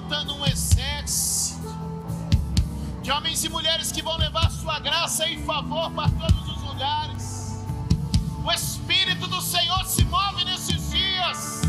levantando 0.05 0.35
um 0.37 0.47
exército 0.47 1.75
de 3.03 3.11
homens 3.11 3.43
e 3.43 3.49
mulheres 3.49 3.91
que 3.91 4.03
vão 4.03 4.17
levar 4.19 4.51
sua 4.51 4.79
graça 4.79 5.27
e 5.27 5.43
favor 5.45 5.91
para 5.93 6.11
todos 6.11 6.57
os 6.57 6.63
lugares. 6.63 7.65
O 8.45 8.53
Espírito 8.53 9.27
do 9.27 9.41
Senhor 9.41 9.83
se 9.87 10.05
move 10.05 10.45
nesses 10.45 10.91
dias. 10.91 11.63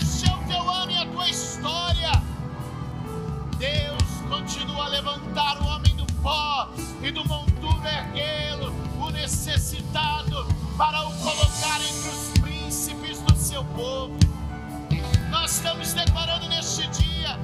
Este 0.00 0.28
é 0.28 0.34
o 0.34 0.44
teu 0.48 0.68
ano 0.68 0.90
e 0.90 0.96
a 0.96 1.06
tua 1.06 1.28
história. 1.28 2.10
Deus 3.56 4.02
continua 4.28 4.86
a 4.86 4.88
levantar 4.88 5.62
o 5.62 5.66
homem 5.66 5.94
do 5.94 6.06
pó 6.14 6.70
e 7.00 7.10
do 7.12 7.24
monturo 7.24 7.86
erguê-lo, 7.86 8.74
o 9.00 9.10
necessitado, 9.10 10.44
para 10.76 11.06
o 11.06 11.12
colocar 11.18 11.80
entre 11.80 12.08
os 12.08 12.38
príncipes 12.40 13.20
do 13.20 13.36
seu 13.36 13.64
povo. 13.64 14.27
Nós 15.48 15.56
estamos 15.56 15.94
declarando 15.94 16.46
neste 16.46 16.86
dia 16.88 17.34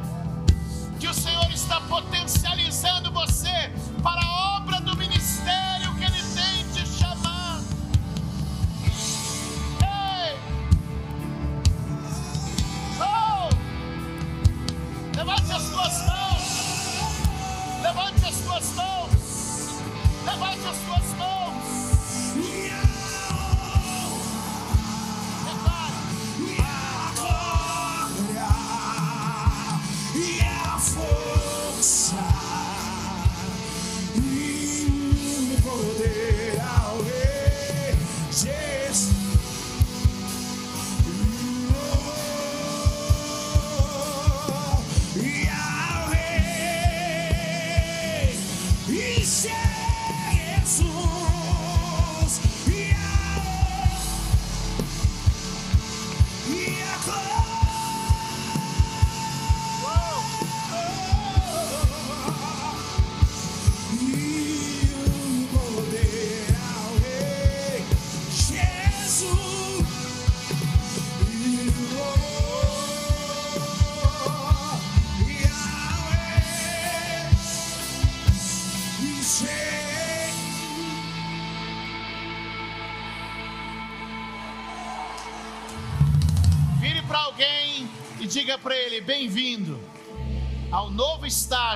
que 1.00 1.08
o 1.08 1.14
Senhor 1.14 1.50
está 1.50 1.80
potencializando 1.80 3.10
você 3.10 3.72
para 4.02 4.20
a 4.20 4.58
obra 4.58 4.78
do 4.82 4.94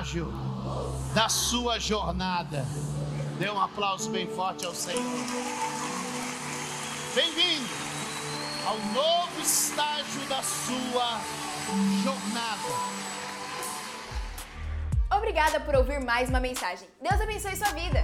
estágio 0.09 0.33
da 1.13 1.29
sua 1.29 1.79
jornada. 1.79 2.65
Dê 3.37 3.49
um 3.49 3.61
aplauso 3.61 4.09
bem 4.09 4.27
forte 4.27 4.65
ao 4.65 4.73
Senhor. 4.73 5.03
Bem-vindo 7.13 7.69
ao 8.65 8.77
novo 8.93 9.39
estágio 9.39 10.21
da 10.27 10.41
sua 10.41 11.21
jornada. 12.03 12.99
Obrigada 15.15 15.59
por 15.59 15.75
ouvir 15.75 15.99
mais 15.99 16.29
uma 16.29 16.39
mensagem. 16.39 16.87
Deus 17.01 17.21
abençoe 17.21 17.55
sua 17.55 17.71
vida. 17.73 18.03